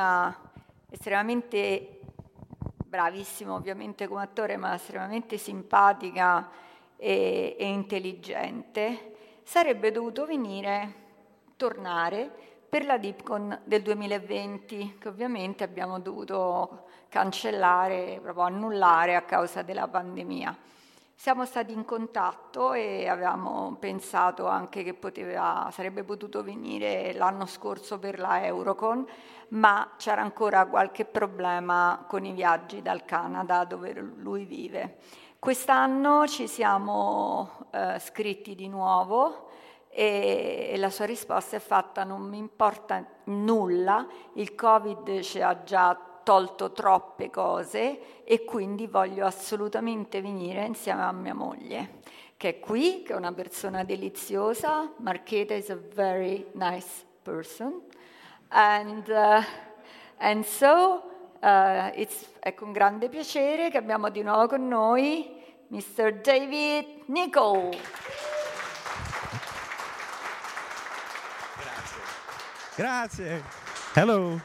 Persona 0.00 0.48
estremamente 0.88 2.00
bravissima 2.86 3.52
ovviamente 3.54 4.08
come 4.08 4.22
attore, 4.22 4.56
ma 4.56 4.74
estremamente 4.74 5.36
simpatica 5.36 6.48
e, 6.96 7.54
e 7.58 7.66
intelligente, 7.68 9.14
sarebbe 9.44 9.92
dovuto 9.92 10.24
venire, 10.24 10.94
tornare 11.56 12.30
per 12.68 12.84
la 12.84 12.96
Dipcon 12.96 13.60
del 13.64 13.82
2020, 13.82 14.96
che 14.98 15.08
ovviamente 15.08 15.62
abbiamo 15.62 16.00
dovuto 16.00 16.86
cancellare, 17.08 18.18
proprio 18.22 18.44
annullare 18.44 19.14
a 19.14 19.22
causa 19.22 19.62
della 19.62 19.86
pandemia. 19.86 20.56
Siamo 21.20 21.44
stati 21.44 21.74
in 21.74 21.84
contatto 21.84 22.72
e 22.72 23.06
avevamo 23.06 23.76
pensato 23.78 24.46
anche 24.46 24.82
che 24.82 24.94
poteva, 24.94 25.68
sarebbe 25.70 26.02
potuto 26.02 26.42
venire 26.42 27.12
l'anno 27.12 27.44
scorso 27.44 27.98
per 27.98 28.18
la 28.18 28.42
Eurocon, 28.46 29.06
ma 29.48 29.96
c'era 29.98 30.22
ancora 30.22 30.64
qualche 30.64 31.04
problema 31.04 32.06
con 32.08 32.24
i 32.24 32.32
viaggi 32.32 32.80
dal 32.80 33.04
Canada 33.04 33.64
dove 33.64 33.92
lui 33.92 34.46
vive. 34.46 34.96
Quest'anno 35.38 36.26
ci 36.26 36.48
siamo 36.48 37.66
eh, 37.70 37.98
scritti 37.98 38.54
di 38.54 38.68
nuovo 38.68 39.50
e, 39.90 40.72
la 40.78 40.88
sua 40.88 41.04
risposta 41.04 41.54
è 41.54 41.60
fatta 41.60 42.02
non 42.02 42.22
mi 42.22 42.38
importa 42.38 43.04
nulla, 43.24 44.06
il 44.36 44.54
Covid 44.54 45.20
ci 45.20 45.42
ha 45.42 45.62
già 45.64 46.09
tolto 46.30 46.70
troppe 46.70 47.28
cose 47.28 48.22
e 48.22 48.44
quindi 48.44 48.86
voglio 48.86 49.26
assolutamente 49.26 50.22
venire 50.22 50.64
insieme 50.64 51.02
a 51.02 51.10
mia 51.10 51.34
moglie, 51.34 52.02
che 52.36 52.50
è 52.50 52.60
qui, 52.60 53.02
che 53.02 53.14
è 53.14 53.16
una 53.16 53.32
persona 53.32 53.82
deliziosa. 53.82 54.92
Marcheta 54.98 55.54
is 55.54 55.70
a 55.70 55.78
very 55.92 56.46
nice 56.52 56.86
person. 57.24 57.82
And, 58.46 59.08
uh, 59.08 59.42
and 60.18 60.44
so 60.44 61.02
uh, 61.40 61.90
è 62.38 62.54
con 62.54 62.70
grande 62.70 63.08
piacere 63.08 63.68
che 63.68 63.78
abbiamo 63.78 64.08
di 64.08 64.22
nuovo 64.22 64.46
con 64.46 64.68
noi 64.68 65.36
Mr. 65.66 66.20
David 66.20 67.06
Nicol. 67.06 67.70
Grazie. 72.76 73.42
Hello. 73.94 74.40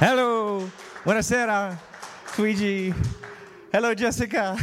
Hello. 0.00 0.90
Buonasera, 1.04 1.76
Luigi. 2.38 2.94
Hello, 3.72 3.92
Jessica. 3.92 4.56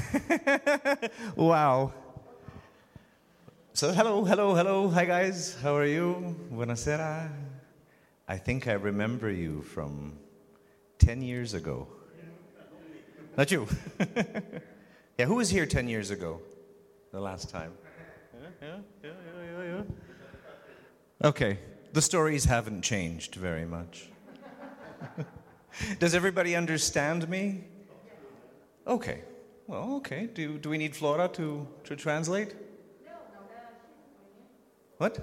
wow. 1.36 1.92
So, 3.74 3.92
hello, 3.92 4.24
hello, 4.24 4.56
hello. 4.56 4.88
Hi, 4.88 5.04
guys. 5.04 5.58
How 5.62 5.76
are 5.76 5.86
you? 5.86 6.38
Buonasera. 6.50 7.30
I 8.26 8.38
think 8.38 8.70
I 8.70 8.74
remember 8.74 9.30
you 9.30 9.64
from 9.64 10.18
10 11.00 11.22
years 11.22 11.54
ago. 11.54 11.90
Not 13.38 13.52
you. 13.52 13.68
yeah, 15.18 15.26
who 15.26 15.36
was 15.36 15.50
here 15.50 15.66
10 15.66 15.90
years 15.90 16.10
ago? 16.10 16.40
The 17.12 17.20
last 17.20 17.50
time? 17.50 17.74
Yeah, 18.34 18.48
yeah, 18.62 18.78
yeah, 19.04 19.12
yeah, 19.58 19.64
yeah. 21.22 21.28
Okay. 21.28 21.60
The 21.92 22.02
stories 22.02 22.46
haven't 22.46 22.84
changed 22.84 23.36
very 23.36 23.66
much. 23.66 24.08
Does 26.00 26.14
everybody 26.14 26.56
understand 26.56 27.28
me? 27.30 27.64
Okay. 28.88 29.22
Well, 29.68 29.96
okay. 29.98 30.28
Do, 30.34 30.58
do 30.58 30.70
we 30.70 30.78
need 30.78 30.96
Flora 30.96 31.28
to, 31.30 31.68
to 31.84 31.96
translate? 31.96 32.56
No, 33.06 33.12
no. 33.12 33.42
What? 34.98 35.20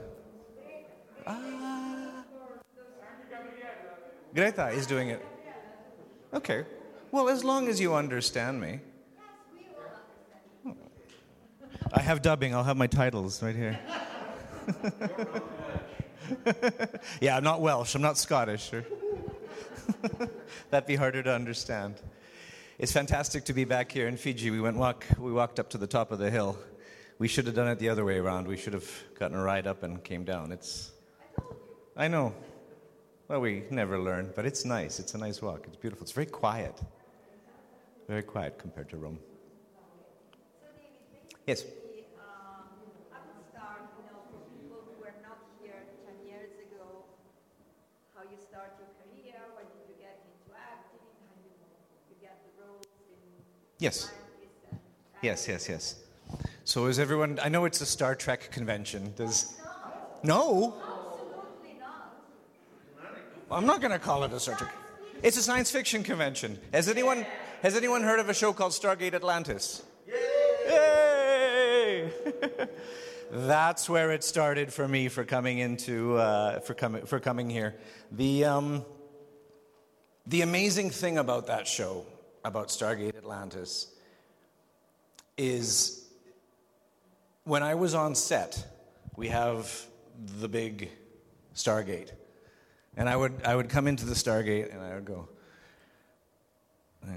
Ah. 1.26 1.96
Greta 4.34 4.68
is 4.68 4.86
doing 4.86 5.08
it. 5.08 5.24
Okay. 6.34 6.64
Well, 7.10 7.28
as 7.28 7.42
long 7.42 7.68
as 7.68 7.80
you 7.80 7.94
understand 7.94 8.60
me. 8.60 8.80
I 11.92 12.00
have 12.02 12.20
dubbing. 12.20 12.54
I'll 12.54 12.64
have 12.64 12.76
my 12.76 12.86
titles 12.86 13.42
right 13.42 13.56
here. 13.56 13.78
yeah, 17.20 17.36
I'm 17.36 17.44
not 17.44 17.60
Welsh. 17.60 17.94
I'm 17.94 18.02
not 18.02 18.18
Scottish. 18.18 18.72
Or 18.72 18.84
That'd 20.70 20.86
be 20.86 20.96
harder 20.96 21.22
to 21.22 21.32
understand. 21.32 21.96
It's 22.78 22.92
fantastic 22.92 23.44
to 23.44 23.52
be 23.52 23.64
back 23.64 23.90
here 23.90 24.06
in 24.06 24.16
Fiuggi. 24.16 24.50
We 24.50 24.60
went 24.60 24.76
walk. 24.76 25.06
We 25.18 25.32
walked 25.32 25.58
up 25.58 25.70
to 25.70 25.78
the 25.78 25.86
top 25.86 26.12
of 26.12 26.18
the 26.18 26.30
hill. 26.30 26.58
We 27.18 27.28
should 27.28 27.46
have 27.46 27.54
done 27.54 27.68
it 27.68 27.78
the 27.78 27.88
other 27.88 28.04
way 28.04 28.18
around. 28.18 28.46
We 28.46 28.56
should 28.56 28.74
have 28.74 28.90
gotten 29.18 29.36
a 29.36 29.42
ride 29.42 29.66
up 29.66 29.82
and 29.82 30.04
came 30.04 30.24
down. 30.24 30.52
It's. 30.52 30.92
I 31.96 32.08
know. 32.08 32.34
Well, 33.28 33.40
we 33.40 33.64
never 33.70 33.98
learn, 33.98 34.32
but 34.36 34.44
it's 34.44 34.64
nice. 34.64 35.00
It's 35.00 35.14
a 35.14 35.18
nice 35.18 35.40
walk. 35.40 35.64
It's 35.66 35.76
beautiful. 35.76 36.04
It's 36.04 36.12
very 36.12 36.26
quiet. 36.26 36.80
Very 38.06 38.22
quiet 38.22 38.58
compared 38.58 38.90
to 38.90 38.98
Rome. 38.98 39.18
Yes. 41.46 41.64
Yes. 53.78 54.10
Yes, 55.22 55.48
yes, 55.48 55.68
yes. 55.68 55.96
So 56.64 56.86
is 56.86 56.98
everyone? 56.98 57.38
I 57.42 57.48
know 57.48 57.64
it's 57.64 57.80
a 57.80 57.86
Star 57.86 58.14
Trek 58.14 58.50
convention. 58.50 59.12
Does 59.16 59.54
no? 60.22 60.74
I'm 63.50 63.66
not 63.66 63.80
going 63.80 63.92
to 63.92 63.98
call 63.98 64.24
it 64.24 64.32
a 64.32 64.40
Star 64.40 64.56
Trek. 64.56 64.72
It's 65.22 65.36
a 65.36 65.42
science 65.42 65.70
fiction 65.70 66.02
convention. 66.02 66.58
Has 66.72 66.88
anyone 66.88 67.24
Has 67.62 67.76
anyone 67.76 68.02
heard 68.02 68.20
of 68.20 68.28
a 68.28 68.34
show 68.34 68.52
called 68.52 68.72
Stargate 68.72 69.14
Atlantis? 69.14 69.82
Yay! 70.68 72.10
That's 73.30 73.88
where 73.88 74.12
it 74.12 74.24
started 74.24 74.72
for 74.72 74.86
me 74.86 75.08
for 75.08 75.24
coming 75.24 75.58
into 75.58 76.16
uh, 76.16 76.60
for 76.60 76.74
coming 76.74 77.06
for 77.06 77.20
coming 77.20 77.50
here. 77.50 77.76
The 78.10 78.44
um, 78.44 78.84
the 80.26 80.42
amazing 80.42 80.90
thing 80.90 81.18
about 81.18 81.46
that 81.46 81.66
show, 81.66 82.06
about 82.46 82.68
Stargate 82.68 83.16
Atlantis, 83.16 83.88
is 85.36 86.06
when 87.44 87.62
I 87.62 87.74
was 87.74 87.94
on 87.94 88.14
set, 88.14 88.64
we 89.16 89.28
have 89.28 89.86
the 90.38 90.48
big 90.48 90.90
Stargate. 91.54 92.12
And 92.96 93.08
I 93.08 93.16
would, 93.16 93.42
I 93.44 93.56
would 93.56 93.68
come 93.68 93.86
into 93.86 94.06
the 94.06 94.14
Stargate 94.14 94.72
and 94.72 94.80
I 94.80 94.94
would 94.94 95.04
go, 95.04 95.28
"Yeah." 97.04 97.12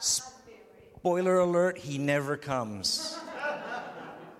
Spoiler 0.00 1.38
alert, 1.38 1.78
he 1.78 1.96
never 1.96 2.36
comes. 2.36 3.16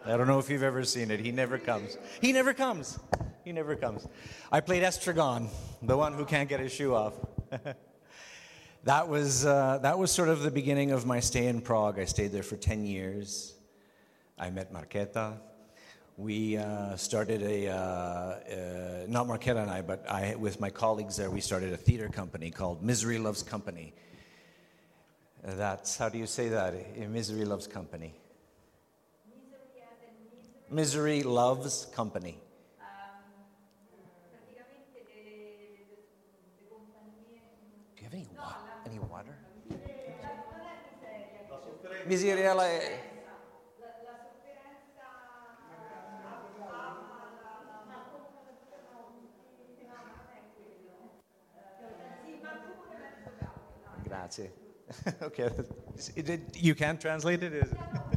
I 0.07 0.19
don't 0.19 0.27
know 0.27 0.39
if 0.39 0.51
you've 0.51 0.63
ever 0.63 0.85
seen 0.85 1.11
it. 1.11 1.21
He 1.21 1.33
never 1.33 1.57
comes. 1.57 1.97
He 2.21 2.33
never 2.33 2.53
comes. 2.53 2.99
He 3.43 3.53
never 3.53 3.75
comes. 3.75 4.07
I 4.53 4.61
played 4.61 4.83
Estragon, 4.83 5.49
the 5.83 5.97
one 5.97 6.13
who 6.13 6.27
can't 6.27 6.47
get 6.47 6.61
his 6.61 6.73
shoe 6.73 6.95
off. 6.95 7.15
that, 8.85 9.09
was, 9.09 9.47
uh, 9.47 9.79
that 9.81 9.99
was 9.99 10.11
sort 10.11 10.29
of 10.29 10.43
the 10.43 10.51
beginning 10.51 10.91
of 10.91 11.07
my 11.07 11.21
stay 11.21 11.47
in 11.47 11.63
Prague. 11.63 11.99
I 11.99 12.05
stayed 12.05 12.33
there 12.33 12.43
for 12.43 12.57
10 12.57 12.85
years. 12.85 13.55
I 14.39 14.51
met 14.51 14.75
Marketa. 14.75 15.39
We 16.19 16.59
uh, 16.59 16.97
started 16.97 17.43
a, 17.43 17.69
uh, 17.69 17.75
uh 17.75 19.07
not 19.09 19.27
Marketa 19.27 19.63
and 19.63 19.71
I, 19.71 19.81
but 19.81 20.09
I, 20.09 20.35
with 20.35 20.61
my 20.61 20.69
colleagues 20.69 21.17
there, 21.17 21.31
we 21.31 21.41
started 21.41 21.73
a 21.73 21.79
theater 21.79 22.11
company 22.11 22.51
called 22.51 22.83
Misery 22.83 23.19
Loves 23.19 23.43
Company. 23.43 23.95
That's, 25.43 25.97
how 25.97 26.11
do 26.11 26.19
you 26.19 26.27
say 26.27 26.51
that? 26.51 26.75
Misery 27.09 27.47
Loves 27.47 27.67
Company. 27.67 28.13
Misery 30.69 31.23
loves 31.23 31.87
company. 31.87 32.39
Do 37.97 38.03
you 38.05 38.11
have 38.11 38.15
any, 38.15 38.29
wa- 38.41 38.57
any 38.87 38.99
water? 38.99 39.37
Miseria 42.05 42.55
la... 42.55 42.67
Eh. 42.69 43.01
Grazie. 54.03 54.51
okay. 55.23 55.51
You 56.55 56.75
can 56.75 56.99
translate 56.99 57.43
it? 57.43 57.53
Is 57.53 57.73
it? 57.73 58.14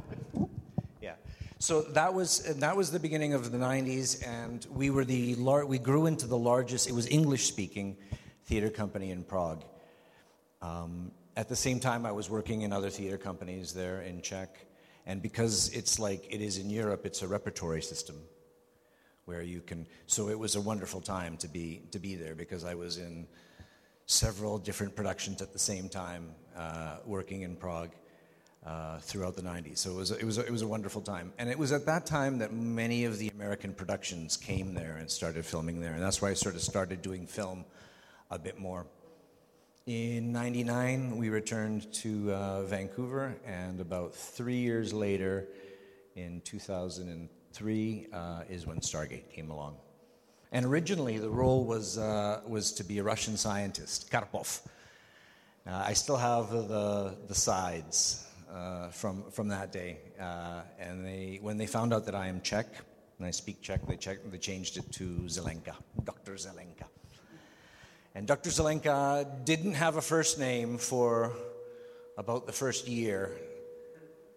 So 1.59 1.81
that 1.81 2.13
was 2.13 2.43
that 2.59 2.77
was 2.77 2.91
the 2.91 2.99
beginning 2.99 3.33
of 3.33 3.51
the 3.51 3.57
90s, 3.57 4.23
and 4.27 4.63
we 4.71 4.91
were 4.91 5.03
the 5.03 5.33
lar- 5.35 5.65
we 5.65 5.79
grew 5.79 6.05
into 6.05 6.27
the 6.27 6.37
largest. 6.37 6.87
It 6.87 6.93
was 6.93 7.07
English 7.07 7.47
speaking 7.47 7.97
theater 8.45 8.69
company 8.69 9.09
in 9.09 9.23
Prague. 9.23 9.63
Um, 10.61 11.11
at 11.35 11.49
the 11.49 11.55
same 11.55 11.79
time, 11.79 12.05
I 12.05 12.11
was 12.11 12.29
working 12.29 12.61
in 12.61 12.71
other 12.71 12.91
theater 12.91 13.17
companies 13.17 13.73
there 13.73 14.01
in 14.01 14.21
Czech, 14.21 14.67
and 15.07 15.19
because 15.19 15.69
it's 15.69 15.97
like 15.97 16.31
it 16.31 16.41
is 16.41 16.59
in 16.59 16.69
Europe, 16.69 17.07
it's 17.07 17.23
a 17.23 17.27
repertory 17.27 17.81
system 17.81 18.17
where 19.25 19.41
you 19.41 19.61
can. 19.61 19.87
So 20.05 20.29
it 20.29 20.37
was 20.37 20.55
a 20.55 20.61
wonderful 20.61 21.01
time 21.01 21.37
to 21.37 21.47
be 21.47 21.81
to 21.89 21.97
be 21.97 22.13
there 22.13 22.35
because 22.35 22.65
I 22.65 22.75
was 22.75 22.99
in 22.99 23.25
several 24.05 24.59
different 24.59 24.95
productions 24.95 25.41
at 25.41 25.53
the 25.53 25.59
same 25.59 25.89
time, 25.89 26.35
uh, 26.55 26.97
working 27.03 27.41
in 27.41 27.55
Prague 27.55 27.95
uh, 28.65 28.99
throughout 28.99 29.35
the 29.35 29.41
90s. 29.41 29.77
So 29.77 29.91
it 29.91 29.95
was, 29.95 30.11
it, 30.11 30.23
was, 30.23 30.37
it 30.37 30.51
was 30.51 30.61
a 30.61 30.67
wonderful 30.67 31.01
time. 31.01 31.31
And 31.37 31.49
it 31.49 31.57
was 31.57 31.71
at 31.71 31.85
that 31.85 32.05
time 32.05 32.39
that 32.39 32.51
many 32.51 33.05
of 33.05 33.17
the 33.17 33.29
American 33.29 33.73
productions 33.73 34.35
came 34.35 34.73
there 34.73 34.97
and 34.97 35.09
started 35.09 35.45
filming 35.45 35.79
there. 35.79 35.93
And 35.93 36.01
that's 36.01 36.21
why 36.21 36.29
I 36.29 36.33
sort 36.33 36.55
of 36.55 36.61
started 36.61 37.01
doing 37.01 37.27
film 37.27 37.65
a 38.29 38.37
bit 38.37 38.59
more. 38.59 38.85
In 39.85 40.33
99, 40.33 41.15
we 41.15 41.29
returned 41.29 41.93
to 41.93 42.33
uh, 42.33 42.63
Vancouver, 42.63 43.37
and 43.45 43.79
about 43.79 44.13
three 44.13 44.57
years 44.57 44.93
later, 44.93 45.47
in 46.15 46.41
2003, 46.41 48.07
uh, 48.11 48.41
is 48.49 48.67
when 48.67 48.79
Stargate 48.81 49.31
came 49.31 49.49
along. 49.49 49.77
And 50.51 50.65
originally, 50.65 51.19
the 51.19 51.29
role 51.29 51.63
was, 51.63 51.97
uh, 51.97 52.41
was 52.45 52.73
to 52.73 52.83
be 52.83 52.97
a 52.97 53.03
Russian 53.03 53.37
scientist, 53.37 54.11
Karpov. 54.11 54.59
I 55.65 55.93
still 55.93 56.17
have 56.17 56.49
the, 56.51 57.15
the 57.27 57.35
sides 57.35 58.26
uh, 58.53 58.89
from, 58.89 59.23
from 59.31 59.47
that 59.49 59.71
day. 59.71 59.97
Uh, 60.19 60.61
and 60.79 61.05
they, 61.05 61.39
when 61.41 61.57
they 61.57 61.67
found 61.67 61.93
out 61.93 62.05
that 62.05 62.15
I 62.15 62.27
am 62.27 62.41
Czech, 62.41 62.67
and 63.17 63.27
I 63.27 63.31
speak 63.31 63.61
Czech, 63.61 63.85
they, 63.87 63.97
check, 63.97 64.19
they 64.29 64.37
changed 64.37 64.77
it 64.77 64.91
to 64.93 65.03
Zelenka, 65.27 65.75
Dr. 66.03 66.33
Zelenka. 66.33 66.85
And 68.15 68.27
Dr. 68.27 68.49
Zelenka 68.49 69.45
didn't 69.45 69.75
have 69.75 69.97
a 69.97 70.01
first 70.01 70.39
name 70.39 70.77
for 70.77 71.33
about 72.17 72.47
the 72.47 72.53
first 72.53 72.87
year. 72.87 73.31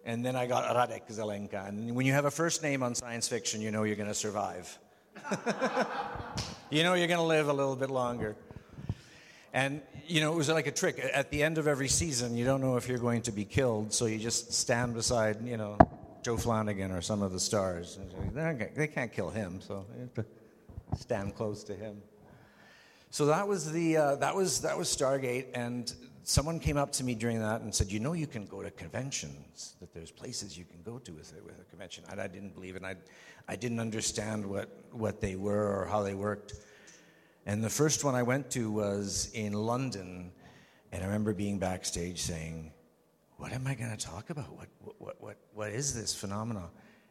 And 0.05 0.25
then 0.25 0.35
I 0.35 0.45
got 0.45 0.63
Radek 0.75 1.11
Zelenka. 1.11 1.67
And 1.67 1.95
when 1.95 2.05
you 2.05 2.13
have 2.13 2.25
a 2.25 2.31
first 2.31 2.63
name 2.63 2.83
on 2.83 2.95
science 2.95 3.27
fiction, 3.27 3.61
you 3.61 3.71
know 3.71 3.83
you're 3.83 3.95
going 3.95 4.07
to 4.07 4.13
survive. 4.13 4.77
you 6.69 6.83
know 6.83 6.93
you're 6.93 7.07
going 7.07 7.19
to 7.19 7.23
live 7.23 7.47
a 7.47 7.53
little 7.53 7.75
bit 7.75 7.89
longer. 7.89 8.35
And, 9.53 9.81
you 10.07 10.21
know, 10.21 10.31
it 10.31 10.37
was 10.37 10.49
like 10.49 10.67
a 10.67 10.71
trick. 10.71 10.99
At 11.13 11.29
the 11.29 11.43
end 11.43 11.57
of 11.57 11.67
every 11.67 11.89
season, 11.89 12.37
you 12.37 12.45
don't 12.45 12.61
know 12.61 12.77
if 12.77 12.87
you're 12.87 12.97
going 12.97 13.21
to 13.23 13.31
be 13.31 13.43
killed, 13.43 13.93
so 13.93 14.05
you 14.05 14.17
just 14.17 14.53
stand 14.53 14.93
beside, 14.93 15.45
you 15.45 15.57
know, 15.57 15.77
Joe 16.23 16.35
Flanigan 16.35 16.95
or 16.95 17.01
some 17.01 17.21
of 17.21 17.31
the 17.31 17.39
stars. 17.39 17.99
They 18.33 18.87
can't 18.87 19.11
kill 19.11 19.29
him, 19.29 19.59
so 19.59 19.85
you 19.95 20.01
have 20.01 20.13
to 20.13 20.25
stand 20.97 21.35
close 21.35 21.63
to 21.65 21.73
him. 21.73 22.01
So 23.09 23.25
that 23.25 23.45
was 23.47 23.69
the 23.69 23.97
uh, 23.97 24.15
that 24.17 24.35
was 24.35 24.61
that 24.61 24.77
was 24.77 24.87
Stargate, 24.87 25.47
and 25.53 25.93
someone 26.23 26.59
came 26.59 26.77
up 26.77 26.93
to 26.93 27.03
me 27.03 27.13
during 27.13 27.39
that 27.39 27.59
and 27.59 27.75
said, 27.75 27.91
"You 27.91 27.99
know, 27.99 28.13
you 28.13 28.27
can 28.27 28.45
go 28.45 28.61
to 28.61 28.71
conventions. 28.71 29.75
That 29.81 29.93
there's 29.93 30.11
places 30.11 30.57
you 30.57 30.63
can 30.63 30.81
go 30.81 30.97
to 30.99 31.11
with 31.11 31.33
a, 31.37 31.43
with 31.43 31.59
a 31.59 31.65
convention." 31.65 32.05
And 32.09 32.21
I 32.21 32.27
didn't 32.27 32.55
believe 32.55 32.75
it. 32.75 32.83
And 32.83 32.87
I 32.87 32.95
I 33.49 33.57
didn't 33.57 33.81
understand 33.81 34.45
what 34.45 34.69
what 34.91 35.19
they 35.19 35.35
were 35.35 35.81
or 35.81 35.87
how 35.87 36.03
they 36.03 36.13
worked. 36.13 36.53
And 37.45 37.63
the 37.63 37.69
first 37.69 38.03
one 38.03 38.13
I 38.13 38.23
went 38.23 38.51
to 38.51 38.71
was 38.71 39.31
in 39.33 39.53
London, 39.53 40.31
and 40.91 41.03
I 41.03 41.05
remember 41.05 41.33
being 41.33 41.57
backstage 41.57 42.21
saying, 42.21 42.71
What 43.37 43.51
am 43.51 43.65
I 43.65 43.73
going 43.73 43.95
to 43.95 44.05
talk 44.05 44.29
about? 44.29 44.55
What, 44.55 44.67
what, 44.99 45.21
what, 45.21 45.37
what 45.53 45.71
is 45.71 45.95
this 45.95 46.13
phenomenon? 46.13 46.69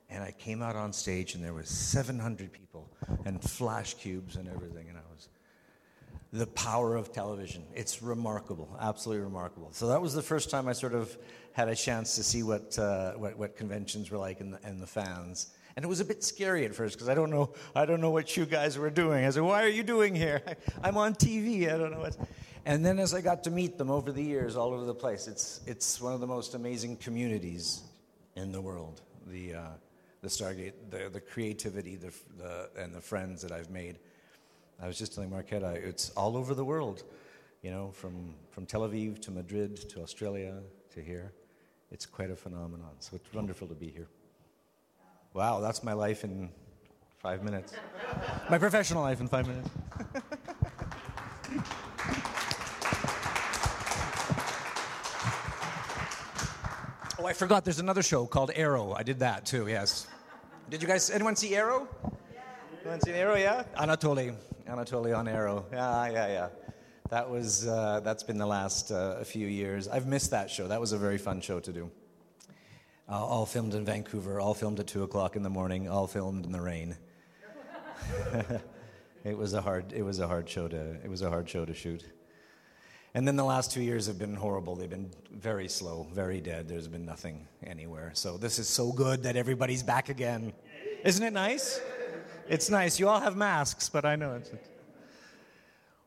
And 0.09 0.23
I 0.23 0.33
came 0.33 0.63
out 0.63 0.77
on 0.77 0.93
stage, 0.93 1.35
and 1.35 1.45
there 1.45 1.55
was 1.55 1.69
700 1.69 2.53
people, 2.53 2.91
and 3.25 3.43
flash 3.43 3.95
cubes 3.95 4.37
and 4.37 4.49
everything, 4.49 4.89
and 4.89 4.99
I 4.99 5.03
was 5.13 5.29
the 6.33 6.47
power 6.49 6.95
of 6.95 7.13
television. 7.13 7.65
It's 7.75 8.03
remarkable, 8.03 8.77
absolutely 8.81 9.25
remarkable. 9.25 9.71
So 9.73 9.89
that 9.89 10.01
was 10.01 10.15
the 10.15 10.23
first 10.23 10.49
time 10.51 10.69
I 10.69 10.73
sort 10.73 10.95
of 10.95 11.17
had 11.53 11.69
a 11.69 11.75
chance 11.75 12.15
to 12.17 12.23
see 12.23 12.45
what, 12.45 12.79
uh, 12.79 13.15
what, 13.15 13.37
what, 13.37 13.57
conventions 13.57 14.11
were 14.11 14.19
like 14.19 14.41
and 14.41 14.55
the, 14.55 14.61
and 14.63 14.81
the 14.81 14.87
fans. 14.87 15.49
And 15.77 15.85
it 15.85 15.89
was 15.89 16.01
a 16.01 16.05
bit 16.05 16.25
scary 16.25 16.65
at 16.65 16.75
first 16.75 16.97
because 16.97 17.09
I 17.09 17.15
don't 17.15 17.31
know 17.31 17.53
I 17.75 17.87
don't 17.87 18.01
know 18.01 18.11
what 18.11 18.37
you 18.37 18.47
guys 18.47 18.79
were 18.79 18.91
doing. 18.91 19.25
I 19.25 19.31
said, 19.31 19.43
"Why 19.43 19.63
are 19.63 19.69
you 19.69 19.83
doing 19.83 20.15
here? 20.15 20.43
I'm 20.83 20.97
on 20.97 21.15
TV. 21.15 21.73
I 21.73 21.79
don't 21.79 21.93
know 21.93 22.01
what." 22.01 22.17
And 22.67 22.85
then 22.85 22.99
as 22.99 23.15
I 23.15 23.21
got 23.21 23.45
to 23.45 23.51
meet 23.51 23.79
them 23.79 23.91
over 23.91 24.13
the 24.13 24.23
years, 24.23 24.57
all 24.57 24.75
over 24.75 24.85
the 24.85 24.95
place, 24.95 25.29
it's 25.29 25.61
it's 25.67 26.01
one 26.01 26.13
of 26.13 26.21
the 26.21 26.27
most 26.27 26.55
amazing 26.55 26.97
communities 26.97 27.83
in 28.37 28.53
the 28.53 28.61
world. 28.61 29.01
The 29.27 29.55
uh, 29.55 29.69
the 30.23 30.29
Stargate, 30.29 30.75
the 30.91 31.09
the 31.09 31.21
creativity, 31.21 31.97
the, 31.97 32.13
the 32.39 32.71
and 32.77 32.95
the 32.95 33.01
friends 33.01 33.43
that 33.43 33.53
I've 33.53 33.71
made. 33.71 33.99
I 34.83 34.87
was 34.87 34.99
just 34.99 35.15
telling 35.15 35.31
Marketa, 35.31 35.75
it's 35.75 36.09
all 36.11 36.39
over 36.39 36.55
the 36.55 36.65
world, 36.65 37.05
you 37.61 37.71
know, 37.71 37.91
from, 37.91 38.35
from 38.51 38.65
Tel 38.65 38.81
Aviv 38.81 39.21
to 39.23 39.31
Madrid 39.31 39.77
to 39.91 40.01
Australia 40.01 40.55
to 40.95 41.03
here. 41.03 41.33
It's 41.91 42.07
quite 42.07 42.31
a 42.31 42.37
phenomenon. 42.37 42.93
So 43.01 43.17
it's 43.17 43.33
wonderful 43.35 43.69
to 43.69 43.75
be 43.75 43.89
here. 43.89 44.09
Wow, 45.33 45.61
that's 45.61 45.85
my 45.85 45.93
life 45.93 46.25
in 46.25 46.51
five 47.19 47.45
minutes. 47.45 47.73
my 48.51 48.59
professional 48.59 49.03
life 49.03 49.21
in 49.21 49.29
five 49.29 49.47
minutes. 49.47 49.71
oh, 57.19 57.27
I 57.27 57.33
forgot 57.33 57.65
there's 57.65 57.79
another 57.79 58.03
show 58.03 58.27
called 58.27 58.51
Arrow. 58.55 58.93
I 58.93 59.05
did 59.05 59.21
that 59.21 59.47
too, 59.47 59.69
yes. 59.69 60.09
Did 60.69 60.83
you 60.83 60.89
guys, 60.89 61.11
anyone 61.11 61.37
see 61.37 61.55
Arrow? 61.55 61.89
Anyone 62.83 63.01
seen 63.01 63.15
Arrow, 63.15 63.37
yeah? 63.37 63.65
Anatoly. 63.77 64.35
Anatoly 64.69 65.17
on 65.17 65.29
Arrow. 65.29 65.65
Yeah, 65.73 66.11
yeah, 66.11 66.27
yeah. 66.27 66.49
That 67.09 67.29
was, 67.29 67.67
uh, 67.67 68.01
that's 68.03 68.23
been 68.23 68.39
the 68.39 68.47
last 68.47 68.91
uh, 68.91 69.23
few 69.23 69.47
years. 69.47 69.87
I've 69.87 70.07
missed 70.07 70.31
that 70.31 70.51
show. 70.51 70.67
That 70.67 70.81
was 70.81 70.93
a 70.93 70.99
very 70.99 71.19
fun 71.19 71.41
show 71.41 71.61
to 71.61 71.73
do. 71.73 71.91
Uh, 73.11 73.15
all 73.15 73.45
filmed 73.45 73.75
in 73.75 73.85
Vancouver, 73.85 74.39
all 74.39 74.55
filmed 74.55 74.79
at 74.79 74.87
2 74.87 75.03
o'clock 75.03 75.35
in 75.35 75.43
the 75.43 75.51
morning, 75.51 75.89
all 75.89 76.07
filmed 76.07 76.47
in 76.47 76.53
the 76.53 76.61
rain. 76.61 76.97
it 79.25 79.37
was 79.37 79.53
a 79.53 79.61
hard, 79.61 79.93
it 79.93 80.03
was 80.03 80.21
a 80.21 80.29
hard 80.29 80.49
show 80.49 80.69
to, 80.69 80.95
it 81.03 81.11
was 81.11 81.23
a 81.23 81.29
hard 81.29 81.49
show 81.49 81.65
to 81.65 81.75
shoot. 81.75 82.05
And 83.13 83.27
then 83.27 83.35
the 83.35 83.45
last 83.45 83.73
two 83.73 83.83
years 83.83 84.07
have 84.07 84.17
been 84.17 84.37
horrible. 84.37 84.77
They've 84.77 84.89
been 84.89 85.11
very 85.33 85.67
slow, 85.67 86.07
very 86.13 86.41
dead. 86.41 86.69
There's 86.69 86.87
been 86.87 87.05
nothing 87.05 87.49
anywhere. 87.65 88.13
So 88.15 88.37
this 88.37 88.61
is 88.61 88.69
so 88.69 88.93
good 88.93 89.25
that 89.25 89.35
everybody's 89.35 89.83
back 89.83 90.09
again. 90.09 90.53
Isn't 91.03 91.25
it 91.25 91.33
nice? 91.33 91.81
It's 92.49 92.71
nice. 92.71 93.01
You 93.01 93.09
all 93.09 93.19
have 93.19 93.37
masks, 93.37 93.89
but 93.89 94.05
I 94.05 94.15
know 94.15 94.37
it's. 94.37 94.53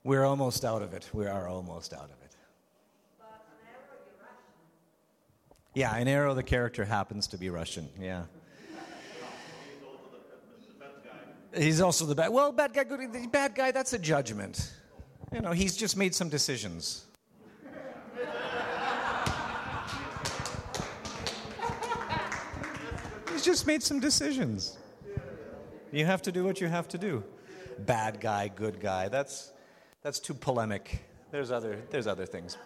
We're 0.05 0.24
almost 0.24 0.63
out 0.63 0.81
of 0.81 0.93
it. 0.93 1.10
We 1.12 1.25
are 1.27 1.50
almost 1.50 1.93
out 1.93 2.05
of 2.05 2.22
it. 2.22 2.22
Yeah, 5.73 5.97
in 5.97 6.07
Arrow, 6.07 6.35
the 6.35 6.43
character 6.43 6.85
happens 6.85 7.27
to 7.27 7.37
be 7.37 7.49
Russian. 7.49 7.89
Yeah. 7.99 8.23
He's 11.55 11.81
also 11.81 12.05
the 12.05 12.15
bad. 12.15 12.29
Well, 12.31 12.51
bad 12.51 12.73
guy, 12.73 12.83
good. 12.83 13.31
Bad 13.31 13.55
guy. 13.55 13.71
That's 13.71 13.93
a 13.93 13.99
judgment. 13.99 14.71
You 15.31 15.41
know, 15.41 15.51
he's 15.51 15.75
just 15.75 15.97
made 15.97 16.15
some 16.15 16.29
decisions. 16.29 17.05
he's 23.31 23.43
just 23.43 23.67
made 23.67 23.83
some 23.83 23.99
decisions. 23.99 24.77
You 25.91 26.05
have 26.05 26.21
to 26.23 26.31
do 26.31 26.43
what 26.43 26.59
you 26.59 26.67
have 26.67 26.87
to 26.89 26.97
do. 26.97 27.23
Bad 27.79 28.19
guy, 28.19 28.47
good 28.47 28.79
guy. 28.79 29.09
That's, 29.09 29.51
that's 30.01 30.19
too 30.19 30.33
polemic. 30.33 31.03
There's 31.31 31.51
other, 31.51 31.79
there's 31.89 32.07
other 32.07 32.25
things. 32.25 32.57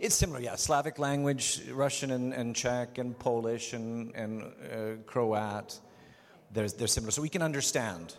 It's 0.00 0.14
similar, 0.14 0.40
yeah. 0.40 0.54
Slavic 0.54 1.00
language, 1.00 1.62
Russian 1.72 2.12
and, 2.12 2.32
and 2.32 2.54
Czech 2.54 2.98
and 2.98 3.18
Polish 3.18 3.72
and, 3.72 4.14
and 4.14 4.42
uh, 4.42 5.02
Croat. 5.06 5.80
There's, 6.52 6.72
they're 6.74 6.86
similar. 6.86 7.10
So 7.10 7.20
we 7.20 7.28
can 7.28 7.42
understand. 7.42 8.14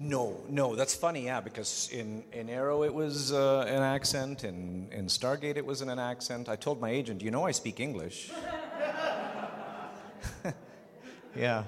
No, 0.00 0.40
no, 0.48 0.76
that's 0.76 0.94
funny, 0.94 1.24
yeah, 1.24 1.40
because 1.40 1.90
in, 1.92 2.22
in 2.32 2.48
Arrow 2.48 2.84
it 2.84 2.94
was 2.94 3.32
uh, 3.32 3.66
an 3.68 3.82
accent, 3.82 4.44
in, 4.44 4.88
in 4.92 5.06
Stargate 5.06 5.56
it 5.56 5.66
was 5.66 5.82
in 5.82 5.88
an 5.88 5.98
accent. 5.98 6.48
I 6.48 6.54
told 6.54 6.80
my 6.80 6.88
agent, 6.88 7.20
you 7.20 7.32
know 7.32 7.44
I 7.44 7.50
speak 7.50 7.80
English. 7.80 8.30
yeah. 11.36 11.64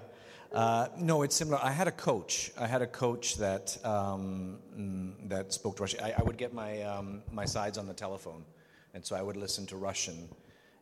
Uh, 0.53 0.89
no, 0.99 1.23
it's 1.23 1.37
similar. 1.37 1.61
I 1.63 1.71
had 1.71 1.87
a 1.87 1.93
coach. 1.93 2.51
I 2.59 2.67
had 2.67 2.83
a 2.83 2.87
coach 2.87 3.37
that, 3.37 3.79
um, 3.85 4.59
mm, 4.77 5.29
that 5.29 5.53
spoke 5.53 5.79
Russian. 5.79 6.01
I, 6.01 6.15
I 6.19 6.23
would 6.23 6.37
get 6.37 6.53
my, 6.53 6.83
um, 6.83 7.23
my 7.31 7.45
sides 7.45 7.79
on 7.79 7.87
the 7.87 7.95
telephone, 7.95 8.45
and 8.93 9.05
so 9.05 9.15
I 9.15 9.23
would 9.23 9.37
listen 9.37 9.67
to 9.67 9.77
Russian 9.77 10.29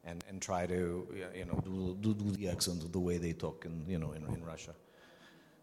and, 0.04 0.24
and 0.28 0.40
try 0.40 0.66
to, 0.66 1.06
you 1.34 1.44
know, 1.44 1.60
do, 1.64 1.96
do, 2.00 2.14
do 2.14 2.30
the 2.30 2.48
accent 2.48 2.82
of 2.82 2.92
the 2.92 2.98
way 2.98 3.18
they 3.18 3.34
talk 3.34 3.66
in, 3.66 3.84
you 3.86 3.98
know, 3.98 4.12
in, 4.12 4.24
in 4.34 4.42
Russia. 4.42 4.74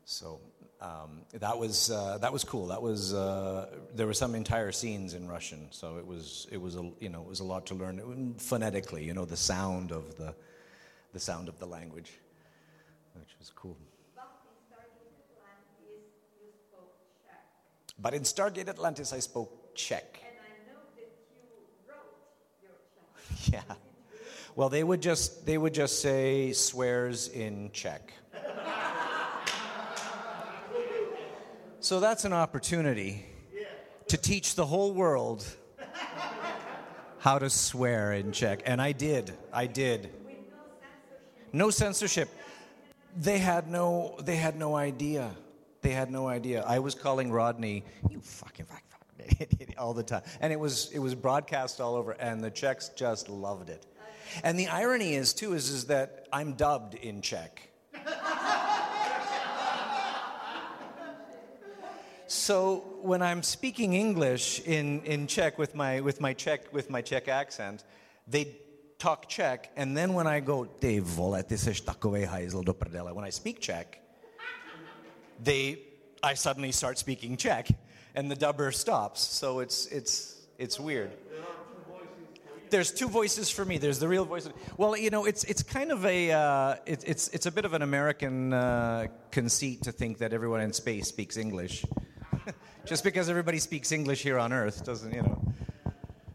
So 0.05 0.39
um, 0.81 1.21
that 1.33 1.57
was 1.57 1.89
uh, 1.89 2.19
that 2.19 2.31
was 2.31 2.43
cool. 2.43 2.67
That 2.67 2.81
was 2.81 3.13
uh, 3.13 3.69
there 3.95 4.05
were 4.05 4.13
some 4.13 4.35
entire 4.35 4.71
scenes 4.71 5.13
in 5.13 5.27
Russian, 5.27 5.67
so 5.71 5.97
it 5.97 6.05
was 6.05 6.47
it 6.51 6.61
was 6.61 6.75
a 6.75 6.91
you 6.99 7.09
know 7.09 7.21
it 7.21 7.27
was 7.27 7.39
a 7.39 7.43
lot 7.43 7.65
to 7.67 7.75
learn 7.75 8.35
phonetically. 8.37 9.03
You 9.03 9.13
know 9.13 9.25
the 9.25 9.37
sound 9.37 9.91
of 9.91 10.15
the 10.17 10.35
the 11.13 11.19
sound 11.19 11.49
of 11.49 11.57
the 11.59 11.65
language, 11.65 12.11
which 13.15 13.35
was 13.39 13.51
cool. 13.55 13.77
But 17.97 18.13
in 18.13 18.23
Stargate 18.23 18.67
Atlantis, 18.67 19.13
I 19.13 19.19
spoke 19.19 19.73
Czech. 19.73 20.19
And 20.21 20.37
I 20.37 20.71
know 20.71 20.79
that 20.95 21.09
you 21.31 21.47
wrote 21.87 22.17
your 22.61 22.71
Czech. 23.49 23.65
yeah. 23.69 23.75
Well, 24.55 24.69
they 24.69 24.83
would 24.83 25.01
just 25.01 25.45
they 25.45 25.57
would 25.57 25.73
just 25.73 26.01
say 26.01 26.51
swears 26.51 27.29
in 27.29 27.71
Czech. 27.71 28.13
So 31.79 31.99
that's 31.99 32.25
an 32.25 32.33
opportunity 32.33 33.27
to 34.07 34.17
teach 34.17 34.55
the 34.55 34.65
whole 34.65 34.91
world 34.91 35.45
how 37.19 37.37
to 37.37 37.47
swear 37.47 38.13
in 38.13 38.31
Czech. 38.31 38.63
And 38.65 38.81
I 38.81 38.91
did. 38.91 39.33
I 39.53 39.67
did. 39.67 40.09
No 41.53 41.69
censorship. 41.69 42.29
They 43.15 43.37
had 43.37 43.69
no 43.69 44.17
they 44.21 44.35
had 44.35 44.57
no 44.57 44.75
idea. 44.75 45.31
They 45.81 45.91
had 45.91 46.11
no 46.11 46.27
idea. 46.27 46.63
I 46.63 46.79
was 46.79 46.95
calling 46.95 47.31
Rodney, 47.31 47.83
you 48.09 48.19
fucking 48.19 48.65
fuck, 48.65 48.83
fuck 48.89 49.77
all 49.77 49.93
the 49.93 50.03
time. 50.03 50.23
And 50.41 50.51
it 50.51 50.59
was 50.59 50.91
it 50.91 50.99
was 50.99 51.15
broadcast 51.15 51.79
all 51.79 51.95
over 51.95 52.11
and 52.11 52.43
the 52.43 52.51
Czechs 52.51 52.89
just 52.89 53.29
loved 53.29 53.69
it. 53.69 53.85
And 54.43 54.59
the 54.59 54.67
irony 54.67 55.13
is 55.13 55.33
too 55.33 55.53
is, 55.53 55.69
is 55.69 55.85
that 55.85 56.27
I'm 56.33 56.53
dubbed 56.53 56.95
in 56.95 57.21
Czech. 57.21 57.69
So 62.27 62.83
when 63.01 63.21
I'm 63.21 63.43
speaking 63.43 63.93
English 63.93 64.59
in, 64.61 65.01
in 65.03 65.27
Czech 65.27 65.57
with 65.57 65.75
my, 65.75 66.01
with, 66.01 66.19
my 66.19 66.33
Czech, 66.33 66.73
with 66.73 66.89
my 66.89 67.01
Czech 67.01 67.27
accent, 67.27 67.83
they 68.27 68.57
talk 68.97 69.27
Czech, 69.27 69.69
and 69.75 69.95
then 69.95 70.13
when 70.13 70.27
I 70.27 70.39
go, 70.39 70.65
ty 70.65 70.99
vole, 70.99 71.43
ty 71.43 71.57
seš 71.57 71.81
takovej 71.81 72.27
hajzl 72.27 72.63
do 72.63 72.73
prdele, 72.73 73.13
when 73.13 73.25
I 73.25 73.31
speak 73.31 73.59
Czech, 73.59 73.99
they, 75.43 75.77
I 76.23 76.35
suddenly 76.35 76.71
start 76.71 76.97
speaking 76.97 77.37
Czech, 77.37 77.67
and 78.15 78.31
the 78.31 78.35
dubber 78.35 78.71
stops. 78.71 79.21
So 79.21 79.59
it's, 79.59 79.87
it's, 79.87 80.35
it's 80.57 80.79
weird. 80.79 81.11
There's 82.69 82.91
two 82.91 83.07
voices 83.07 83.49
for 83.49 83.63
me. 83.63 83.77
There's 83.77 83.99
the 83.99 84.07
real 84.07 84.25
voice. 84.25 84.49
Well, 84.75 84.97
you 84.97 85.09
know, 85.09 85.25
it's 85.25 85.43
it's 85.43 85.61
kind 85.61 85.91
of 85.91 86.03
a 86.03 86.31
uh, 86.31 86.75
it, 86.85 87.03
it's 87.05 87.27
it's 87.29 87.45
a 87.45 87.51
bit 87.51 87.63
of 87.63 87.73
an 87.73 87.83
American 87.83 88.53
uh, 88.53 89.07
conceit 89.29 89.83
to 89.83 89.91
think 89.91 90.17
that 90.17 90.33
everyone 90.33 90.61
in 90.61 90.73
space 90.73 91.07
speaks 91.07 91.37
English. 91.37 91.85
Just 92.85 93.03
because 93.03 93.29
everybody 93.29 93.59
speaks 93.59 93.91
English 93.91 94.23
here 94.23 94.39
on 94.39 94.51
Earth 94.51 94.83
doesn't, 94.83 95.13
you 95.13 95.21
know, 95.21 95.44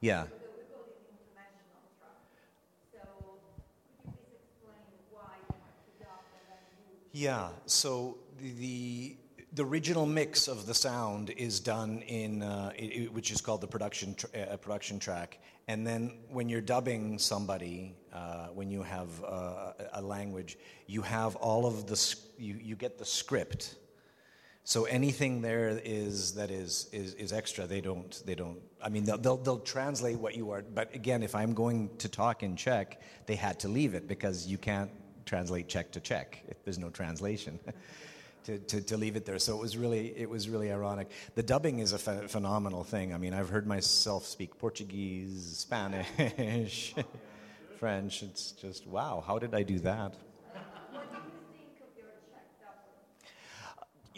Yeah. 0.00 0.24
We 0.24 0.28
call 0.28 0.84
it 0.86 1.00
international 1.10 1.80
track. 1.98 2.20
So 2.92 3.00
could 4.04 4.12
you 4.12 4.22
please 4.22 4.36
explain 4.38 4.84
why 5.10 5.40
you 5.48 5.54
have 5.64 5.78
to 5.84 6.04
dub 6.04 6.22
and 6.36 6.44
then 6.50 6.62
you 7.12 7.20
Yeah. 7.24 7.48
So 7.66 8.18
the, 8.38 8.52
the 8.52 9.16
the 9.54 9.64
original 9.64 10.04
mix 10.04 10.48
of 10.48 10.66
the 10.66 10.74
sound 10.74 11.30
is 11.30 11.60
done 11.60 12.02
in 12.02 12.42
uh, 12.42 12.72
i 12.78 12.82
i- 12.82 13.08
which 13.12 13.30
is 13.30 13.40
called 13.40 13.62
the 13.62 13.66
production 13.66 14.14
tr- 14.14 14.26
uh, 14.36 14.56
production 14.58 14.98
track, 14.98 15.38
and 15.68 15.86
then 15.86 16.12
when 16.28 16.48
you're 16.50 16.60
dubbing 16.60 17.18
somebody, 17.18 17.94
uh, 18.12 18.48
when 18.48 18.70
you 18.70 18.82
have 18.82 19.08
uh, 19.24 19.72
a 19.94 20.02
language, 20.02 20.58
you 20.86 21.00
have 21.00 21.36
all 21.36 21.64
of 21.64 21.86
the 21.86 21.96
you 22.38 22.54
you 22.62 22.76
get 22.76 22.98
the 22.98 23.04
script. 23.06 23.76
So 24.66 24.84
anything 24.86 25.42
there 25.42 25.80
is 25.84 26.32
that 26.32 26.50
is, 26.50 26.88
is, 26.92 27.14
is 27.14 27.32
extra. 27.32 27.68
They 27.68 27.80
don't 27.80 28.20
they 28.26 28.34
don't. 28.34 28.58
I 28.82 28.88
mean, 28.88 29.04
they'll, 29.04 29.16
they'll 29.16 29.36
they'll 29.36 29.60
translate 29.60 30.18
what 30.18 30.34
you 30.34 30.50
are. 30.50 30.62
But 30.62 30.92
again, 30.92 31.22
if 31.22 31.36
I'm 31.36 31.54
going 31.54 31.88
to 31.98 32.08
talk 32.08 32.42
in 32.42 32.56
Czech, 32.56 33.00
they 33.26 33.36
had 33.36 33.60
to 33.60 33.68
leave 33.68 33.94
it 33.94 34.08
because 34.08 34.48
you 34.48 34.58
can't 34.58 34.90
translate 35.24 35.68
Czech 35.68 35.92
to 35.92 36.00
Czech. 36.00 36.42
There's 36.64 36.78
no 36.78 36.90
translation. 36.90 37.60
To, 38.46 38.60
to, 38.60 38.80
to 38.80 38.96
leave 38.96 39.16
it 39.16 39.24
there, 39.24 39.40
so 39.40 39.56
it 39.56 39.60
was 39.60 39.76
really 39.76 40.16
it 40.16 40.30
was 40.30 40.48
really 40.48 40.70
ironic. 40.70 41.10
The 41.34 41.42
dubbing 41.42 41.80
is 41.80 41.92
a 41.92 41.98
ph- 41.98 42.30
phenomenal 42.30 42.84
thing. 42.84 43.12
I 43.12 43.18
mean, 43.18 43.34
I've 43.34 43.48
heard 43.48 43.66
myself 43.66 44.24
speak 44.24 44.56
Portuguese, 44.56 45.56
Spanish, 45.56 46.94
French. 47.80 48.22
It's 48.22 48.52
just 48.52 48.86
wow. 48.86 49.24
How 49.26 49.40
did 49.40 49.52
I 49.52 49.64
do 49.64 49.80
that? 49.80 50.14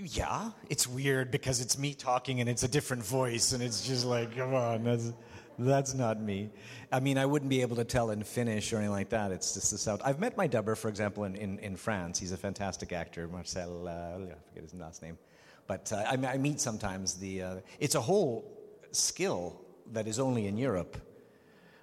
Yeah, 0.01 0.51
it's 0.71 0.87
weird 0.87 1.33
because 1.33 1.61
it's 1.61 1.77
me 1.77 1.93
talking 1.93 2.41
and 2.41 2.49
it's 2.49 2.63
a 2.63 2.69
different 2.69 3.05
voice, 3.05 3.53
and 3.53 3.61
it's 3.61 3.85
just 3.85 4.05
like, 4.05 4.37
come 4.37 4.55
on, 4.55 4.85
that's, 4.85 5.13
that's 5.59 5.93
not 5.93 6.23
me. 6.23 6.51
I 6.93 7.01
mean, 7.01 7.19
I 7.19 7.27
wouldn't 7.27 7.49
be 7.49 7.63
able 7.63 7.75
to 7.77 7.85
tell 7.85 8.11
in 8.13 8.23
Finnish 8.23 8.73
or 8.73 8.77
anything 8.77 8.93
like 8.93 9.09
that. 9.09 9.33
It's 9.33 9.55
just 9.55 9.73
the 9.73 9.79
sound. 9.79 10.01
I've 10.05 10.21
met 10.21 10.37
my 10.37 10.47
dubber, 10.47 10.77
for 10.77 10.89
example, 10.89 11.25
in, 11.25 11.35
in, 11.35 11.59
in 11.59 11.77
France. 11.77 12.21
He's 12.21 12.31
a 12.31 12.37
fantastic 12.37 12.93
actor, 12.93 13.27
Marcel, 13.27 13.89
uh, 13.89 13.91
I 13.91 14.35
forget 14.49 14.63
his 14.63 14.75
last 14.75 15.03
name. 15.03 15.19
But 15.67 15.93
uh, 15.93 15.97
I, 16.07 16.15
I 16.27 16.39
meet 16.39 16.61
sometimes 16.61 17.15
the. 17.15 17.43
Uh, 17.43 17.57
it's 17.81 17.97
a 17.97 18.01
whole 18.01 18.57
skill 18.93 19.61
that 19.93 20.07
is 20.07 20.21
only 20.21 20.47
in 20.47 20.57
Europe, 20.57 20.97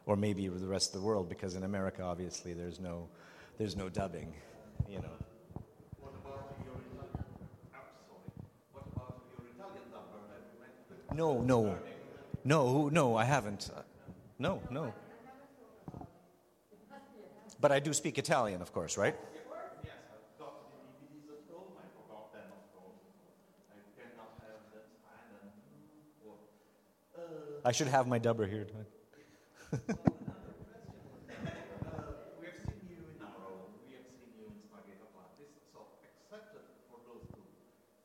or 0.05 0.15
maybe 0.15 0.47
the 0.47 0.67
rest 0.67 0.95
of 0.95 1.01
the 1.01 1.05
world, 1.05 1.27
because 1.27 1.55
in 1.55 1.63
America, 1.63 2.01
obviously, 2.01 2.53
there's 2.53 2.79
no, 2.79 3.09
there's 3.57 3.75
no 3.75 3.89
dubbing, 3.89 4.33
you 4.89 4.99
know. 4.99 5.11
No, 11.15 11.41
no, 11.41 11.77
no, 12.43 12.89
no. 12.89 13.15
I 13.15 13.23
haven't. 13.23 13.69
No, 14.37 14.61
no. 14.69 14.93
But 17.59 17.71
I 17.71 17.79
do 17.79 17.93
speak 17.93 18.17
Italian, 18.17 18.61
of 18.61 18.71
course, 18.73 18.97
right? 18.97 19.15
I 27.65 27.71
should 27.71 27.87
have 27.87 28.07
my 28.07 28.19
dubber 28.19 28.47
here. 28.49 28.67
We 32.39 32.45
have 32.45 32.59
seen 32.61 32.85
you 32.91 33.01
in 33.09 33.17
Arrow, 33.23 33.71
we 33.87 33.95
have 33.95 34.07
seen 34.11 34.29
you 34.35 34.45
in 34.51 34.55
Spaghetti 34.59 34.99
Atlantis, 35.01 35.51
so 35.71 35.79
except 36.03 36.53
for 36.91 36.99
those 37.07 37.23
two, 37.31 37.45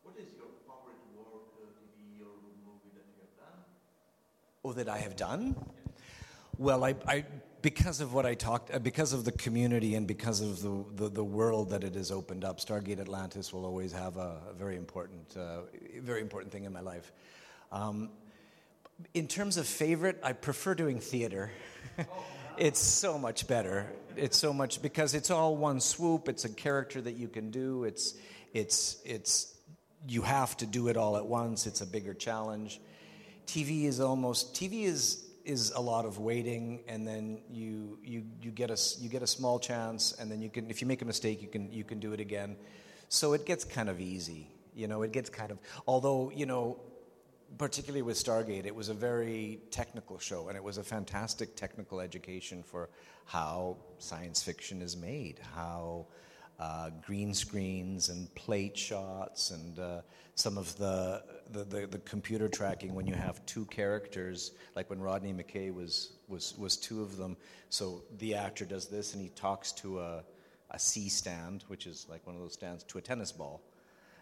what 0.07 0.15
is 0.17 0.31
your 0.39 0.51
favorite 0.65 1.03
work, 1.19 1.51
uh, 1.59 1.75
TV 1.83 2.23
or 2.25 2.35
movie 2.65 2.93
that 2.95 3.07
you 3.13 3.21
have 3.27 3.35
done? 3.37 3.61
Oh, 4.63 4.73
that 4.75 4.89
I 4.89 4.99
have 4.99 5.17
done? 5.17 5.57
Well, 6.59 6.85
I, 6.85 6.95
I 7.07 7.25
because 7.63 8.01
of 8.01 8.13
what 8.13 8.27
I 8.27 8.35
talked, 8.35 8.71
uh, 8.75 8.79
because 8.79 9.15
of 9.15 9.25
the 9.25 9.33
community 9.33 9.95
and 9.95 10.07
because 10.07 10.43
of 10.43 10.61
the, 10.61 10.85
the, 10.97 11.09
the 11.09 11.25
world 11.25 11.71
that 11.71 11.83
it 11.83 11.95
has 11.95 12.11
opened 12.11 12.45
up, 12.45 12.61
Stargate 12.61 13.01
Atlantis 13.01 13.53
will 13.53 13.65
always 13.65 13.93
have 13.93 14.19
a, 14.19 14.43
a 14.51 14.53
very 14.53 14.77
important, 14.77 15.35
uh, 15.37 15.63
very 16.01 16.21
important 16.21 16.53
thing 16.53 16.65
in 16.65 16.73
my 16.73 16.81
life. 16.81 17.11
Um, 17.73 18.11
in 19.15 19.29
terms 19.29 19.57
of 19.57 19.67
favorite, 19.67 20.21
I 20.23 20.35
prefer 20.35 20.75
doing 20.75 21.01
theater. 21.01 21.51
it's 22.59 22.81
so 22.81 23.19
much 23.19 23.47
better. 23.47 23.91
It's 24.15 24.37
so 24.37 24.53
much 24.53 24.83
because 24.83 25.15
it's 25.15 25.31
all 25.31 25.57
one 25.57 25.81
swoop. 25.81 26.29
It's 26.29 26.45
a 26.45 26.51
character 26.51 27.01
that 27.01 27.15
you 27.15 27.29
can 27.29 27.51
do. 27.51 27.85
It's 27.85 28.15
it's 28.53 28.99
it's 29.07 29.57
you 30.07 30.21
have 30.23 30.55
to 30.59 30.67
do 30.67 30.89
it 30.89 30.99
all 30.99 31.17
at 31.17 31.25
once. 31.25 31.67
It's 31.67 31.81
a 31.81 31.87
bigger 31.87 32.13
challenge. 32.13 32.79
TV 33.51 33.87
is 33.87 33.99
almost 33.99 34.55
TV 34.55 34.85
is 34.85 35.27
is 35.45 35.73
a 35.73 35.81
lot 35.81 36.05
of 36.05 36.21
waiting, 36.21 36.85
and 36.87 37.05
then 37.05 37.41
you 37.51 37.99
you 38.05 38.23
you 38.41 38.53
get 38.53 38.71
a 38.71 38.79
you 39.01 39.09
get 39.09 39.23
a 39.25 39.27
small 39.27 39.59
chance, 39.59 40.15
and 40.21 40.31
then 40.31 40.41
you 40.41 40.49
can 40.49 40.71
if 40.71 40.81
you 40.81 40.87
make 40.87 41.03
a 41.03 41.05
mistake, 41.05 41.43
you 41.43 41.49
can 41.49 41.73
you 41.73 41.83
can 41.83 41.99
do 41.99 42.13
it 42.13 42.21
again. 42.21 42.57
So 43.09 43.33
it 43.33 43.45
gets 43.45 43.65
kind 43.65 43.89
of 43.89 44.01
easy, 44.01 44.47
you 44.73 44.87
know. 44.87 45.03
It 45.03 45.11
gets 45.11 45.29
kind 45.29 45.51
of 45.51 45.59
although 45.89 46.31
you 46.33 46.47
know 46.47 46.79
particularly 47.59 48.03
with 48.03 48.17
Stargate, 48.17 48.67
it 48.67 48.75
was 48.75 48.89
a 48.89 48.95
very 48.95 49.59
technical 49.73 50.17
show, 50.21 50.47
and 50.47 50.57
it 50.57 50.63
was 50.63 50.79
a 50.79 50.85
fantastic 50.85 51.57
technical 51.57 52.01
education 52.01 52.63
for 52.63 52.89
how 53.25 53.77
science 53.99 54.41
fiction 54.41 54.81
is 54.81 54.97
made, 54.97 55.41
how 55.57 56.07
uh, 56.61 56.91
green 57.05 57.33
screens 57.33 58.11
and 58.11 58.33
plate 58.35 58.77
shots, 58.77 59.51
and 59.51 59.79
uh, 59.79 60.03
some 60.35 60.59
of 60.59 60.77
the, 60.77 61.23
the, 61.53 61.65
the, 61.65 61.87
the 61.87 61.99
computer 62.01 62.49
tracking 62.49 62.95
when 62.95 63.07
you 63.07 63.15
have 63.15 63.45
two 63.47 63.65
characters, 63.67 64.53
like 64.77 64.91
when 64.91 65.01
Rodney 65.01 65.33
McKay 65.33 65.73
was, 65.73 66.13
was, 66.29 66.55
was 66.59 66.77
two 66.77 67.03
of 67.03 67.17
them. 67.17 67.37
So 67.71 68.03
the 68.19 68.35
actor 68.35 68.67
does 68.67 68.87
this, 68.87 69.15
and 69.15 69.23
he 69.23 69.31
talks 69.31 69.73
to 69.73 70.01
a, 70.01 70.23
a 70.71 70.79
C 70.79 71.09
stand, 71.09 71.65
which 71.69 71.87
is 71.87 72.07
like 72.11 72.27
one 72.27 72.37
of 72.37 72.43
those 72.43 72.53
stands, 72.53 72.85
to 72.85 72.99
a 72.99 73.01
tennis 73.01 73.33
ball. 73.33 73.63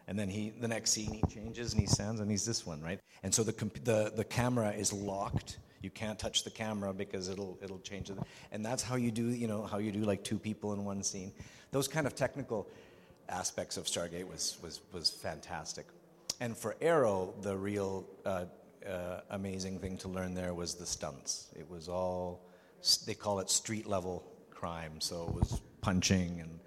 And 0.06 0.18
then 0.18 0.28
he, 0.28 0.50
the 0.50 0.68
next 0.68 0.92
scene, 0.92 1.12
he 1.12 1.22
changes 1.34 1.72
and 1.72 1.80
he 1.82 1.86
stands 1.86 2.20
and 2.20 2.30
he's 2.30 2.46
this 2.46 2.64
one, 2.64 2.80
right? 2.80 2.98
And 3.22 3.34
so 3.34 3.42
the, 3.42 3.52
the, 3.84 4.12
the 4.16 4.24
camera 4.24 4.70
is 4.70 4.90
locked. 4.92 5.58
You 5.80 5.90
can't 5.90 6.18
touch 6.18 6.44
the 6.44 6.50
camera 6.50 6.92
because 6.92 7.28
it'll, 7.28 7.58
it'll 7.62 7.78
change 7.80 8.10
it. 8.10 8.18
And 8.52 8.64
that's 8.64 8.82
how 8.82 8.96
you 8.96 9.10
do, 9.10 9.28
you 9.28 9.46
know, 9.46 9.62
how 9.62 9.78
you 9.78 9.92
do 9.92 10.00
like 10.00 10.24
two 10.24 10.38
people 10.38 10.72
in 10.72 10.84
one 10.84 11.02
scene. 11.02 11.32
Those 11.70 11.88
kind 11.88 12.06
of 12.06 12.14
technical 12.14 12.68
aspects 13.28 13.76
of 13.76 13.84
Stargate 13.84 14.28
was, 14.28 14.58
was, 14.62 14.80
was 14.92 15.10
fantastic. 15.10 15.86
And 16.40 16.56
for 16.56 16.76
Arrow, 16.80 17.34
the 17.42 17.56
real 17.56 18.06
uh, 18.24 18.44
uh, 18.88 19.20
amazing 19.30 19.78
thing 19.78 19.96
to 19.98 20.08
learn 20.08 20.34
there 20.34 20.54
was 20.54 20.74
the 20.74 20.86
stunts. 20.86 21.48
It 21.56 21.68
was 21.68 21.88
all, 21.88 22.40
they 23.06 23.14
call 23.14 23.40
it 23.40 23.50
street 23.50 23.86
level 23.86 24.24
crime. 24.50 25.00
So 25.00 25.26
it 25.28 25.34
was 25.34 25.60
punching 25.80 26.40
and 26.40 26.58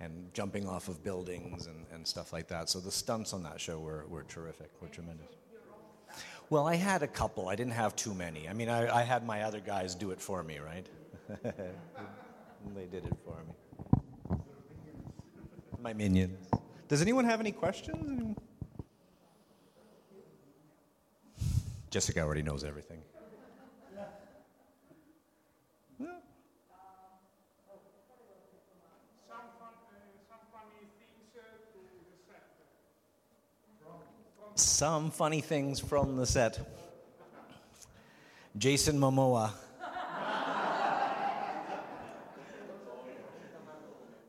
and 0.00 0.32
jumping 0.34 0.68
off 0.68 0.88
of 0.88 1.02
buildings 1.02 1.66
and, 1.66 1.86
and 1.92 2.06
stuff 2.06 2.32
like 2.32 2.48
that. 2.48 2.68
So 2.68 2.80
the 2.80 2.90
stunts 2.90 3.32
on 3.32 3.42
that 3.44 3.60
show 3.60 3.78
were, 3.78 4.04
were 4.08 4.24
terrific, 4.24 4.70
were 4.80 4.88
tremendous. 4.88 5.26
Well, 6.48 6.68
I 6.68 6.76
had 6.76 7.02
a 7.02 7.08
couple. 7.08 7.48
I 7.48 7.56
didn't 7.56 7.72
have 7.72 7.96
too 7.96 8.14
many. 8.14 8.48
I 8.48 8.52
mean, 8.52 8.68
I, 8.68 9.00
I 9.00 9.02
had 9.02 9.26
my 9.26 9.42
other 9.42 9.58
guys 9.58 9.96
do 9.96 10.12
it 10.12 10.20
for 10.20 10.44
me, 10.44 10.58
right? 10.58 10.86
they 11.42 12.86
did 12.86 13.04
it 13.04 13.16
for 13.24 13.36
me. 13.48 13.54
My 15.82 15.92
minions. 15.92 16.48
Does 16.88 17.02
anyone 17.02 17.24
have 17.24 17.40
any 17.40 17.50
questions? 17.50 18.36
Jessica 21.90 22.20
already 22.20 22.42
knows 22.42 22.62
everything. 22.62 23.02
Some, 25.98 26.06
fun, 29.58 29.74
uh, 29.90 29.94
some 30.30 30.38
funny 30.52 30.86
things 30.98 31.34
uh, 31.34 31.42
to 31.72 31.78
the 32.06 32.14
set. 32.30 32.46
Some 34.56 35.10
funny 35.10 35.42
things 35.42 35.78
from 35.80 36.16
the 36.16 36.24
set. 36.24 36.58
Jason 38.56 38.98
Momoa. 38.98 39.50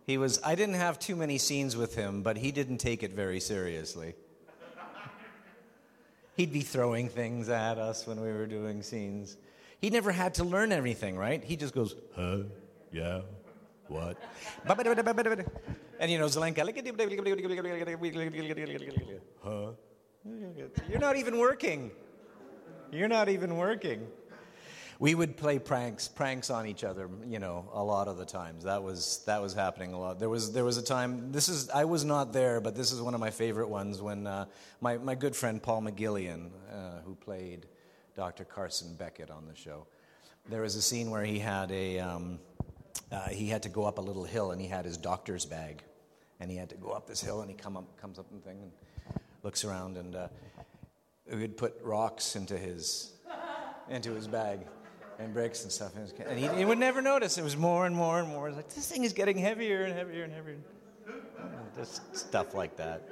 He 0.05 0.17
was, 0.17 0.39
I 0.43 0.55
didn't 0.55 0.75
have 0.75 0.99
too 0.99 1.15
many 1.15 1.37
scenes 1.37 1.75
with 1.75 1.95
him, 1.95 2.23
but 2.23 2.37
he 2.37 2.51
didn't 2.51 2.77
take 2.77 3.03
it 3.03 3.11
very 3.11 3.39
seriously. 3.39 4.15
He'd 6.35 6.53
be 6.53 6.61
throwing 6.61 7.09
things 7.09 7.49
at 7.49 7.77
us 7.77 8.05
when 8.05 8.21
we 8.21 8.31
were 8.31 8.45
doing 8.45 8.83
scenes. 8.83 9.37
He 9.79 9.89
never 9.89 10.11
had 10.11 10.33
to 10.35 10.43
learn 10.43 10.71
everything, 10.71 11.17
right? 11.17 11.43
He 11.43 11.55
just 11.55 11.73
goes, 11.73 11.95
huh? 12.15 12.39
Yeah. 12.91 13.21
What? 13.87 14.17
And 15.99 16.11
you 16.11 16.19
know, 16.19 16.25
Zelenka, 16.25 16.59
huh? 19.43 19.71
You're 20.89 20.99
not 20.99 21.15
even 21.15 21.37
working. 21.37 21.91
You're 22.91 23.07
not 23.07 23.29
even 23.29 23.57
working. 23.57 24.07
we 24.99 25.13
would 25.13 25.37
play 25.37 25.59
pranks, 25.59 26.07
pranks 26.07 26.49
on 26.49 26.65
each 26.65 26.83
other, 26.83 27.09
you 27.25 27.39
know, 27.39 27.69
a 27.73 27.83
lot 27.83 28.07
of 28.07 28.17
the 28.17 28.25
times. 28.25 28.63
That 28.63 28.81
was 28.81 29.23
that 29.25 29.41
was 29.41 29.53
happening 29.53 29.93
a 29.93 29.99
lot. 29.99 30.19
There 30.19 30.29
was 30.29 30.51
there 30.53 30.63
was 30.63 30.77
a 30.77 30.81
time. 30.81 31.31
This 31.31 31.49
is 31.49 31.69
I 31.69 31.85
was 31.85 32.03
not 32.05 32.33
there, 32.33 32.61
but 32.61 32.75
this 32.75 32.91
is 32.91 33.01
one 33.01 33.13
of 33.13 33.19
my 33.19 33.29
favorite 33.29 33.69
ones 33.69 34.01
when 34.01 34.25
uh, 34.25 34.45
my 34.81 34.97
my 34.97 35.15
good 35.15 35.35
friend 35.35 35.61
Paul 35.61 35.81
McGillion, 35.83 36.49
uh, 36.71 37.01
who 37.05 37.15
played 37.15 37.65
Dr. 38.15 38.45
Carson 38.45 38.95
Beckett 38.95 39.29
on 39.29 39.45
the 39.47 39.55
show, 39.55 39.85
there 40.49 40.61
was 40.61 40.75
a 40.75 40.81
scene 40.81 41.11
where 41.11 41.23
he 41.23 41.39
had 41.39 41.71
a 41.71 41.99
um, 41.99 42.39
uh, 43.11 43.29
he 43.29 43.47
had 43.47 43.63
to 43.63 43.69
go 43.69 43.85
up 43.85 43.97
a 43.97 44.01
little 44.01 44.23
hill 44.23 44.51
and 44.51 44.61
he 44.61 44.67
had 44.67 44.85
his 44.85 44.97
doctor's 44.97 45.45
bag, 45.45 45.83
and 46.39 46.49
he 46.49 46.57
had 46.57 46.69
to 46.69 46.75
go 46.75 46.89
up 46.89 47.07
this 47.07 47.21
hill 47.21 47.41
and 47.41 47.49
he 47.49 47.55
come 47.55 47.77
up 47.77 47.97
comes 47.97 48.17
up 48.17 48.25
and 48.31 48.43
thing 48.43 48.61
and 48.61 48.71
looks 49.47 49.63
around 49.63 49.95
and 49.95 50.13
uh, 50.13 50.27
we 51.31 51.37
would 51.37 51.55
put 51.55 51.73
rocks 51.81 52.35
into 52.35 52.57
his 52.57 53.13
into 53.89 54.11
his 54.11 54.27
bag 54.27 54.59
and 55.19 55.33
bricks 55.33 55.63
and 55.63 55.71
stuff. 55.71 55.93
And 55.95 56.37
he, 56.37 56.49
he, 56.49 56.65
would 56.65 56.77
never 56.77 57.01
notice. 57.01 57.37
It 57.37 57.45
was 57.45 57.55
more 57.55 57.85
and 57.85 57.95
more 57.95 58.19
and 58.19 58.27
more. 58.27 58.47
It 58.47 58.49
was 58.49 58.57
like, 58.57 58.67
this 58.75 58.91
thing 58.91 59.05
is 59.05 59.13
getting 59.13 59.37
heavier 59.37 59.83
and 59.83 59.93
heavier 59.93 60.25
and 60.25 60.33
heavier. 60.33 60.57
Just 61.77 62.01
stuff 62.13 62.53
like 62.53 62.75
that. 62.75 63.07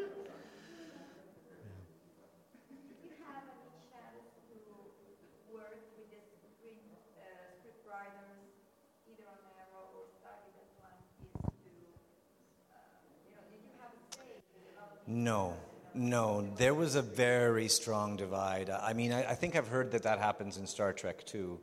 No, 15.08 15.54
no. 15.96 16.48
There 16.58 16.74
was 16.74 16.96
a 16.96 17.02
very 17.02 17.68
strong 17.68 18.16
divide. 18.16 18.70
I 18.70 18.94
mean, 18.94 19.12
I, 19.12 19.32
I, 19.32 19.36
think 19.36 19.56
I've 19.56 19.68
heard 19.68 19.92
that 19.92 20.04
that 20.04 20.20
happens 20.20 20.58
in 20.58 20.68
Star 20.68 20.94
Trek 20.94 21.26
too, 21.26 21.60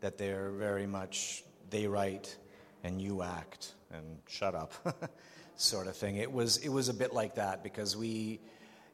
that 0.00 0.18
they're 0.18 0.50
very 0.50 0.86
much 0.86 1.44
they 1.70 1.86
write 1.86 2.36
and 2.84 3.00
you 3.00 3.22
act 3.22 3.74
and 3.92 4.18
shut 4.28 4.54
up, 4.54 4.72
sort 5.56 5.86
of 5.86 5.96
thing. 5.96 6.16
It 6.16 6.30
was 6.30 6.58
it 6.58 6.68
was 6.68 6.88
a 6.88 6.94
bit 6.94 7.12
like 7.12 7.34
that 7.36 7.62
because 7.62 7.96
we, 7.96 8.40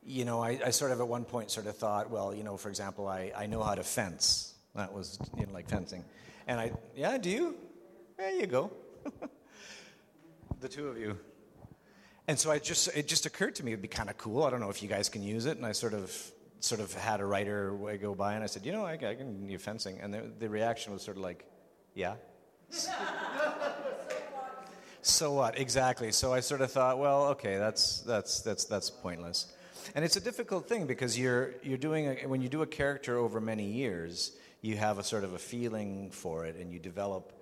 you 0.05 0.25
know, 0.25 0.43
I, 0.43 0.59
I 0.65 0.71
sort 0.71 0.93
of 0.93 1.01
at 1.01 1.09
one 1.09 1.25
point 1.25 1.51
sort 1.51 1.67
of 1.67 1.77
thought, 1.77 2.11
well, 2.11 2.35
you 2.35 2.45
know, 2.45 2.57
for 2.57 2.69
example, 2.69 3.09
I, 3.09 3.33
I 3.37 3.47
know 3.47 3.63
how 3.63 3.75
to 3.75 3.83
fence. 3.83 4.55
That 4.75 4.93
was 4.93 5.19
you 5.39 5.47
know, 5.47 5.53
like 5.53 5.69
fencing, 5.69 6.05
and 6.47 6.61
I 6.61 6.73
yeah, 6.95 7.17
do 7.19 7.31
you? 7.31 7.57
There 8.19 8.31
you 8.31 8.47
go. 8.47 8.71
the 10.61 10.69
two 10.69 10.89
of 10.89 10.99
you. 10.99 11.19
And 12.29 12.39
so 12.39 12.51
I 12.51 12.59
just 12.59 12.89
it 12.97 13.07
just 13.07 13.27
occurred 13.27 13.55
to 13.57 13.65
me 13.65 13.73
it'd 13.73 13.83
be 13.83 13.89
kind 13.89 14.11
of 14.11 14.19
cool. 14.19 14.45
I 14.45 14.51
don't 14.51 14.61
know 14.61 14.71
if 14.71 14.83
you 14.83 14.89
guys 14.89 15.09
can 15.09 15.23
use 15.23 15.47
it. 15.47 15.57
And 15.57 15.67
I 15.67 15.73
sort 15.73 15.95
of 15.95 16.13
sort 16.61 16.81
of 16.81 16.93
had 16.95 17.21
a 17.21 17.25
writer 17.25 17.71
go 18.01 18.15
by 18.15 18.35
and 18.35 18.43
I 18.43 18.47
said, 18.47 18.67
you 18.67 18.73
know, 18.73 18.85
I, 18.85 18.95
I 18.95 19.15
can 19.15 19.47
do 19.47 19.59
fencing. 19.59 20.01
And 20.01 20.13
the, 20.13 20.23
the 20.39 20.49
reaction 20.49 20.93
was 20.93 21.03
sort 21.03 21.17
of 21.17 21.23
like, 21.23 21.45
yeah. 21.95 22.15
so 25.03 25.33
what? 25.33 25.59
Exactly. 25.59 26.11
So 26.13 26.33
I 26.33 26.41
sort 26.41 26.61
of 26.61 26.73
thought, 26.73 26.99
well, 26.99 27.27
okay, 27.29 27.59
that's 27.59 28.01
that's 28.01 28.41
that's 28.41 28.65
that's 28.65 28.91
pointless. 28.91 29.53
And 29.95 30.05
it's 30.05 30.17
a 30.17 30.21
difficult 30.21 30.69
thing 30.69 30.87
because 30.87 31.17
you're 31.19 31.55
you're 31.63 31.79
doing 31.79 32.07
a, 32.09 32.27
when 32.27 32.43
you 32.43 32.49
do 32.49 32.63
a 32.63 32.67
character 32.67 33.17
over 33.19 33.41
many 33.41 33.65
years, 33.65 34.33
you 34.63 34.77
have 34.77 34.99
a 34.99 35.05
sort 35.05 35.23
of 35.23 35.33
a 35.35 35.39
feeling 35.39 36.11
for 36.11 36.45
it, 36.45 36.57
and 36.57 36.73
you 36.73 36.81
develop 36.81 37.33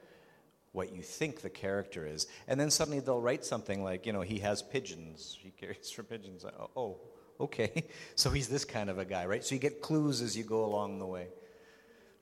what 0.75 0.93
you 0.93 1.03
think 1.03 1.41
the 1.41 1.49
character 1.49 2.05
is. 2.05 2.27
And 2.49 2.59
then 2.59 2.69
suddenly 2.69 2.99
they'll 2.99 3.21
write 3.21 3.45
something 3.45 3.85
like, 3.85 4.07
you 4.07 4.13
know, 4.13 4.23
he 4.23 4.41
has 4.41 4.61
pigeons, 4.61 5.39
he 5.41 5.51
cares 5.51 5.91
for 5.93 6.03
pigeons. 6.03 6.45
Oh, 6.45 6.71
oh, 6.77 6.97
okay. 7.41 7.85
So 8.17 8.31
he's 8.31 8.49
this 8.49 8.65
kind 8.65 8.91
of 8.91 8.99
a 8.99 9.05
guy, 9.05 9.27
right? 9.27 9.45
So 9.45 9.55
you 9.55 9.61
get 9.61 9.81
clues 9.81 10.21
as 10.21 10.37
you 10.37 10.43
go 10.43 10.65
along 10.65 10.99
the 10.99 11.07
way 11.07 11.29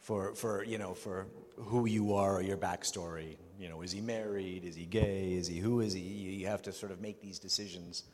for, 0.01 0.35
for 0.35 0.65
you 0.65 0.77
know, 0.77 0.93
for 0.93 1.27
who 1.57 1.87
you 1.87 2.15
are 2.15 2.37
or 2.37 2.43
your 2.43 2.59
backstory. 2.59 3.37
You 3.59 3.71
know, 3.71 3.81
is 3.81 3.91
he 3.93 4.03
married? 4.03 4.65
Is 4.65 4.77
he 4.77 4.85
gay? 4.85 5.33
Is 5.33 5.47
he 5.47 5.59
who 5.59 5.81
is 5.81 5.95
he? 5.95 6.03
You 6.03 6.47
have 6.49 6.63
to 6.63 6.73
sort 6.73 6.93
of 6.93 7.01
make 7.01 7.23
these 7.23 7.39
decisions 7.39 8.05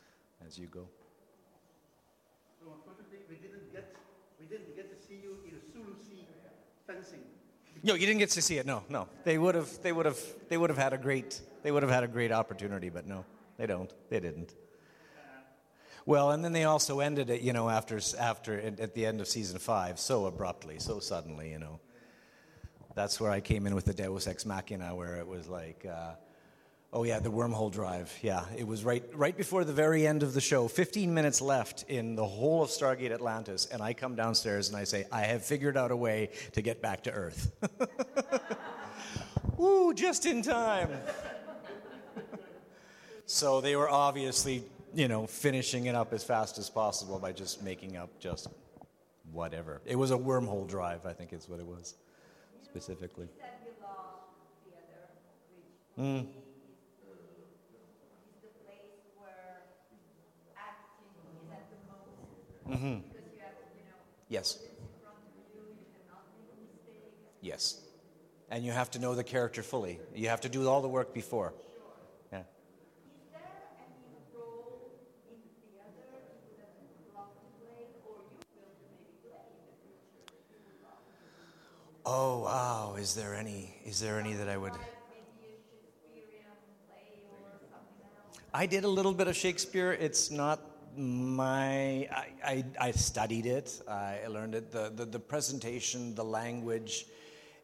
as 0.47 0.57
you 0.57 0.67
go. 0.67 0.87
So 2.61 2.73
unfortunately, 2.75 3.27
we 3.29 3.37
didn't 3.37 3.73
get, 3.73 3.95
we 4.39 4.47
didn't 4.47 4.77
get 4.77 4.87
to 4.89 5.07
see 5.07 5.19
you 5.21 5.39
in 5.49 5.57
a 5.57 5.73
Sulu 5.73 5.95
fencing 6.89 7.21
no, 7.89 7.95
you 7.95 8.07
didn't 8.07 8.19
get 8.19 8.31
to 8.31 8.43
see 8.43 8.59
it. 8.59 8.67
No, 8.67 8.85
no. 8.89 9.09
They 9.25 9.39
would 9.39 9.55
have. 9.55 9.83
They 9.83 9.93
would 9.93 10.07
have. 10.07 10.19
They 10.49 10.57
would 10.57 10.71
have 10.71 10.79
had 10.79 10.93
a 10.93 10.99
great. 10.99 11.41
They 11.63 11.73
would 11.73 11.83
have 11.83 11.91
had 11.91 12.05
a 12.05 12.09
great 12.09 12.31
opportunity, 12.31 12.91
but 12.91 13.07
no, 13.07 13.25
they 13.57 13.67
don't. 13.67 13.93
They 14.11 14.21
didn't. 14.21 14.55
Well, 16.07 16.31
and 16.31 16.45
then 16.45 16.53
they 16.53 16.65
also 16.65 17.01
ended 17.01 17.29
it, 17.29 17.43
you 17.43 17.53
know, 17.53 17.69
after 17.69 17.99
after 18.19 18.61
at 18.61 18.95
the 18.95 19.05
end 19.05 19.21
of 19.21 19.29
season 19.29 19.59
five, 19.59 19.99
so 19.99 20.27
abruptly, 20.27 20.79
so 20.79 21.01
suddenly, 21.01 21.51
you 21.51 21.59
know. 21.59 21.81
That's 22.95 23.21
where 23.21 23.31
I 23.31 23.41
came 23.41 23.67
in 23.67 23.75
with 23.75 23.85
the 23.85 23.95
Deus 23.95 24.27
Ex 24.27 24.45
Machina, 24.45 24.95
where 24.95 25.17
it 25.17 25.27
was 25.27 25.49
like. 25.49 25.87
Uh, 25.87 26.13
Oh 26.91 27.05
yeah, 27.05 27.19
the 27.21 27.31
wormhole 27.31 27.71
drive. 27.71 28.17
Yeah, 28.23 28.45
it 28.57 28.67
was 28.67 28.83
right 28.83 29.05
right 29.13 29.37
before 29.37 29.63
the 29.65 29.75
very 29.75 30.07
end 30.07 30.23
of 30.23 30.33
the 30.33 30.41
show. 30.41 30.69
15 30.69 31.13
minutes 31.13 31.43
left 31.43 31.85
in 31.89 32.15
the 32.15 32.25
whole 32.25 32.63
of 32.63 32.71
Stargate 32.71 33.13
Atlantis 33.13 33.67
and 33.67 33.83
I 33.83 33.93
come 33.93 34.15
downstairs 34.15 34.69
and 34.69 34.77
I 34.77 34.85
say, 34.85 35.07
"I 35.13 35.23
have 35.23 35.45
figured 35.45 35.77
out 35.77 35.91
a 35.91 35.97
way 35.97 36.31
to 36.53 36.63
get 36.63 36.81
back 36.81 37.03
to 37.03 37.13
Earth." 37.13 37.53
Woo, 39.59 39.93
just 39.93 40.25
in 40.25 40.41
time. 40.41 40.89
so 43.27 43.61
they 43.61 43.77
were 43.77 43.91
obviously, 43.91 44.65
you 44.95 45.09
know, 45.09 45.27
finishing 45.27 45.87
it 45.87 45.95
up 45.95 46.15
as 46.15 46.25
fast 46.25 46.57
as 46.57 46.71
possible 46.71 47.19
by 47.19 47.33
just 47.33 47.63
making 47.63 47.99
up 47.99 48.09
just 48.19 48.49
whatever. 49.33 49.83
It 49.85 49.97
was 49.97 50.11
a 50.11 50.17
wormhole 50.17 50.67
drive, 50.67 51.05
I 51.05 51.13
think 51.13 51.35
is 51.35 51.49
what 51.51 51.61
it 51.61 51.67
was 51.67 51.97
specifically. 52.63 53.29
Mm. 55.99 56.27
Mm-hmm. 62.69 62.99
Yes. 64.29 64.59
Yes. 67.41 67.81
And 68.51 68.65
you 68.65 68.73
have 68.73 68.91
to 68.93 68.99
know 68.99 69.15
the 69.15 69.25
character 69.25 69.63
fully. 69.63 70.01
You 70.15 70.29
have 70.29 70.43
to 70.43 70.49
do 70.49 70.69
all 70.69 70.83
the 70.83 70.89
work 70.89 71.15
before. 71.15 71.55
Yeah. 72.33 72.43
Oh 82.05 82.41
wow! 82.41 82.97
Is 82.99 83.15
there 83.15 83.35
any? 83.35 83.75
Is 83.85 84.01
there 84.01 84.19
any 84.19 84.33
that 84.35 84.49
I 84.49 84.57
would? 84.57 84.73
I 88.53 88.67
did 88.67 88.85
a 88.85 88.89
little 88.89 89.13
bit 89.13 89.29
of 89.29 89.37
Shakespeare. 89.37 89.93
It's 89.93 90.31
not 90.31 90.61
my 90.99 92.09
I, 92.11 92.27
I, 92.45 92.65
I, 92.81 92.91
studied 92.91 93.47
it. 93.47 93.81
I 93.89 94.27
learned 94.29 94.55
it. 94.55 94.73
The, 94.73 94.93
the, 94.95 95.05
the, 95.05 95.19
presentation 95.19 96.15
the 96.15 96.25
language 96.25 97.07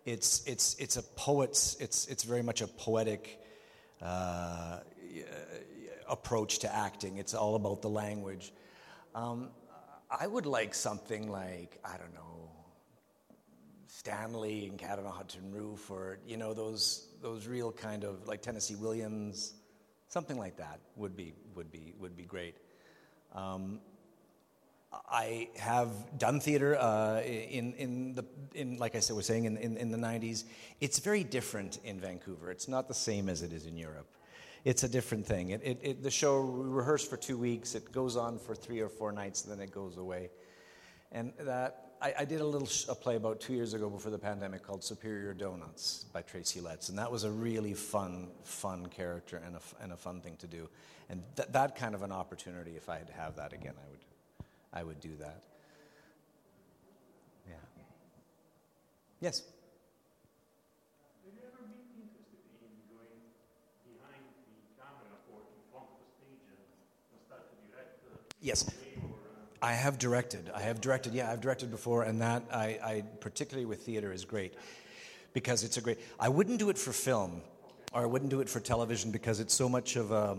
it's 0.04 0.46
it's 0.46 0.76
it's 0.78 0.96
a 0.96 1.02
poet's 1.02 1.76
it's 1.80 2.06
it's 2.06 2.22
very 2.24 2.42
much 2.42 2.60
a 2.60 2.66
poetic 2.66 3.40
uh, 4.02 4.80
approach 6.08 6.60
to 6.60 6.74
acting. 6.74 7.16
It's 7.16 7.34
all 7.34 7.56
about 7.56 7.82
the 7.82 7.88
language. 7.90 8.52
Um, 9.14 9.50
i 10.10 10.26
would 10.26 10.46
like 10.46 10.74
something 10.74 11.30
like 11.30 11.78
i 11.84 11.96
don't 11.96 12.14
know 12.14 12.50
stanley 13.86 14.66
and 14.66 14.78
cat 14.78 14.98
on 14.98 15.06
a 15.06 15.10
hot 15.10 15.28
tin 15.28 15.50
roof 15.52 15.90
or 15.90 16.18
you 16.26 16.36
know 16.36 16.52
those 16.54 17.08
those 17.22 17.46
real 17.46 17.72
kind 17.72 18.04
of 18.04 18.26
like 18.28 18.42
tennessee 18.42 18.74
williams 18.74 19.54
something 20.08 20.38
like 20.38 20.56
that 20.56 20.80
would 20.96 21.16
be 21.16 21.32
would 21.54 21.70
be 21.70 21.94
would 21.98 22.16
be 22.16 22.24
great 22.24 22.56
um, 23.34 23.80
I 25.10 25.48
have 25.56 25.90
done 26.18 26.40
theater 26.40 26.76
uh, 26.78 27.20
in, 27.22 27.72
in 27.74 28.14
the, 28.14 28.24
in, 28.54 28.78
like 28.78 28.94
I 28.94 29.00
said, 29.00 29.16
was 29.16 29.26
saying, 29.26 29.44
in, 29.44 29.56
in, 29.56 29.76
in, 29.76 29.90
the 29.90 29.98
90s. 29.98 30.44
It's 30.80 30.98
very 30.98 31.24
different 31.24 31.78
in 31.84 32.00
Vancouver. 32.00 32.50
It's 32.50 32.68
not 32.68 32.88
the 32.88 32.94
same 32.94 33.28
as 33.28 33.42
it 33.42 33.52
is 33.52 33.66
in 33.66 33.76
Europe. 33.76 34.08
It's 34.64 34.82
a 34.82 34.88
different 34.88 35.26
thing. 35.26 35.50
It, 35.50 35.60
it, 35.64 35.78
it, 35.82 36.02
the 36.02 36.10
show, 36.10 36.40
we 36.40 36.68
rehearse 36.68 37.06
for 37.06 37.16
two 37.16 37.36
weeks, 37.36 37.74
it 37.74 37.92
goes 37.92 38.16
on 38.16 38.38
for 38.38 38.54
three 38.54 38.80
or 38.80 38.88
four 38.88 39.12
nights, 39.12 39.44
and 39.44 39.52
then 39.52 39.60
it 39.60 39.72
goes 39.72 39.96
away. 39.98 40.30
And 41.12 41.32
that, 41.40 41.93
I, 42.04 42.12
I 42.18 42.24
did 42.26 42.42
a 42.42 42.46
little 42.46 42.66
sh- 42.68 42.84
a 42.90 42.94
play 42.94 43.16
about 43.16 43.40
two 43.40 43.54
years 43.54 43.72
ago 43.72 43.88
before 43.88 44.10
the 44.10 44.18
pandemic 44.18 44.62
called 44.62 44.84
Superior 44.84 45.32
Donuts 45.32 46.04
by 46.12 46.20
Tracy 46.20 46.60
Letts, 46.60 46.90
and 46.90 46.98
that 46.98 47.10
was 47.10 47.24
a 47.24 47.30
really 47.30 47.72
fun, 47.72 48.28
fun 48.42 48.86
character 48.88 49.40
and 49.44 49.56
a, 49.56 49.60
and 49.82 49.90
a 49.90 49.96
fun 49.96 50.20
thing 50.20 50.36
to 50.40 50.46
do. 50.46 50.68
And 51.08 51.22
th- 51.34 51.48
that 51.52 51.76
kind 51.76 51.94
of 51.94 52.02
an 52.02 52.12
opportunity, 52.12 52.72
if 52.76 52.90
I 52.90 52.98
had 52.98 53.06
to 53.06 53.14
have 53.14 53.36
that 53.36 53.54
again, 53.54 53.72
I 53.78 53.90
would, 53.90 54.00
I 54.74 54.82
would 54.84 55.00
do 55.00 55.16
that. 55.18 55.44
Yeah. 57.48 57.54
Yes. 59.20 59.42
Yes. 68.42 68.83
I 69.64 69.72
have 69.72 69.98
directed. 69.98 70.50
I 70.54 70.60
have 70.60 70.82
directed. 70.82 71.14
Yeah, 71.14 71.32
I've 71.32 71.40
directed 71.40 71.70
before, 71.70 72.02
and 72.02 72.20
that 72.20 72.42
I, 72.52 72.78
I 72.84 73.04
particularly 73.20 73.64
with 73.64 73.80
theater 73.80 74.12
is 74.12 74.26
great 74.26 74.52
because 75.32 75.64
it's 75.64 75.78
a 75.78 75.80
great. 75.80 76.00
I 76.20 76.28
wouldn't 76.28 76.58
do 76.58 76.68
it 76.68 76.76
for 76.76 76.92
film, 76.92 77.40
or 77.94 78.02
I 78.02 78.04
wouldn't 78.04 78.30
do 78.30 78.40
it 78.40 78.48
for 78.50 78.60
television 78.60 79.10
because 79.10 79.40
it's 79.40 79.54
so 79.54 79.66
much 79.66 79.96
of 79.96 80.10
a. 80.10 80.36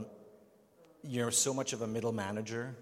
You're 1.02 1.32
so 1.32 1.56
much 1.56 1.74
of 1.74 1.82
a 1.82 1.88
middle 1.88 2.12
manager. 2.12 2.76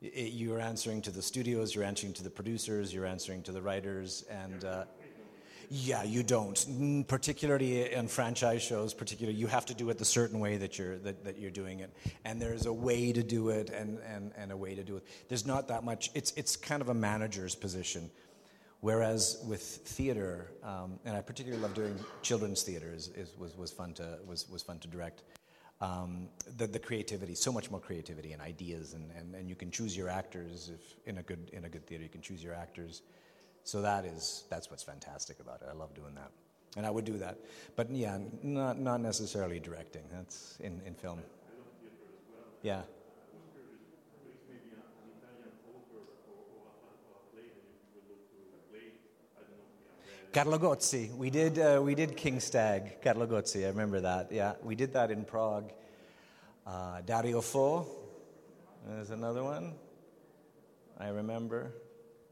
I- 0.00 0.12
I- 0.16 0.20
You're 0.32 0.60
answering 0.60 1.02
to 1.02 1.10
the 1.10 1.22
studios, 1.22 1.74
you're 1.74 1.82
answering 1.82 2.12
to 2.14 2.22
the 2.22 2.30
producers, 2.30 2.94
you're 2.94 3.06
answering 3.06 3.42
to 3.42 3.50
the 3.50 3.60
writers, 3.60 4.24
and. 4.30 4.64
Uh, 4.64 4.84
yeah, 5.70 6.02
you 6.02 6.22
don't. 6.22 7.06
Particularly 7.08 7.92
in 7.92 8.08
franchise 8.08 8.62
shows, 8.62 8.94
particularly 8.94 9.38
you 9.38 9.46
have 9.46 9.66
to 9.66 9.74
do 9.74 9.90
it 9.90 9.98
the 9.98 10.04
certain 10.04 10.40
way 10.40 10.56
that 10.56 10.78
you're 10.78 10.98
that, 10.98 11.24
that 11.24 11.38
you're 11.38 11.50
doing 11.50 11.80
it, 11.80 11.90
and 12.24 12.40
there's 12.40 12.66
a 12.66 12.72
way 12.72 13.12
to 13.12 13.22
do 13.22 13.50
it 13.50 13.70
and, 13.70 13.98
and, 14.00 14.32
and 14.36 14.50
a 14.50 14.56
way 14.56 14.74
to 14.74 14.82
do 14.82 14.96
it. 14.96 15.04
There's 15.28 15.46
not 15.46 15.68
that 15.68 15.84
much. 15.84 16.10
It's 16.14 16.32
it's 16.36 16.56
kind 16.56 16.80
of 16.80 16.88
a 16.88 16.94
manager's 16.94 17.54
position, 17.54 18.10
whereas 18.80 19.42
with 19.46 19.60
theater, 19.62 20.52
um, 20.62 20.98
and 21.04 21.16
I 21.16 21.20
particularly 21.20 21.62
love 21.62 21.74
doing 21.74 21.98
children's 22.22 22.62
theater. 22.62 22.92
Is, 22.94 23.08
is, 23.08 23.34
was 23.38 23.56
was 23.56 23.70
fun 23.70 23.92
to 23.94 24.18
was 24.26 24.48
was 24.48 24.62
fun 24.62 24.78
to 24.78 24.88
direct. 24.88 25.22
Um, 25.80 26.28
the, 26.56 26.66
the 26.66 26.80
creativity, 26.80 27.36
so 27.36 27.52
much 27.52 27.70
more 27.70 27.78
creativity 27.78 28.32
and 28.32 28.42
ideas, 28.42 28.94
and, 28.94 29.12
and, 29.16 29.36
and 29.36 29.48
you 29.48 29.54
can 29.54 29.70
choose 29.70 29.96
your 29.96 30.08
actors. 30.08 30.72
If 30.74 30.96
in 31.06 31.18
a 31.18 31.22
good 31.22 31.50
in 31.52 31.66
a 31.66 31.68
good 31.68 31.86
theater, 31.86 32.02
you 32.02 32.08
can 32.08 32.22
choose 32.22 32.42
your 32.42 32.54
actors. 32.54 33.02
So 33.68 33.82
that 33.82 34.06
is 34.06 34.44
that's 34.48 34.70
what's 34.70 34.82
fantastic 34.82 35.40
about 35.40 35.60
it. 35.60 35.68
I 35.70 35.74
love 35.74 35.92
doing 35.92 36.14
that, 36.14 36.30
and 36.78 36.86
I 36.86 36.90
would 36.90 37.04
do 37.04 37.18
that. 37.18 37.36
But 37.76 37.90
yeah, 37.90 38.16
not 38.42 38.78
not 38.78 39.02
necessarily 39.02 39.60
directing. 39.60 40.04
That's 40.10 40.56
in, 40.60 40.80
in 40.86 40.94
film. 40.94 41.20
Yeah. 42.62 42.80
Carlo 50.32 50.58
Gozzi. 50.58 51.14
We 51.14 51.28
did 51.28 51.58
uh, 51.58 51.82
we 51.84 51.94
did 51.94 52.16
King 52.16 52.40
Stag. 52.40 53.02
Carlo 53.02 53.26
Gozzi. 53.26 53.66
I 53.66 53.68
remember 53.68 54.00
that. 54.00 54.32
Yeah, 54.32 54.54
we 54.62 54.76
did 54.76 54.94
that 54.94 55.10
in 55.10 55.26
Prague. 55.26 55.72
Uh, 56.66 57.02
Dario 57.02 57.42
Fo. 57.42 57.86
There's 58.86 59.10
another 59.10 59.44
one. 59.44 59.74
I 60.98 61.08
remember. 61.08 61.74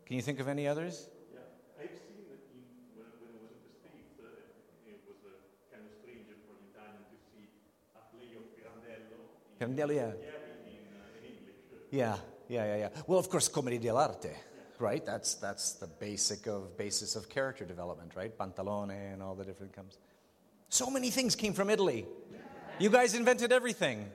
Can 0.07 0.16
you 0.16 0.22
think 0.22 0.40
of 0.40 0.49
any 0.49 0.66
others? 0.68 1.11
Yeah, 1.35 1.83
I've 1.83 1.99
seen 1.99 2.22
that 2.31 2.38
in, 2.55 2.62
when, 2.94 3.11
when 3.18 3.35
I 3.35 3.42
was 3.42 3.59
in 3.59 3.66
the 3.66 3.75
States, 3.75 4.14
uh, 4.22 4.87
it 4.87 5.03
was 5.03 5.18
uh, 5.27 5.35
kind 5.66 5.83
of 5.83 5.90
strange 5.99 6.31
for 6.46 6.55
an 6.55 6.62
Italian 6.70 7.03
to 7.11 7.18
see 7.27 7.51
a 7.99 8.03
play 8.14 8.38
of 8.38 8.46
Pirandello 9.58 9.90
in, 9.90 9.96
Pirandello, 9.96 9.96
yeah. 9.96 10.28
in, 10.66 11.26
in 11.26 11.32
English. 11.32 11.56
Yeah, 11.90 12.16
yeah, 12.48 12.64
yeah, 12.64 12.76
yeah. 12.76 12.88
Well, 13.06 13.18
of 13.18 13.28
course, 13.28 13.48
commedia 13.48 13.80
dell'arte, 13.80 14.34
right? 14.78 15.04
That's 15.04 15.34
that's 15.34 15.72
the 15.72 15.86
basic 15.86 16.46
of 16.46 16.76
basis 16.76 17.16
of 17.16 17.28
character 17.28 17.64
development, 17.64 18.12
right? 18.14 18.36
Pantalone 18.36 19.12
and 19.12 19.22
all 19.22 19.34
the 19.34 19.44
different 19.44 19.72
comes. 19.72 19.98
So 20.68 20.90
many 20.90 21.10
things 21.10 21.34
came 21.34 21.52
from 21.52 21.70
Italy. 21.70 22.06
You 22.78 22.90
guys 22.90 23.14
invented 23.14 23.52
everything. 23.52 24.10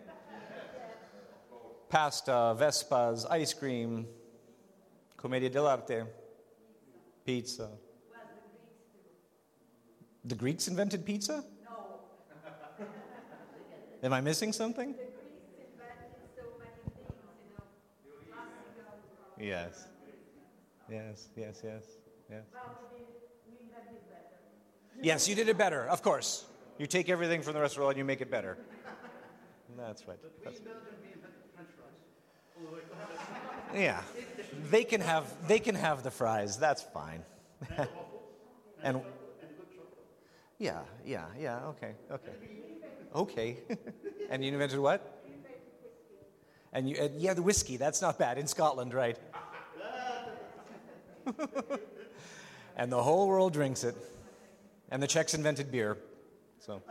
Pasta, 1.89 2.56
Vespas, 2.58 3.25
ice 3.30 3.54
cream, 3.54 4.08
commedia 5.17 5.49
dell'arte, 5.49 6.08
pizza. 7.25 7.69
The 10.23 10.36
Greeks 10.36 10.67
invented 10.67 11.04
pizza? 11.06 11.43
No. 11.65 12.86
Am 14.04 14.13
I 14.13 14.21
missing 14.21 14.54
something? 14.54 14.95
Yes. 19.41 19.88
Yes, 20.89 21.30
yes, 21.36 21.62
yes, 21.63 21.84
yes. 22.30 22.43
Yes, 25.01 25.27
you 25.27 25.36
did 25.36 25.49
it 25.49 25.58
better, 25.58 25.88
of 25.89 26.04
course. 26.04 26.45
You 26.77 26.86
take 26.86 27.10
everything 27.10 27.41
from 27.41 27.54
the 27.54 27.60
rest 27.60 27.73
of 27.73 27.77
the 27.77 27.82
world 27.82 27.91
and 27.93 27.97
you 27.97 28.06
make 28.06 28.21
it 28.21 28.30
better. 28.30 28.58
That's 29.77 30.08
right. 30.08 30.19
That's- 30.43 30.62
yeah. 33.73 34.01
They 34.69 34.84
can 34.84 35.01
have 35.01 35.25
they 35.47 35.60
can 35.60 35.75
have 35.75 36.04
the 36.04 36.12
fries. 36.12 36.58
That's 36.58 36.84
fine. 36.84 37.23
and 38.84 39.01
yeah, 40.60 40.82
yeah, 41.06 41.25
yeah, 41.39 41.65
okay, 41.67 41.93
okay. 42.12 42.32
Okay. 43.15 43.58
and 44.30 44.43
you 44.43 44.51
invented 44.51 44.80
what? 44.80 45.21
And 46.74 46.90
you, 46.90 46.96
uh, 46.98 47.10
yeah, 47.18 47.34
the 47.34 47.42
whiskey. 47.42 47.78
That's 47.78 48.02
not 48.02 48.18
bad 48.18 48.38
in 48.38 48.48
Scotland, 48.48 48.94
right? 48.94 49.18
and 52.78 52.92
the 52.92 53.02
whole 53.02 53.28
world 53.28 53.54
drinks 53.54 53.84
it. 53.84 53.96
And 54.90 55.02
the 55.04 55.08
Czechs 55.08 55.34
invented 55.34 55.72
beer. 55.72 55.98
So. 56.60 56.82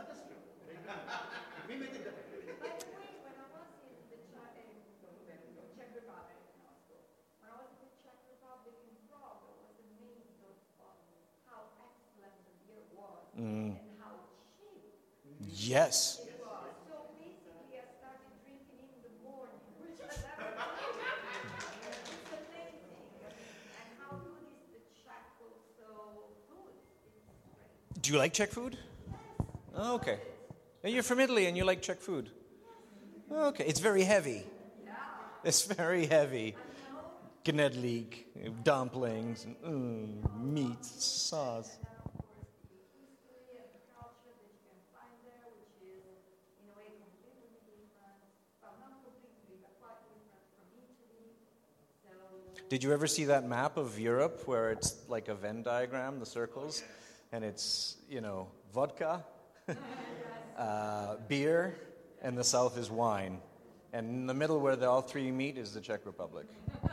Mm. 13.39 13.75
Yes. 15.39 16.21
You 28.11 28.17
like 28.17 28.33
Czech 28.33 28.49
food? 28.49 28.77
Oh, 29.73 29.95
okay. 29.95 30.19
And 30.83 30.93
you're 30.93 31.01
from 31.01 31.21
Italy 31.21 31.45
and 31.45 31.55
you 31.55 31.63
like 31.63 31.81
Czech 31.81 32.01
food? 32.01 32.29
Okay. 33.31 33.63
It's 33.63 33.79
very 33.79 34.03
heavy. 34.03 34.43
It's 35.45 35.63
very 35.63 36.07
heavy. 36.07 36.57
Knedlik, 37.45 38.25
dumplings, 38.65 39.47
mm, 39.65 40.43
meat, 40.43 40.83
sauce. 40.83 41.77
Did 52.67 52.83
you 52.83 52.91
ever 52.91 53.07
see 53.07 53.23
that 53.25 53.47
map 53.47 53.77
of 53.77 53.97
Europe 53.97 54.41
where 54.47 54.71
it's 54.71 54.97
like 55.07 55.29
a 55.29 55.33
Venn 55.33 55.63
diagram, 55.63 56.19
the 56.19 56.25
circles, 56.25 56.83
and 57.31 57.43
it's, 57.43 57.95
you 58.09 58.19
know, 58.19 58.47
vodka, 58.73 59.23
uh, 60.57 61.15
beer, 61.27 61.75
and 62.21 62.37
the 62.37 62.43
south 62.43 62.77
is 62.77 62.91
wine. 62.91 63.39
And 63.93 64.09
in 64.09 64.27
the 64.27 64.33
middle 64.33 64.59
where 64.59 64.75
the, 64.75 64.89
all 64.89 65.01
three 65.01 65.31
meet 65.31 65.57
is 65.57 65.73
the 65.73 65.81
Czech 65.81 66.05
Republic. 66.05 66.45
There 66.81 66.89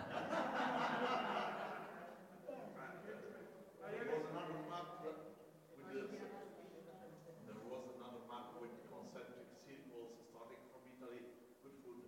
was 7.68 7.82
another 7.96 8.22
map 8.28 8.54
with 8.60 8.70
concentric 8.90 9.46
circles 9.66 10.10
starting 10.30 10.62
from 10.70 10.82
Italy. 10.86 11.22
Good 11.62 11.74
food. 11.82 12.02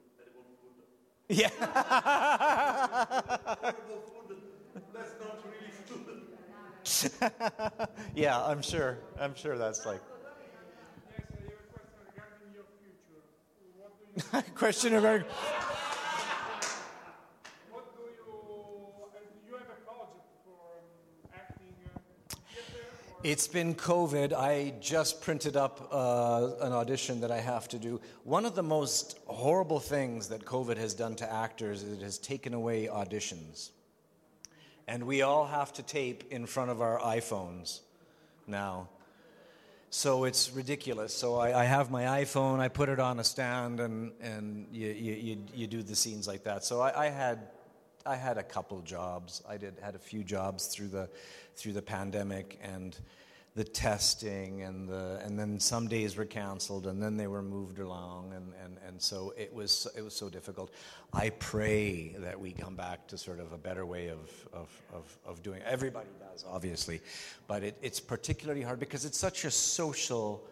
Yeah. 1.28 1.50
Horrible 8.14 8.18
food. 8.18 8.18
That's 8.18 8.18
not 8.18 8.18
really 8.18 8.18
food. 8.18 8.22
yeah, 8.22 8.42
I'm 8.42 8.62
sure. 8.62 8.98
I'm 9.20 9.34
sure 9.34 9.58
that's 9.58 9.86
like. 9.86 10.00
question 14.54 14.94
about. 14.94 15.22
What 17.70 17.94
do 17.94 18.02
you, 18.02 18.10
you 19.48 19.54
have 19.54 19.62
a 19.62 19.80
project 19.84 20.26
for 20.44 20.78
um, 20.78 21.30
acting 21.34 21.74
uh, 21.94 23.18
It's 23.22 23.48
been 23.48 23.74
COVID. 23.74 24.32
I 24.32 24.74
just 24.80 25.22
printed 25.22 25.56
up 25.56 25.88
uh, 25.92 26.50
an 26.60 26.72
audition 26.72 27.20
that 27.20 27.30
I 27.30 27.40
have 27.40 27.68
to 27.68 27.78
do. 27.78 28.00
One 28.24 28.44
of 28.44 28.54
the 28.54 28.62
most 28.62 29.18
horrible 29.26 29.80
things 29.80 30.28
that 30.28 30.44
COVID 30.44 30.76
has 30.76 30.94
done 30.94 31.14
to 31.16 31.32
actors 31.32 31.82
is 31.82 31.98
it 31.98 32.02
has 32.02 32.18
taken 32.18 32.54
away 32.54 32.86
auditions. 32.86 33.70
And 34.88 35.04
we 35.04 35.22
all 35.22 35.46
have 35.46 35.72
to 35.74 35.82
tape 35.82 36.24
in 36.30 36.46
front 36.46 36.70
of 36.70 36.82
our 36.82 36.98
iPhones 36.98 37.80
now. 38.50 38.88
So 39.90 40.24
it's 40.24 40.52
ridiculous. 40.52 41.12
So 41.14 41.36
I, 41.36 41.62
I 41.62 41.64
have 41.64 41.90
my 41.90 42.22
iPhone, 42.22 42.60
I 42.60 42.68
put 42.68 42.88
it 42.88 43.00
on 43.00 43.18
a 43.18 43.24
stand, 43.24 43.80
and, 43.80 44.12
and 44.20 44.66
you, 44.70 44.88
you, 44.88 45.14
you, 45.14 45.38
you 45.54 45.66
do 45.66 45.82
the 45.82 45.96
scenes 45.96 46.28
like 46.28 46.44
that. 46.44 46.64
So 46.64 46.80
I, 46.80 47.06
I 47.06 47.08
had 47.08 47.48
I 48.06 48.16
had 48.16 48.38
a 48.38 48.42
couple 48.42 48.80
jobs. 48.80 49.42
I 49.48 49.56
did 49.56 49.74
had 49.82 49.94
a 49.94 49.98
few 49.98 50.24
jobs 50.24 50.66
through 50.66 50.88
the 50.88 51.08
through 51.56 51.74
the 51.74 51.82
pandemic, 51.82 52.58
and 52.62 52.96
the 53.56 53.64
testing 53.64 54.62
and 54.62 54.88
the 54.88 55.20
and 55.24 55.38
then 55.38 55.58
some 55.58 55.88
days 55.88 56.16
were 56.16 56.24
canceled 56.24 56.86
and 56.86 57.02
then 57.02 57.16
they 57.16 57.26
were 57.26 57.42
moved 57.42 57.80
along 57.80 58.32
and, 58.32 58.52
and, 58.64 58.76
and 58.86 59.02
so 59.02 59.34
it 59.36 59.52
was 59.52 59.88
it 59.96 60.02
was 60.02 60.14
so 60.14 60.28
difficult. 60.28 60.72
I 61.12 61.30
pray 61.30 62.14
that 62.18 62.38
we 62.38 62.52
come 62.52 62.76
back 62.76 63.08
to 63.08 63.18
sort 63.18 63.40
of 63.40 63.52
a 63.52 63.58
better 63.58 63.84
way 63.84 64.08
of 64.08 64.48
of, 64.52 64.68
of, 64.92 65.18
of 65.26 65.42
doing. 65.42 65.62
Everybody 65.66 66.10
does, 66.20 66.44
obviously, 66.48 67.00
but 67.48 67.64
it, 67.64 67.76
it's 67.82 67.98
particularly 67.98 68.62
hard 68.62 68.78
because 68.78 69.04
it's 69.04 69.18
such 69.18 69.44
a 69.44 69.50
social 69.50 70.46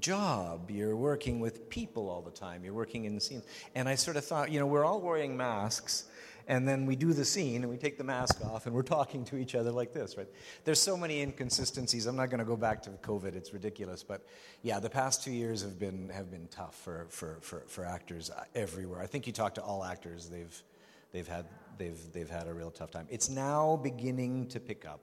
job. 0.00 0.70
You're 0.70 0.96
working 0.96 1.40
with 1.40 1.68
people 1.68 2.08
all 2.08 2.22
the 2.22 2.30
time. 2.30 2.64
You're 2.64 2.74
working 2.74 3.04
in 3.04 3.14
the 3.14 3.20
scenes. 3.20 3.44
And 3.74 3.88
I 3.88 3.94
sort 3.94 4.16
of 4.16 4.24
thought, 4.24 4.50
you 4.50 4.60
know, 4.60 4.66
we're 4.66 4.84
all 4.84 5.00
wearing 5.00 5.36
masks 5.36 6.04
and 6.46 6.66
then 6.66 6.86
we 6.86 6.96
do 6.96 7.12
the 7.12 7.24
scene 7.24 7.62
and 7.62 7.70
we 7.70 7.76
take 7.76 7.98
the 7.98 8.04
mask 8.04 8.44
off 8.44 8.66
and 8.66 8.74
we're 8.74 8.82
talking 8.82 9.24
to 9.26 9.36
each 9.36 9.54
other 9.54 9.70
like 9.70 9.92
this, 9.92 10.16
right? 10.16 10.28
There's 10.64 10.80
so 10.80 10.96
many 10.96 11.20
inconsistencies. 11.20 12.06
I'm 12.06 12.16
not 12.16 12.30
going 12.30 12.38
to 12.38 12.44
go 12.44 12.56
back 12.56 12.82
to 12.82 12.90
COVID. 12.90 13.34
It's 13.34 13.52
ridiculous. 13.52 14.02
But 14.02 14.26
yeah, 14.62 14.80
the 14.80 14.90
past 14.90 15.22
two 15.22 15.32
years 15.32 15.62
have 15.62 15.78
been, 15.78 16.08
have 16.10 16.30
been 16.30 16.48
tough 16.48 16.74
for, 16.74 17.06
for, 17.08 17.38
for, 17.40 17.60
for 17.66 17.84
actors 17.84 18.30
uh, 18.30 18.44
everywhere. 18.54 19.00
I 19.00 19.06
think 19.06 19.26
you 19.26 19.32
talk 19.32 19.54
to 19.54 19.62
all 19.62 19.84
actors, 19.84 20.28
they've, 20.28 20.62
they've, 21.12 21.28
had, 21.28 21.46
they've, 21.78 21.98
they've 22.12 22.30
had 22.30 22.46
a 22.46 22.52
real 22.52 22.70
tough 22.70 22.90
time. 22.90 23.06
It's 23.10 23.28
now 23.28 23.78
beginning 23.82 24.48
to 24.48 24.60
pick 24.60 24.86
up. 24.86 25.00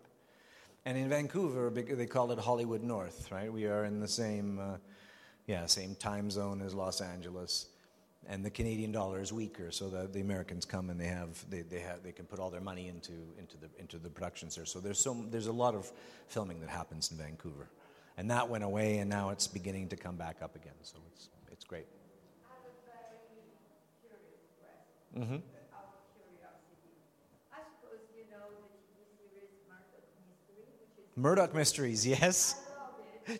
And 0.85 0.97
in 0.97 1.09
Vancouver, 1.09 1.69
they 1.69 2.05
call 2.05 2.31
it 2.31 2.39
Hollywood 2.39 2.81
North, 2.81 3.29
right? 3.29 3.51
We 3.51 3.65
are 3.65 3.83
in 3.83 3.99
the 3.99 4.07
same, 4.07 4.57
uh, 4.57 4.77
yeah, 5.45 5.65
same 5.65 5.95
time 5.95 6.31
zone 6.31 6.61
as 6.61 6.73
Los 6.73 7.01
Angeles 7.01 7.67
and 8.29 8.43
the 8.45 8.49
Canadian 8.49 8.91
dollar 8.91 9.21
is 9.21 9.31
weaker, 9.31 9.71
so 9.71 9.89
that 9.89 10.13
the 10.13 10.19
Americans 10.19 10.65
come 10.65 10.89
and 10.89 10.99
they 10.99 11.07
have 11.07 11.43
they, 11.49 11.61
they 11.61 11.79
have 11.79 12.03
they 12.03 12.11
can 12.11 12.25
put 12.25 12.39
all 12.39 12.49
their 12.49 12.61
money 12.61 12.87
into 12.87 13.13
into 13.39 13.57
the 13.57 13.69
into 13.79 13.97
the 13.97 14.09
productions 14.09 14.55
there. 14.55 14.65
So 14.65 14.79
there's 14.79 14.99
so 14.99 15.25
there's 15.29 15.47
a 15.47 15.51
lot 15.51 15.75
of 15.75 15.91
filming 16.27 16.59
that 16.59 16.69
happens 16.69 17.11
in 17.11 17.17
Vancouver, 17.17 17.69
and 18.17 18.29
that 18.29 18.49
went 18.49 18.63
away, 18.63 18.97
and 18.97 19.09
now 19.09 19.29
it's 19.29 19.47
beginning 19.47 19.87
to 19.89 19.95
come 19.95 20.15
back 20.15 20.37
up 20.41 20.55
again. 20.55 20.73
So 20.81 20.97
it's 21.13 21.29
it's 21.51 21.63
great. 21.63 21.87
Mm-hmm. 25.17 25.37
Murdoch 31.15 31.55
Mysteries, 31.55 32.05
yes. 32.05 32.61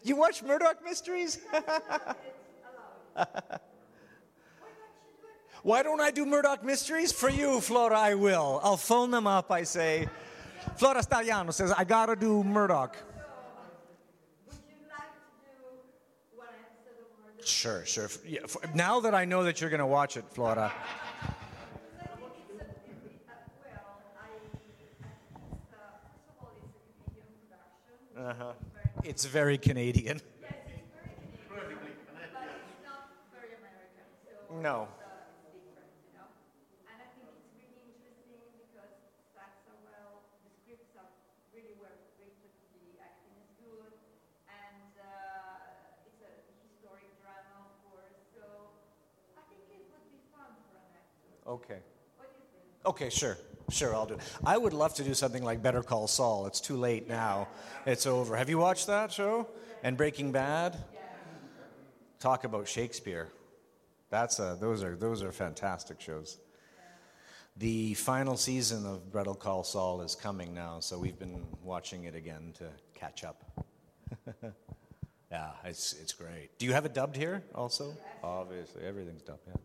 You 0.04 0.16
watch 0.16 0.42
Murdoch 0.42 0.84
Mysteries? 0.84 1.40
Why 5.68 5.84
don't 5.84 6.00
I 6.00 6.12
do 6.12 6.26
Murdoch 6.26 6.64
Mysteries? 6.64 7.12
For 7.12 7.30
you, 7.30 7.60
Flora, 7.60 8.00
I 8.00 8.14
will. 8.14 8.62
I'll 8.64 8.78
phone 8.78 9.12
them 9.12 9.28
up. 9.28 9.52
I 9.52 9.64
say, 9.64 10.08
Flora 10.78 11.02
Stagliano 11.02 11.52
says, 11.52 11.74
I 11.74 11.84
gotta 11.84 12.16
do 12.16 12.42
Murdoch. 12.42 12.96
Sure, 17.44 17.84
sure. 17.84 18.08
Yeah, 18.26 18.46
for, 18.48 18.62
now 18.74 19.02
that 19.02 19.14
I 19.14 19.26
know 19.26 19.44
that 19.44 19.60
you're 19.60 19.70
going 19.70 19.82
to 19.82 19.86
watch 19.86 20.16
it, 20.16 20.24
Flora. 20.30 20.72
Uh-huh. 28.18 28.52
It's 29.04 29.26
very 29.26 29.58
Canadian. 29.58 30.20
No. 34.62 34.88
Okay. 51.48 51.80
Okay, 52.86 53.10
sure. 53.10 53.38
Sure, 53.70 53.94
I'll 53.94 54.06
do 54.06 54.14
it. 54.14 54.22
I 54.46 54.58
would 54.58 54.74
love 54.74 54.94
to 54.96 55.04
do 55.04 55.14
something 55.14 55.44
like 55.44 55.62
Better 55.62 55.84
Call 55.84 56.08
Saul. 56.08 56.46
It's 56.48 56.62
too 56.62 56.78
late 56.78 57.08
now. 57.08 57.50
It's 57.86 58.06
over. 58.06 58.36
Have 58.36 58.50
you 58.50 58.58
watched 58.58 58.88
that 58.88 59.12
show? 59.12 59.48
And 59.84 59.98
Breaking 59.98 60.32
Bad? 60.32 60.78
Talk 62.20 62.46
about 62.46 62.68
Shakespeare. 62.68 63.28
That's 64.10 64.40
a, 64.40 64.58
those 64.60 64.84
are 64.84 64.96
those 64.96 65.22
are 65.22 65.32
fantastic 65.32 66.00
shows. 66.00 66.38
The 67.58 67.94
final 67.96 68.38
season 68.38 68.86
of 68.86 69.12
Better 69.12 69.34
Call 69.34 69.64
Saul 69.64 70.02
is 70.02 70.16
coming 70.16 70.54
now, 70.54 70.80
so 70.80 70.98
we've 70.98 71.20
been 71.20 71.46
watching 71.64 72.06
it 72.06 72.16
again 72.16 72.54
to 72.60 72.70
catch 72.94 73.26
up. 73.26 73.44
yeah, 75.32 75.50
it's 75.66 75.94
it's 75.94 76.14
great. 76.14 76.58
Do 76.58 76.66
you 76.66 76.74
have 76.74 76.86
it 76.86 76.94
dubbed 76.94 77.18
here 77.18 77.44
also? 77.54 77.98
Obviously, 78.24 78.84
everything's 78.84 79.24
dubbed. 79.24 79.42
Yeah. 79.48 79.56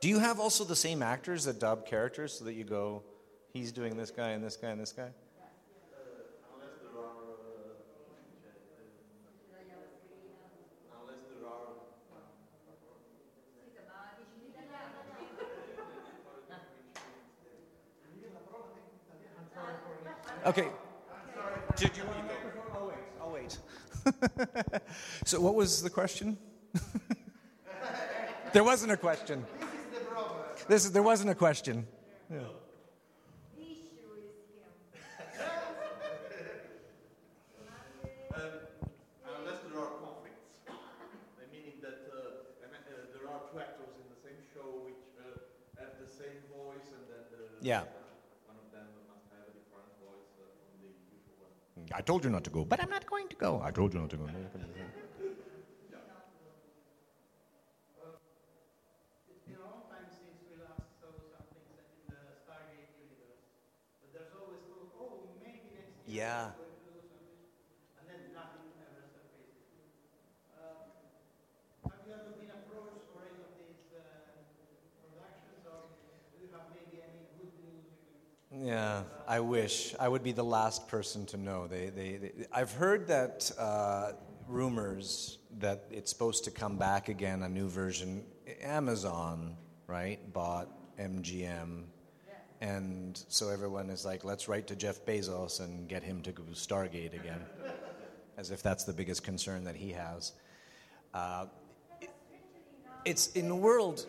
Do 0.00 0.08
you 0.08 0.18
have 0.18 0.40
also 0.40 0.64
the 0.64 0.76
same 0.76 1.02
actors 1.02 1.44
that 1.44 1.60
dub 1.60 1.86
characters 1.86 2.32
so 2.32 2.46
that 2.46 2.54
you 2.54 2.64
go, 2.64 3.02
he's 3.52 3.70
doing 3.70 3.98
this 3.98 4.10
guy 4.10 4.30
and 4.30 4.42
this 4.42 4.56
guy 4.56 4.70
and 4.70 4.80
this 4.80 4.92
guy? 4.92 5.10
Unless 11.02 11.18
there 11.28 11.46
are, 11.46 11.76
unless 12.66 12.80
there 12.82 13.84
are. 20.44 20.48
Okay. 20.48 20.68
Did 21.76 21.96
you? 21.96 22.02
I'll 22.74 22.86
wait. 22.86 22.96
I'll 23.20 23.32
wait. 23.32 23.58
so, 25.26 25.40
what 25.42 25.54
was 25.54 25.82
the 25.82 25.90
question? 25.90 26.38
there 28.54 28.64
wasn't 28.64 28.92
a 28.92 28.96
question. 28.96 29.44
This 30.70 30.84
is, 30.84 30.92
there 30.92 31.02
wasn't 31.02 31.30
a 31.30 31.34
question. 31.34 31.84
Yeah. 32.30 32.38
unless 39.34 39.66
there 39.66 39.82
are 39.82 39.90
conflicts, 39.98 40.62
meaning 41.50 41.74
that 41.82 42.06
uh, 42.06 42.46
uh, 42.62 42.70
there 43.10 43.26
are 43.26 43.42
two 43.50 43.58
actors 43.58 43.98
in 43.98 44.06
the 44.14 44.20
same 44.22 44.38
show 44.54 44.86
which 44.86 45.02
uh, 45.18 45.42
have 45.82 45.98
the 45.98 46.06
same 46.06 46.38
voice, 46.54 46.94
and 46.94 47.02
then 47.10 47.26
yeah. 47.60 47.82
one 48.46 48.54
of 48.54 48.70
them 48.70 48.86
must 49.10 49.26
have 49.34 49.50
a 49.50 49.54
different 49.58 49.90
voice 49.98 50.30
uh, 50.38 50.54
from 50.54 50.86
the 50.86 50.94
usual 51.10 51.50
one. 51.50 51.90
I 51.90 52.00
told 52.00 52.22
you 52.22 52.30
not 52.30 52.44
to 52.44 52.50
go, 52.50 52.64
but 52.64 52.78
I'm 52.78 52.90
not 52.90 53.10
going 53.10 53.26
to 53.26 53.34
go. 53.34 53.60
I 53.64 53.72
told 53.72 53.92
you 53.92 53.98
not 53.98 54.10
to 54.10 54.18
go. 54.18 54.30
Yeah. 66.10 66.50
Yeah, 78.52 79.04
I 79.26 79.40
wish. 79.70 79.94
I 80.00 80.08
would 80.08 80.22
be 80.22 80.32
the 80.32 80.44
last 80.44 80.88
person 80.88 81.26
to 81.26 81.36
know. 81.36 81.66
They, 81.66 81.90
they, 81.90 82.16
they 82.16 82.32
I've 82.52 82.72
heard 82.72 83.06
that 83.08 83.50
uh, 83.58 84.12
rumors 84.48 85.38
that 85.58 85.84
it's 85.90 86.10
supposed 86.10 86.44
to 86.44 86.50
come 86.50 86.76
back 86.76 87.08
again, 87.08 87.42
a 87.42 87.48
new 87.48 87.68
version. 87.68 88.24
Amazon, 88.62 89.56
right, 89.86 90.20
bought 90.32 90.68
MGM 90.98 91.84
and 92.62 93.24
so 93.28 93.48
everyone 93.48 93.88
is 93.88 94.04
like, 94.04 94.22
let's 94.22 94.46
write 94.46 94.66
to 94.66 94.76
Jeff 94.76 95.06
Bezos 95.06 95.60
and 95.60 95.88
get 95.88 96.02
him 96.02 96.20
to 96.22 96.32
go 96.32 96.42
Stargate 96.52 97.14
again, 97.14 97.40
as 98.36 98.50
if 98.50 98.62
that's 98.62 98.84
the 98.84 98.92
biggest 98.92 99.24
concern 99.24 99.64
that 99.64 99.76
he 99.76 99.92
has. 99.92 100.32
Uh, 101.14 101.46
it, 102.02 102.10
it's 103.06 103.28
in 103.28 103.48
the 103.48 103.56
world. 103.56 104.06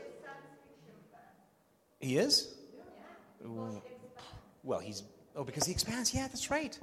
He 2.02 2.18
is? 2.18 2.56
Well, 4.64 4.80
he's. 4.80 5.04
Oh, 5.36 5.44
because 5.44 5.66
he 5.66 5.72
expands? 5.72 6.14
Yeah, 6.14 6.28
that's 6.28 6.52
right. 6.52 6.78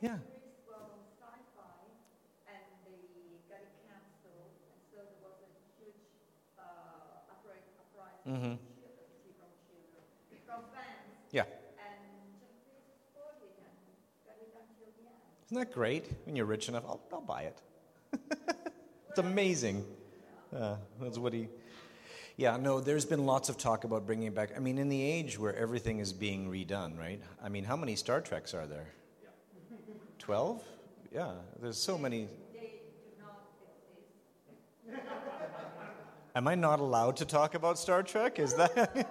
Yeah. 0.00 0.18
Mm-hmm. 8.28 8.54
Yeah. 11.30 11.44
Isn't 15.46 15.58
that 15.58 15.72
great? 15.72 16.10
When 16.24 16.36
you're 16.36 16.46
rich 16.46 16.68
enough, 16.68 16.84
I'll, 16.86 17.00
I'll 17.12 17.20
buy 17.20 17.42
it. 17.42 17.62
it's 19.10 19.18
amazing. 19.18 19.84
Uh, 20.54 20.76
that's 21.00 21.18
what 21.18 21.32
he. 21.32 21.48
Yeah, 22.36 22.56
no, 22.56 22.80
there's 22.80 23.04
been 23.04 23.26
lots 23.26 23.48
of 23.48 23.56
talk 23.56 23.84
about 23.84 24.06
bringing 24.06 24.26
it 24.26 24.34
back. 24.34 24.50
I 24.56 24.58
mean, 24.58 24.76
in 24.78 24.88
the 24.88 25.00
age 25.00 25.38
where 25.38 25.54
everything 25.54 26.00
is 26.00 26.12
being 26.12 26.50
redone, 26.50 26.98
right? 26.98 27.20
I 27.42 27.48
mean, 27.48 27.62
how 27.62 27.76
many 27.76 27.94
Star 27.94 28.20
Treks 28.20 28.54
are 28.54 28.66
there? 28.66 28.88
12? 30.18 30.62
Yeah, 31.12 31.30
there's 31.62 31.76
so 31.76 31.96
many. 31.96 32.26
Am 36.34 36.48
I 36.48 36.56
not 36.56 36.80
allowed 36.80 37.16
to 37.18 37.24
talk 37.24 37.54
about 37.54 37.78
Star 37.78 38.02
Trek? 38.02 38.40
Is 38.40 38.54
that? 38.54 39.06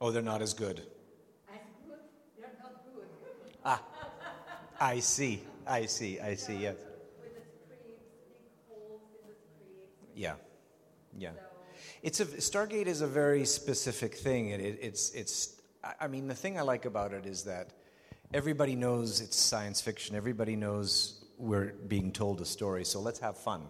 oh, 0.00 0.10
they're 0.10 0.22
not 0.22 0.42
as 0.42 0.54
good. 0.54 0.82
Ah, 3.68 3.82
I 4.80 5.00
see. 5.00 5.42
I 5.66 5.86
see. 5.86 6.20
I 6.20 6.36
see. 6.36 6.56
Yes. 6.56 6.76
Yeah. 10.14 10.34
Yeah. 11.18 11.30
It's 12.02 12.20
a 12.20 12.26
Stargate 12.26 12.86
is 12.86 13.00
a 13.00 13.08
very 13.08 13.44
specific 13.44 14.14
thing. 14.14 14.50
It, 14.50 14.60
it, 14.60 14.78
it's 14.80 15.10
it's. 15.10 15.60
I- 15.82 15.94
I 16.02 16.06
mean, 16.06 16.28
the 16.28 16.34
thing 16.34 16.58
I 16.58 16.62
like 16.62 16.84
about 16.84 17.12
it 17.12 17.26
is 17.26 17.42
that 17.44 17.72
everybody 18.32 18.76
knows 18.76 19.20
it's 19.20 19.36
science 19.36 19.80
fiction. 19.80 20.14
Everybody 20.14 20.54
knows 20.54 21.24
we're 21.36 21.72
being 21.88 22.12
told 22.12 22.40
a 22.40 22.44
story. 22.44 22.84
So 22.84 23.00
let's 23.00 23.18
have 23.18 23.36
fun. 23.36 23.62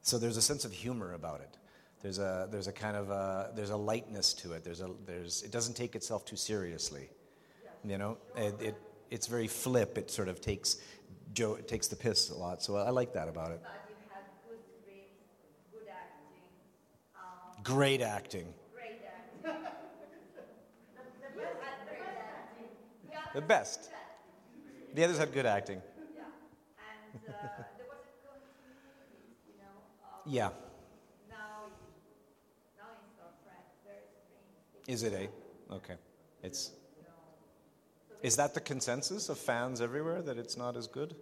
So 0.00 0.18
there's 0.18 0.38
a 0.38 0.42
sense 0.42 0.64
of 0.64 0.72
humor 0.72 1.12
about 1.12 1.42
it. 1.42 1.58
There's 2.00 2.18
a 2.18 2.48
there's 2.50 2.66
a 2.68 2.72
kind 2.72 2.96
of 2.96 3.10
a 3.10 3.50
there's 3.54 3.70
a 3.70 3.76
lightness 3.76 4.32
to 4.34 4.52
it. 4.54 4.64
There's 4.64 4.80
a 4.80 4.88
there's 5.04 5.42
it 5.42 5.50
doesn't 5.50 5.74
take 5.74 5.94
itself 5.96 6.24
too 6.24 6.36
seriously. 6.36 7.10
You 7.84 7.98
know, 7.98 8.16
it, 8.36 8.54
it 8.60 8.74
it's 9.10 9.26
very 9.26 9.46
flip. 9.46 9.98
It 9.98 10.10
sort 10.10 10.28
of 10.28 10.40
takes 10.40 10.76
Joe 11.32 11.54
it 11.54 11.68
takes 11.68 11.88
the 11.88 11.96
piss 11.96 12.30
a 12.30 12.34
lot. 12.34 12.62
So 12.62 12.76
I 12.76 12.90
like 12.90 13.12
that 13.14 13.28
about 13.28 13.52
it. 13.52 13.60
Great 17.62 18.00
acting. 18.00 18.54
Great 18.74 19.00
acting. 19.06 19.44
the 23.34 23.42
best. 23.42 23.90
The 24.94 25.04
others 25.04 25.18
had 25.18 25.32
good 25.32 25.46
acting. 25.46 25.82
Yeah. 30.24 30.50
Is 34.86 35.02
it 35.02 35.12
a? 35.12 35.74
Okay. 35.74 35.94
It's. 36.42 36.72
Is 38.22 38.36
that 38.36 38.54
the 38.54 38.60
consensus 38.60 39.28
of 39.28 39.38
fans 39.38 39.80
everywhere 39.80 40.22
that 40.22 40.38
it's 40.38 40.56
not 40.56 40.76
as 40.76 40.86
good? 40.88 41.14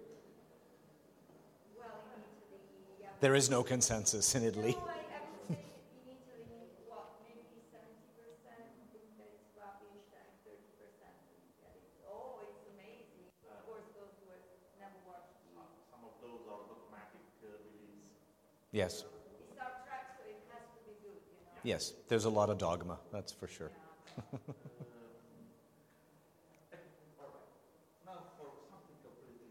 There 3.20 3.34
is 3.34 3.50
no 3.50 3.62
consensus 3.62 4.34
in 4.34 4.42
Italy. 4.44 4.76
Uh, 4.78 5.54
some 15.90 16.00
of 16.04 16.12
those 16.20 16.42
are 16.50 16.60
dogmatic 16.68 17.24
uh, 17.44 17.48
beliefs. 17.64 18.10
Yes. 18.72 19.04
Yes, 21.62 21.92
there's 22.08 22.24
a 22.26 22.30
lot 22.30 22.48
of 22.48 22.58
dogma, 22.58 22.98
that's 23.12 23.32
for 23.32 23.48
sure. 23.48 23.72
Now 28.06 28.30
for 28.38 28.54
something 28.70 28.96
completely 29.02 29.50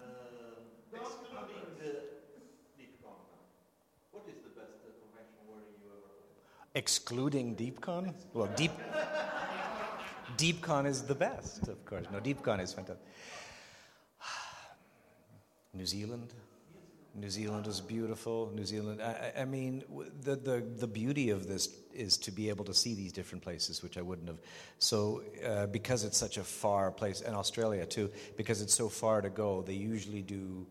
um, 0.00 0.72
excluding 0.88 1.76
the 1.78 1.92
DeepCon. 2.80 3.20
What 4.10 4.24
is 4.28 4.40
the 4.42 4.50
best 4.56 4.80
uh, 4.82 4.96
convention 5.04 5.44
where 5.46 5.60
you 5.68 5.84
ever 5.92 6.16
played? 6.16 6.40
Excluding 6.74 7.56
DeepCon? 7.56 8.14
Well, 8.32 8.48
Deep 8.56 8.72
DeepCon 10.36 10.86
is 10.86 11.02
the 11.02 11.14
best, 11.14 11.68
of 11.68 11.84
course. 11.84 12.06
No, 12.12 12.20
DeepCon 12.20 12.60
is 12.62 12.72
fantastic. 12.72 13.04
New 15.74 15.86
Zealand. 15.86 16.32
New 17.14 17.28
Zealand 17.28 17.66
is 17.66 17.80
beautiful. 17.80 18.52
New 18.54 18.64
Zealand. 18.64 19.02
I, 19.02 19.32
I 19.40 19.44
mean, 19.44 19.82
the, 20.22 20.36
the 20.36 20.64
the 20.76 20.86
beauty 20.86 21.30
of 21.30 21.48
this 21.48 21.68
is 21.92 22.16
to 22.18 22.30
be 22.30 22.48
able 22.48 22.64
to 22.66 22.72
see 22.72 22.94
these 22.94 23.12
different 23.12 23.42
places, 23.42 23.82
which 23.82 23.98
I 23.98 24.02
wouldn't 24.02 24.28
have. 24.28 24.38
So, 24.78 25.22
uh, 25.44 25.66
because 25.66 26.04
it's 26.04 26.16
such 26.16 26.36
a 26.36 26.44
far 26.44 26.92
place, 26.92 27.20
and 27.20 27.34
Australia 27.34 27.84
too, 27.84 28.10
because 28.36 28.62
it's 28.62 28.74
so 28.74 28.88
far 28.88 29.20
to 29.22 29.28
go, 29.28 29.62
they 29.62 29.74
usually 29.74 30.22
do 30.22 30.64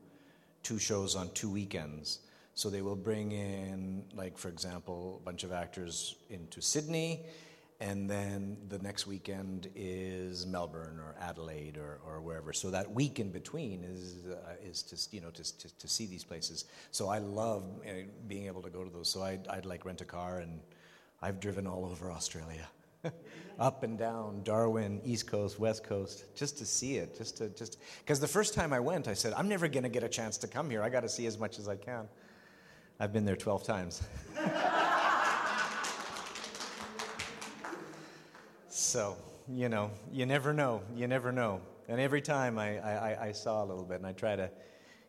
two 0.63 0.79
shows 0.79 1.15
on 1.15 1.29
two 1.31 1.49
weekends. 1.49 2.19
So 2.59 2.69
they 2.69 2.81
will 2.81 2.97
bring 2.97 3.31
in, 3.31 4.03
like 4.13 4.37
for 4.37 4.49
example, 4.49 5.21
a 5.21 5.23
bunch 5.23 5.45
of 5.45 5.53
actors 5.53 6.17
into 6.29 6.61
Sydney, 6.61 7.23
and 7.79 8.09
then 8.09 8.57
the 8.67 8.79
next 8.79 9.07
weekend 9.07 9.69
is 9.75 10.45
Melbourne 10.45 10.99
or 10.99 11.15
Adelaide 11.21 11.77
or, 11.77 12.01
or 12.05 12.19
wherever. 12.19 12.51
So 12.51 12.69
that 12.71 12.91
week 12.91 13.17
in 13.17 13.31
between 13.31 13.85
is 13.85 14.25
uh, 14.29 14.55
is 14.61 14.83
to 14.83 15.15
you 15.15 15.21
know 15.21 15.29
to, 15.29 15.57
to 15.57 15.77
to 15.77 15.87
see 15.87 16.05
these 16.05 16.25
places. 16.25 16.65
So 16.91 17.07
I 17.07 17.19
love 17.19 17.63
uh, 17.87 17.91
being 18.27 18.47
able 18.47 18.61
to 18.63 18.69
go 18.69 18.83
to 18.83 18.89
those. 18.89 19.07
So 19.07 19.23
I'd, 19.23 19.47
I'd 19.47 19.65
like 19.65 19.85
rent 19.85 20.01
a 20.01 20.05
car, 20.05 20.39
and 20.39 20.59
I've 21.21 21.39
driven 21.39 21.65
all 21.65 21.85
over 21.85 22.11
Australia. 22.11 22.67
Up 23.57 23.83
and 23.83 23.97
down, 23.97 24.43
Darwin, 24.43 24.99
East 25.05 25.27
Coast, 25.27 25.59
West 25.59 25.85
Coast, 25.85 26.25
just 26.35 26.57
to 26.57 26.65
see 26.65 26.97
it, 26.97 27.17
just 27.17 27.37
to 27.37 27.47
just 27.47 27.77
because 27.99 28.19
the 28.19 28.27
first 28.27 28.53
time 28.53 28.73
I 28.73 28.81
went, 28.81 29.07
I 29.07 29.13
said, 29.13 29.31
I'm 29.37 29.47
never 29.47 29.69
going 29.69 29.83
to 29.83 29.89
get 29.89 30.03
a 30.03 30.09
chance 30.09 30.37
to 30.39 30.47
come 30.49 30.69
here. 30.69 30.83
I 30.83 30.89
got 30.89 31.03
to 31.03 31.09
see 31.09 31.25
as 31.25 31.39
much 31.39 31.57
as 31.57 31.69
I 31.69 31.77
can. 31.77 32.09
I've 32.99 33.13
been 33.13 33.23
there 33.25 33.37
12 33.37 33.63
times. 33.63 34.01
So, 38.67 39.17
you 39.47 39.69
know, 39.69 39.91
you 40.11 40.25
never 40.25 40.53
know. 40.53 40.81
You 40.95 41.07
never 41.07 41.31
know. 41.31 41.61
And 41.87 41.99
every 41.99 42.21
time 42.21 42.59
I, 42.59 42.77
I, 42.79 43.27
I- 43.27 43.31
saw 43.31 43.63
a 43.63 43.65
little 43.65 43.83
bit, 43.83 43.97
and 43.97 44.05
I 44.05 44.11
try 44.13 44.35
to, 44.35 44.49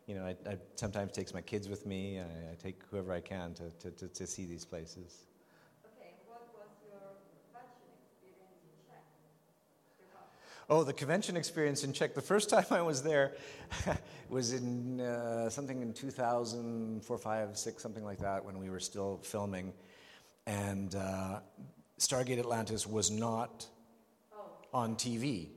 you 0.07 0.15
know, 0.15 0.25
I, 0.25 0.35
I 0.49 0.57
sometimes 0.75 1.11
takes 1.11 1.33
my 1.33 1.41
kids 1.41 1.67
with 1.67 1.85
me. 1.85 2.19
I, 2.19 2.23
I 2.23 2.55
take 2.61 2.81
whoever 2.89 3.13
I 3.13 3.19
can 3.21 3.53
to, 3.55 3.69
to, 3.79 3.91
to, 3.91 4.07
to 4.07 4.27
see 4.27 4.45
these 4.45 4.65
places. 4.65 5.25
Oh, 10.71 10.85
the 10.85 10.93
convention 10.93 11.35
experience 11.35 11.83
in 11.83 11.91
Czech. 11.91 12.15
The 12.15 12.21
first 12.21 12.49
time 12.49 12.63
I 12.71 12.81
was 12.81 13.03
there 13.03 13.33
was 14.29 14.53
in 14.53 15.01
uh, 15.01 15.49
something 15.49 15.81
in 15.81 15.91
2004, 15.91 17.17
5, 17.17 17.57
6, 17.57 17.83
something 17.83 18.05
like 18.05 18.19
that, 18.19 18.45
when 18.45 18.57
we 18.57 18.69
were 18.69 18.79
still 18.79 19.19
filming. 19.21 19.73
And 20.47 20.95
uh, 20.95 21.41
Stargate 21.99 22.39
Atlantis 22.39 22.87
was 22.87 23.11
not 23.11 23.67
on 24.73 24.95
TV 24.95 25.49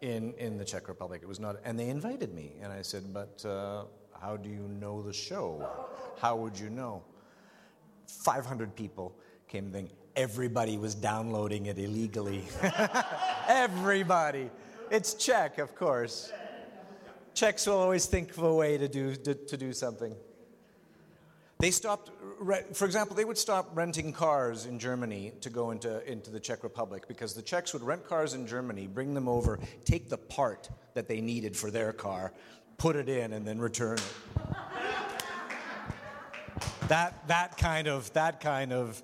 in, 0.00 0.34
in 0.38 0.58
the 0.58 0.64
Czech 0.64 0.88
Republic. 0.88 1.20
It 1.22 1.28
was 1.28 1.38
not, 1.38 1.58
and 1.64 1.78
they 1.78 1.88
invited 1.88 2.34
me. 2.34 2.54
And 2.60 2.72
I 2.72 2.82
said, 2.82 3.14
But 3.14 3.44
uh, 3.46 3.84
how 4.20 4.36
do 4.36 4.48
you 4.48 4.66
know 4.80 5.02
the 5.02 5.12
show? 5.12 5.64
How 6.20 6.34
would 6.34 6.58
you 6.58 6.68
know? 6.68 7.04
500 8.08 8.74
people 8.74 9.16
came 9.46 9.70
then 9.70 9.88
everybody 10.16 10.78
was 10.78 10.94
downloading 10.94 11.66
it 11.66 11.78
illegally. 11.78 12.44
Everybody. 13.48 14.50
It's 14.90 15.14
czech 15.14 15.58
of 15.58 15.74
course. 15.74 16.32
Czechs 17.34 17.66
will 17.66 17.78
always 17.78 18.06
think 18.06 18.30
of 18.36 18.42
a 18.42 18.54
way 18.54 18.76
to 18.76 18.88
do, 18.88 19.16
to, 19.16 19.34
to 19.34 19.56
do 19.56 19.72
something. 19.72 20.14
They 21.58 21.70
stopped 21.70 22.10
for 22.74 22.84
example 22.84 23.14
they 23.14 23.24
would 23.24 23.38
stop 23.38 23.70
renting 23.72 24.12
cars 24.12 24.66
in 24.66 24.80
germany 24.80 25.32
to 25.42 25.48
go 25.48 25.70
into, 25.70 26.04
into 26.10 26.28
the 26.30 26.40
czech 26.40 26.64
republic 26.64 27.06
because 27.06 27.34
the 27.34 27.42
czechs 27.42 27.72
would 27.72 27.84
rent 27.84 28.04
cars 28.04 28.34
in 28.34 28.48
germany 28.48 28.88
bring 28.88 29.14
them 29.14 29.28
over 29.28 29.60
take 29.84 30.08
the 30.08 30.18
part 30.18 30.68
that 30.94 31.06
they 31.06 31.20
needed 31.20 31.56
for 31.56 31.70
their 31.70 31.92
car 31.92 32.32
put 32.78 32.96
it 32.96 33.08
in 33.08 33.32
and 33.32 33.46
then 33.46 33.60
return 33.60 33.98
it. 33.98 34.14
That 36.88 37.28
that 37.28 37.56
kind 37.56 37.86
of 37.86 38.12
that 38.12 38.40
kind 38.40 38.72
of 38.72 39.00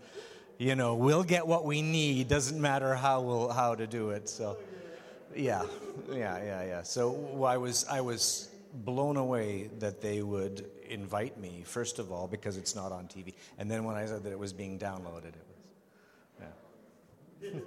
you 0.59 0.74
know 0.74 0.94
we'll 0.96 1.22
get 1.22 1.46
what 1.46 1.64
we 1.64 1.80
need 1.80 2.28
doesn't 2.28 2.61
matter 2.61 2.94
how 2.94 3.20
we'll 3.20 3.48
how 3.48 3.74
to 3.74 3.86
do 3.86 4.11
it 4.11 4.28
so 4.28 4.56
yeah 5.34 5.62
yeah 6.11 6.42
yeah 6.42 6.64
yeah 6.64 6.82
so 6.82 7.44
i 7.44 7.56
was 7.56 7.86
i 7.88 8.00
was 8.00 8.48
blown 8.74 9.16
away 9.16 9.70
that 9.78 10.00
they 10.02 10.20
would 10.20 10.66
invite 10.88 11.38
me 11.38 11.62
first 11.64 11.98
of 11.98 12.11
all 12.12 12.26
because 12.26 12.56
it's 12.56 12.74
not 12.74 12.92
on 12.92 13.06
tv 13.06 13.34
and 13.59 13.70
then 13.70 13.84
when 13.84 13.96
i 13.96 14.04
said 14.04 14.22
that 14.22 14.32
it 14.32 14.38
was 14.38 14.52
being 14.52 14.78
downloaded 14.78 15.32
it 15.34 15.44
was 17.42 17.64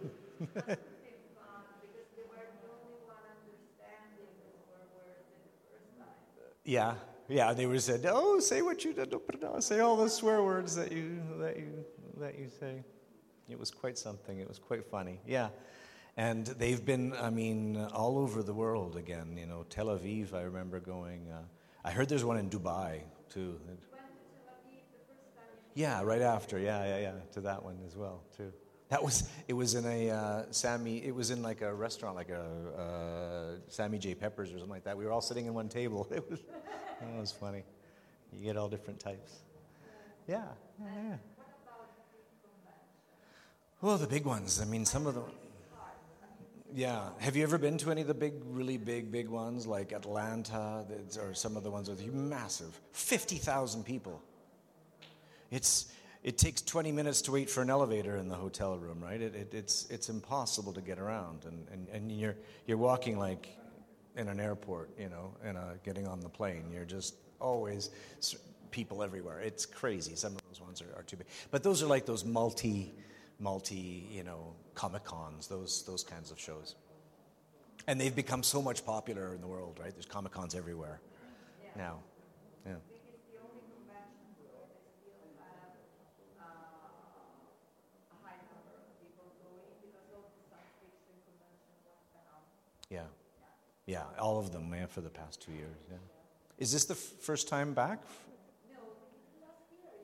yeah 0.67 0.75
Yeah, 6.63 6.93
yeah. 7.27 7.53
They 7.53 7.65
would 7.65 7.81
said, 7.81 8.05
"Oh, 8.07 8.39
say 8.39 8.61
what 8.61 8.85
you 8.85 8.93
did, 8.93 9.11
say 9.61 9.79
all 9.79 9.97
the 9.97 10.07
swear 10.07 10.43
words 10.43 10.75
that 10.75 10.91
you 10.91 11.19
that 11.39 11.57
you 11.57 11.83
that 12.21 12.39
you 12.39 12.49
say." 12.49 12.83
It 13.49 13.59
was 13.59 13.69
quite 13.69 13.97
something. 13.97 14.39
It 14.39 14.47
was 14.47 14.59
quite 14.59 14.85
funny. 14.85 15.19
Yeah, 15.27 15.49
and 16.15 16.45
they've 16.45 16.83
been, 16.83 17.13
I 17.19 17.29
mean, 17.29 17.77
all 17.93 18.17
over 18.17 18.43
the 18.43 18.53
world 18.53 18.95
again. 18.95 19.37
You 19.37 19.45
know, 19.45 19.65
Tel 19.69 19.87
Aviv. 19.87 20.33
I 20.33 20.43
remember 20.43 20.79
going. 20.79 21.29
Uh, 21.29 21.41
I 21.83 21.91
heard 21.91 22.07
there's 22.09 22.23
one 22.23 22.37
in 22.37 22.49
Dubai 22.49 23.01
too. 23.29 23.59
Yeah, 25.73 26.01
right 26.03 26.21
after. 26.21 26.59
Yeah, 26.59 26.85
yeah, 26.85 26.99
yeah. 26.99 27.13
To 27.33 27.41
that 27.41 27.63
one 27.63 27.77
as 27.85 27.95
well, 27.95 28.23
too. 28.35 28.51
That 28.89 29.03
was. 29.03 29.29
It 29.47 29.53
was 29.53 29.75
in 29.75 29.85
a 29.85 30.09
uh, 30.09 30.43
Sammy. 30.51 31.03
It 31.03 31.15
was 31.15 31.31
in 31.31 31.41
like 31.41 31.61
a 31.61 31.73
restaurant, 31.73 32.15
like 32.15 32.29
a 32.29 32.43
uh, 32.77 33.59
Sammy 33.67 33.97
J. 33.97 34.15
Peppers 34.15 34.49
or 34.49 34.53
something 34.53 34.69
like 34.69 34.83
that. 34.83 34.97
We 34.97 35.05
were 35.05 35.11
all 35.11 35.21
sitting 35.21 35.45
in 35.45 35.53
one 35.53 35.69
table. 35.69 36.07
It 36.15 36.29
was. 36.29 36.41
That 37.01 37.19
was 37.19 37.31
funny. 37.31 37.63
You 38.31 38.43
get 38.43 38.57
all 38.57 38.69
different 38.69 38.99
types. 38.99 39.39
Yeah. 40.27 40.43
yeah, 40.79 40.87
yeah. 41.09 41.15
Well, 43.81 43.97
the 43.97 44.05
big 44.05 44.25
ones. 44.25 44.61
I 44.61 44.65
mean, 44.65 44.85
some 44.85 45.07
of 45.07 45.15
them. 45.15 45.23
Yeah. 46.71 47.09
Have 47.17 47.35
you 47.35 47.41
ever 47.41 47.57
been 47.57 47.79
to 47.79 47.89
any 47.89 48.01
of 48.01 48.07
the 48.07 48.13
big, 48.13 48.33
really 48.45 48.77
big, 48.77 49.11
big 49.11 49.27
ones 49.27 49.65
like 49.65 49.91
Atlanta, 49.91 50.85
or 51.19 51.33
some 51.33 51.57
of 51.57 51.63
the 51.63 51.71
ones 51.71 51.89
with 51.89 52.05
massive, 52.13 52.79
fifty 52.91 53.37
thousand 53.37 53.83
people? 53.83 54.21
It's 55.49 55.91
it 56.23 56.37
takes 56.37 56.61
twenty 56.61 56.91
minutes 56.91 57.23
to 57.23 57.31
wait 57.31 57.49
for 57.49 57.63
an 57.63 57.71
elevator 57.71 58.17
in 58.17 58.27
the 58.27 58.35
hotel 58.35 58.77
room, 58.77 59.03
right? 59.03 59.19
It, 59.19 59.33
it, 59.33 59.53
it's 59.55 59.89
it's 59.89 60.09
impossible 60.09 60.73
to 60.73 60.81
get 60.81 60.99
around, 60.99 61.45
and, 61.45 61.67
and, 61.73 61.87
and 61.89 62.11
you're 62.11 62.35
you're 62.67 62.77
walking 62.77 63.17
like 63.17 63.49
in 64.15 64.27
an 64.27 64.39
airport, 64.39 64.91
you 64.99 65.09
know, 65.09 65.33
and 65.43 65.57
uh, 65.57 65.73
getting 65.83 66.07
on 66.07 66.19
the 66.19 66.29
plane. 66.29 66.65
You're 66.71 66.85
just 66.85 67.15
always 67.39 67.89
people 68.69 69.01
everywhere. 69.01 69.39
It's 69.39 69.65
crazy. 69.65 70.15
Some 70.15 70.35
of 70.35 70.41
those 70.49 70.61
ones 70.61 70.83
are, 70.83 70.99
are 70.99 71.03
too 71.03 71.17
big, 71.17 71.27
but 71.49 71.63
those 71.63 71.81
are 71.81 71.87
like 71.87 72.05
those 72.05 72.23
multi 72.23 72.93
multi, 73.41 74.07
you 74.11 74.23
know, 74.23 74.55
Comic 74.75 75.03
Cons, 75.03 75.47
those 75.47 75.83
those 75.85 76.03
kinds 76.03 76.31
of 76.31 76.39
shows. 76.39 76.75
And 77.87 77.99
they've 77.99 78.15
become 78.15 78.43
so 78.43 78.61
much 78.61 78.85
popular 78.85 79.33
in 79.35 79.41
the 79.41 79.47
world, 79.47 79.79
right? 79.81 79.91
There's 79.93 80.05
Comic 80.05 80.33
Cons 80.33 80.55
everywhere 80.55 81.01
now. 81.75 82.03
Yeah. 82.65 82.75
Yeah. 92.89 93.07
Yeah, 93.87 94.03
all 94.19 94.39
of 94.39 94.51
them, 94.51 94.73
yeah, 94.73 94.85
for 94.85 95.01
the 95.01 95.09
past 95.09 95.41
two 95.41 95.53
years. 95.53 95.77
Yeah. 95.89 95.97
Is 96.59 96.71
this 96.71 96.85
the 96.85 96.93
f- 96.93 96.99
first 96.99 97.47
time 97.47 97.73
back? 97.73 97.99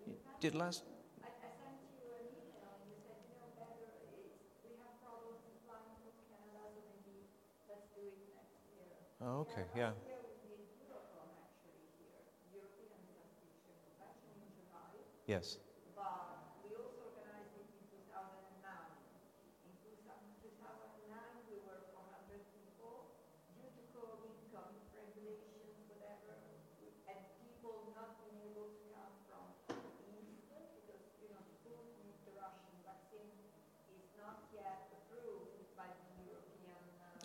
No, 0.08 0.14
did 0.40 0.56
last. 0.56 0.84
Oh, 9.22 9.40
okay, 9.42 9.66
yeah. 9.74 9.92
Yes. 15.28 15.58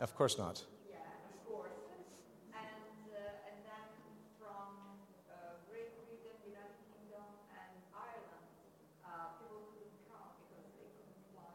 Of 0.00 0.14
course 0.14 0.36
not. 0.38 0.62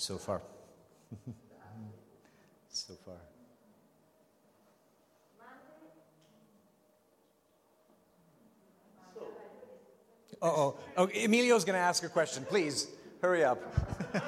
So 0.00 0.16
far. 0.16 0.40
so 2.70 2.94
far. 3.04 3.16
Uh-oh. 10.40 10.78
Oh, 10.96 11.06
Emilio's 11.08 11.66
going 11.66 11.74
to 11.74 11.80
ask 11.80 12.02
a 12.02 12.08
question. 12.08 12.46
Please, 12.48 12.88
hurry 13.20 13.44
up. 13.44 13.60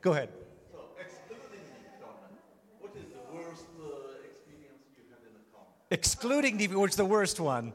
Go 0.00 0.10
ahead. 0.10 0.30
So, 0.72 0.80
excluding 0.98 1.62
McDonald's, 1.84 2.42
what 2.80 2.90
is 2.96 3.04
the 3.04 3.22
worst 3.36 3.66
uh, 3.80 3.86
experience 4.28 4.82
you 4.96 5.04
had 5.10 5.20
in 5.22 5.36
a 5.36 5.44
con? 5.54 5.62
Excluding 5.92 6.58
DV, 6.58 6.74
which 6.74 6.90
is 6.90 6.96
the 6.96 7.04
worst 7.04 7.38
one. 7.38 7.72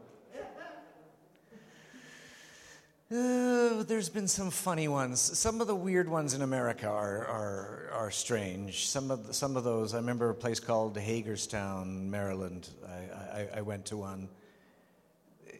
Uh, 3.11 3.83
there's 4.01 4.09
been 4.09 4.27
some 4.27 4.49
funny 4.49 4.87
ones. 4.87 5.19
Some 5.21 5.61
of 5.61 5.67
the 5.67 5.75
weird 5.75 6.09
ones 6.09 6.33
in 6.33 6.41
America 6.41 6.87
are, 6.87 7.23
are, 7.27 7.89
are 7.93 8.09
strange. 8.09 8.89
Some 8.89 9.11
of, 9.11 9.27
the, 9.27 9.33
some 9.35 9.55
of 9.55 9.63
those, 9.63 9.93
I 9.93 9.97
remember 9.97 10.31
a 10.31 10.33
place 10.33 10.59
called 10.59 10.97
Hagerstown, 10.97 12.09
Maryland. 12.09 12.67
I, 12.83 13.41
I, 13.41 13.49
I 13.57 13.61
went 13.61 13.85
to 13.85 13.97
one. 13.97 14.27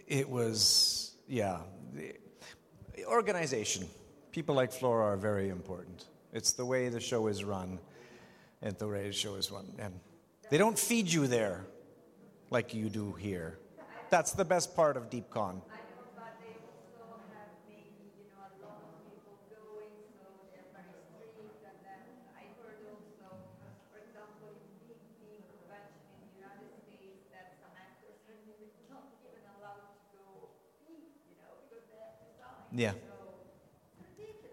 It 0.08 0.28
was, 0.28 1.14
yeah, 1.28 1.60
organization. 3.06 3.86
People 4.32 4.56
like 4.56 4.72
Flora 4.72 5.14
are 5.14 5.18
very 5.18 5.50
important. 5.50 6.06
It's 6.34 6.54
the 6.54 6.66
way 6.66 6.90
the 6.90 7.00
show 7.00 7.28
is 7.28 7.44
run, 7.44 7.78
and 8.64 8.76
the 8.80 8.88
way 8.88 9.06
the 9.06 9.14
show 9.14 9.36
is 9.36 9.52
run. 9.52 9.72
And 9.78 9.94
they 10.50 10.58
don't 10.58 10.80
feed 10.80 11.14
you 11.14 11.28
there 11.28 11.64
like 12.50 12.74
you 12.74 12.90
do 12.90 13.12
here. 13.12 13.60
That's 14.10 14.32
the 14.32 14.46
best 14.46 14.76
part 14.76 14.98
of 14.98 15.12
DeepCon. 15.12 15.62
Yeah. 32.74 32.94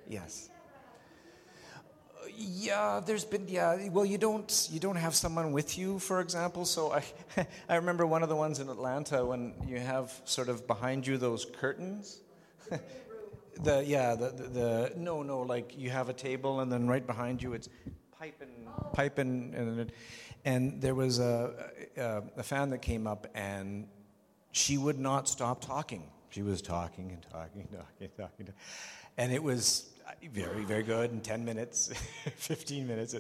Yes. 0.08 0.50
Yeah, 2.36 3.00
there's 3.04 3.24
been 3.24 3.48
yeah. 3.48 3.88
Well, 3.88 4.04
you 4.04 4.18
don't 4.18 4.68
you 4.70 4.78
don't 4.78 4.96
have 4.96 5.14
someone 5.14 5.52
with 5.52 5.76
you, 5.76 5.98
for 5.98 6.20
example. 6.20 6.64
So 6.64 6.92
I 6.92 7.02
I 7.68 7.76
remember 7.76 8.06
one 8.06 8.22
of 8.22 8.28
the 8.28 8.36
ones 8.36 8.60
in 8.60 8.68
Atlanta 8.68 9.24
when 9.24 9.54
you 9.66 9.78
have 9.78 10.12
sort 10.24 10.48
of 10.48 10.66
behind 10.66 11.06
you 11.06 11.18
those 11.18 11.44
curtains. 11.44 12.20
the 13.62 13.84
yeah 13.84 14.14
the, 14.14 14.30
the 14.30 14.48
the 14.48 14.92
no 14.96 15.22
no 15.22 15.40
like 15.40 15.76
you 15.76 15.90
have 15.90 16.08
a 16.08 16.12
table 16.12 16.60
and 16.60 16.70
then 16.70 16.86
right 16.86 17.04
behind 17.04 17.42
you 17.42 17.54
it's 17.54 17.68
pipe 18.16 18.40
and 18.40 18.92
pipe 18.92 19.18
and 19.18 19.52
and, 19.54 19.92
and 20.44 20.80
there 20.80 20.94
was 20.94 21.18
a, 21.18 21.72
a 21.96 22.22
a 22.36 22.42
fan 22.42 22.70
that 22.70 22.82
came 22.82 23.06
up 23.06 23.26
and 23.34 23.88
she 24.52 24.78
would 24.78 24.98
not 24.98 25.28
stop 25.28 25.60
talking. 25.60 26.02
She 26.30 26.42
was 26.42 26.60
talking 26.60 27.10
and 27.10 27.22
talking, 27.22 27.62
and 27.62 27.70
talking, 27.70 27.86
and 28.00 28.16
talking, 28.16 28.48
and 29.16 29.32
it 29.32 29.42
was 29.42 29.90
uh, 30.06 30.12
very, 30.30 30.64
very 30.64 30.82
good. 30.82 31.10
In 31.10 31.20
ten 31.20 31.44
minutes, 31.44 31.90
fifteen 32.36 32.86
minutes, 32.86 33.14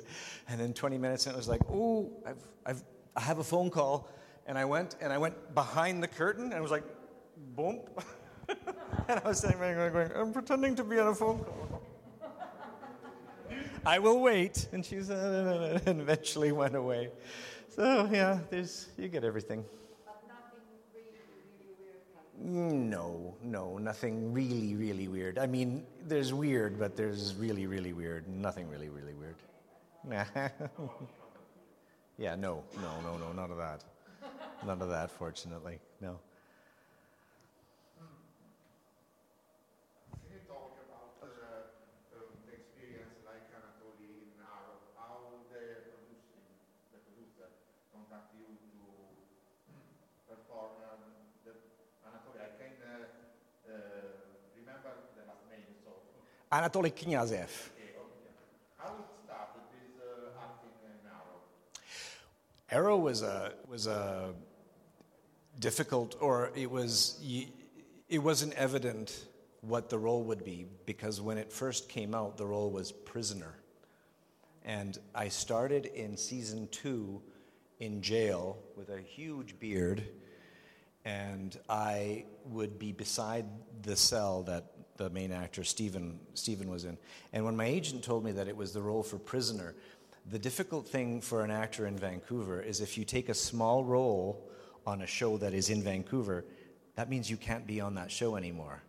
and 0.48 0.60
then 0.60 0.74
twenty 0.74 0.98
minutes, 0.98 1.26
and 1.26 1.34
it 1.34 1.38
was 1.38 1.48
like, 1.48 1.62
oh, 1.70 2.10
I've, 2.26 2.46
I've, 2.66 2.82
I 3.16 3.20
have 3.20 3.38
a 3.38 3.44
phone 3.44 3.70
call, 3.70 4.10
and 4.46 4.58
I 4.58 4.64
went 4.64 4.96
and 5.00 5.12
I 5.12 5.18
went 5.18 5.54
behind 5.54 6.02
the 6.02 6.08
curtain, 6.08 6.44
and 6.44 6.54
it 6.54 6.62
was 6.62 6.70
like, 6.70 6.84
boom, 7.56 7.80
and 9.08 9.20
I 9.24 9.28
was 9.28 9.40
sitting 9.40 9.58
there 9.58 9.90
going, 9.90 10.10
I'm 10.14 10.32
pretending 10.32 10.74
to 10.76 10.84
be 10.84 10.98
on 10.98 11.08
a 11.08 11.14
phone 11.14 11.38
call. 11.38 11.82
I 13.86 13.98
will 13.98 14.20
wait, 14.20 14.68
and 14.72 14.84
she 14.84 15.00
said, 15.02 15.82
and 15.86 16.00
eventually 16.00 16.52
went 16.52 16.76
away. 16.76 17.10
So 17.70 18.08
yeah, 18.12 18.40
there's 18.50 18.88
you 18.98 19.08
get 19.08 19.24
everything. 19.24 19.64
No, 22.40 23.34
no, 23.42 23.78
nothing 23.78 24.32
really, 24.32 24.74
really 24.76 25.08
weird. 25.08 25.38
I 25.38 25.46
mean, 25.46 25.84
there's 26.06 26.32
weird, 26.32 26.78
but 26.78 26.96
there's 26.96 27.34
really, 27.34 27.66
really 27.66 27.92
weird. 27.92 28.28
Nothing 28.28 28.68
really, 28.68 28.88
really 28.88 29.14
weird. 29.14 29.36
Yeah, 32.18 32.34
no, 32.34 32.64
no, 32.82 33.00
no, 33.06 33.16
no, 33.16 33.32
none 33.32 33.50
of 33.52 33.58
that. 33.58 33.84
None 34.66 34.82
of 34.82 34.88
that, 34.88 35.10
fortunately. 35.12 35.78
No. 36.00 36.18
Can 40.10 40.34
you 40.34 40.42
talk 40.50 40.74
about 40.82 41.14
uh, 41.22 41.70
um, 42.18 42.26
the 42.42 42.58
experience 42.58 43.22
like 43.22 43.46
Anatoly 43.54 44.34
Narov, 44.34 44.82
how 44.98 45.46
the 45.54 45.86
producing, 45.94 46.42
the 46.90 46.98
producer 47.06 47.46
contact 47.94 48.34
you 48.34 48.50
to 48.50 48.82
perform 50.26 50.74
um, 50.90 50.98
the 51.46 51.54
Anatoly? 52.02 52.42
I 52.42 52.50
can 52.58 52.74
uh, 52.82 53.14
uh, 53.70 54.10
remember 54.58 54.90
the 55.14 55.22
last 55.22 55.46
name, 55.46 55.70
so 55.86 55.94
Anatoly 55.94 56.18
Knyazev. 56.18 56.18
okay, 56.18 56.18
okay. 56.18 56.18
How 56.18 56.18
it 56.18 56.18
started 56.18 56.18
this 56.18 56.18
uh, 56.18 56.18
acting 56.18 56.37
in 60.82 60.96
Narov? 61.06 61.42
Arrow 62.70 62.96
was 62.96 63.22
a 63.22 63.52
was 63.68 63.86
a 63.86 64.30
difficult, 65.58 66.16
or 66.20 66.50
it 66.54 66.70
was 66.70 67.20
it 68.08 68.18
wasn't 68.18 68.54
evident 68.54 69.26
what 69.60 69.90
the 69.90 69.98
role 69.98 70.22
would 70.24 70.42
be 70.42 70.64
because 70.86 71.20
when 71.20 71.36
it 71.36 71.52
first 71.52 71.88
came 71.88 72.14
out, 72.14 72.38
the 72.38 72.46
role 72.46 72.70
was 72.70 72.92
prisoner, 72.92 73.54
and 74.64 74.98
I 75.14 75.28
started 75.28 75.86
in 75.86 76.16
season 76.16 76.68
two 76.68 77.20
in 77.78 78.00
jail 78.00 78.58
with 78.74 78.88
a 78.88 79.00
huge 79.00 79.58
beard, 79.60 80.02
and 81.04 81.58
I 81.68 82.24
would 82.46 82.78
be 82.78 82.92
beside 82.92 83.44
the 83.82 83.96
cell 83.96 84.44
that 84.44 84.64
the 84.98 85.08
main 85.10 85.32
actor 85.32 85.64
Stephen 85.64 86.20
Stephen 86.34 86.70
was 86.70 86.84
in, 86.84 86.98
and 87.32 87.44
when 87.44 87.56
my 87.56 87.64
agent 87.64 88.04
told 88.04 88.24
me 88.24 88.32
that 88.32 88.48
it 88.48 88.56
was 88.56 88.72
the 88.72 88.82
role 88.82 89.02
for 89.02 89.18
prisoner. 89.18 89.74
The 90.30 90.38
difficult 90.38 90.86
thing 90.86 91.22
for 91.22 91.42
an 91.42 91.50
actor 91.50 91.86
in 91.86 91.96
Vancouver 91.96 92.60
is 92.60 92.82
if 92.82 92.98
you 92.98 93.04
take 93.06 93.30
a 93.30 93.34
small 93.34 93.82
role 93.82 94.50
on 94.86 95.00
a 95.00 95.06
show 95.06 95.38
that 95.38 95.54
is 95.54 95.70
in 95.70 95.82
Vancouver, 95.82 96.44
that 96.96 97.08
means 97.08 97.30
you 97.30 97.38
can't 97.38 97.66
be 97.66 97.80
on 97.80 97.94
that 97.94 98.10
show 98.10 98.36
anymore. 98.36 98.82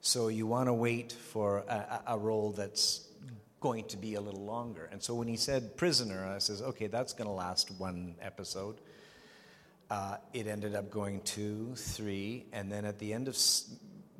So 0.00 0.28
you 0.28 0.48
want 0.48 0.66
to 0.66 0.74
wait 0.74 1.12
for 1.12 1.58
a, 1.58 2.02
a 2.08 2.18
role 2.18 2.50
that's 2.50 3.06
going 3.60 3.84
to 3.84 3.96
be 3.96 4.14
a 4.14 4.20
little 4.20 4.44
longer. 4.44 4.88
And 4.90 5.02
so 5.02 5.14
when 5.14 5.28
he 5.28 5.36
said 5.36 5.76
prisoner, 5.76 6.26
I 6.26 6.38
says, 6.38 6.62
okay, 6.62 6.86
that's 6.86 7.12
going 7.12 7.28
to 7.28 7.34
last 7.34 7.70
one 7.78 8.14
episode. 8.20 8.80
Uh, 9.90 10.16
it 10.32 10.46
ended 10.46 10.74
up 10.74 10.90
going 10.90 11.20
two, 11.20 11.74
three, 11.76 12.46
and 12.52 12.72
then 12.72 12.84
at 12.84 12.98
the 12.98 13.12
end 13.12 13.28
of 13.28 13.36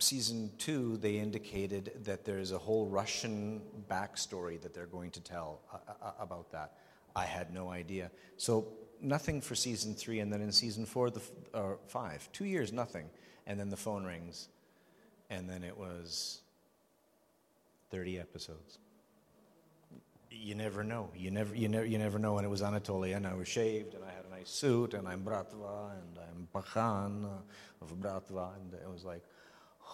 season 0.01 0.51
two, 0.59 0.97
they 0.99 1.17
indicated 1.17 1.93
that 2.05 2.25
there's 2.25 2.53
a 2.53 2.59
whole 2.59 2.87
Russian 2.87 3.63
backstory 3.89 4.61
that 4.63 4.75
they're 4.75 4.87
going 4.87 5.11
to 5.13 5.21
tell 5.21 5.61
uh, 5.73 5.77
uh, 6.03 6.13
about 6.19 6.51
that. 6.53 6.75
I 7.15 7.25
had 7.25 7.53
no 7.53 7.71
idea. 7.71 8.11
So 8.37 8.69
nothing 9.01 9.41
for 9.41 9.55
season 9.55 9.95
three, 9.95 10.21
and 10.21 10.33
then 10.33 10.41
in 10.41 10.53
season 10.53 10.87
four, 10.87 11.11
the 11.11 11.23
or 11.55 11.79
five, 11.87 12.29
two 12.33 12.45
years, 12.45 12.73
nothing, 12.73 13.11
and 13.47 13.59
then 13.59 13.69
the 13.69 13.77
phone 13.77 14.05
rings, 14.05 14.49
and 15.29 15.49
then 15.49 15.63
it 15.63 15.77
was 15.77 16.41
thirty 17.91 18.19
episodes 18.19 18.79
you 20.31 20.55
never 20.55 20.83
know. 20.83 21.11
You 21.15 21.31
never, 21.31 21.55
you 21.55 21.69
never, 21.69 21.85
you 21.85 21.99
never 21.99 22.19
know. 22.19 22.39
And 22.39 22.47
it 22.47 22.49
was 22.49 22.63
Anatoly, 22.63 23.17
and 23.17 23.27
I 23.27 23.35
was 23.35 23.49
shaved, 23.49 23.95
and 23.95 24.05
I 24.05 24.11
had 24.11 24.25
a 24.25 24.31
nice 24.31 24.49
suit, 24.49 24.95
and 24.95 25.07
I'm 25.07 25.23
Bratva, 25.23 25.93
and 25.93 26.19
I'm 26.19 26.49
Pakhan 26.55 27.29
of 27.83 28.01
Bratva, 28.01 28.55
and 28.57 28.75
it 28.75 28.89
was 28.91 29.05
like, 29.05 29.23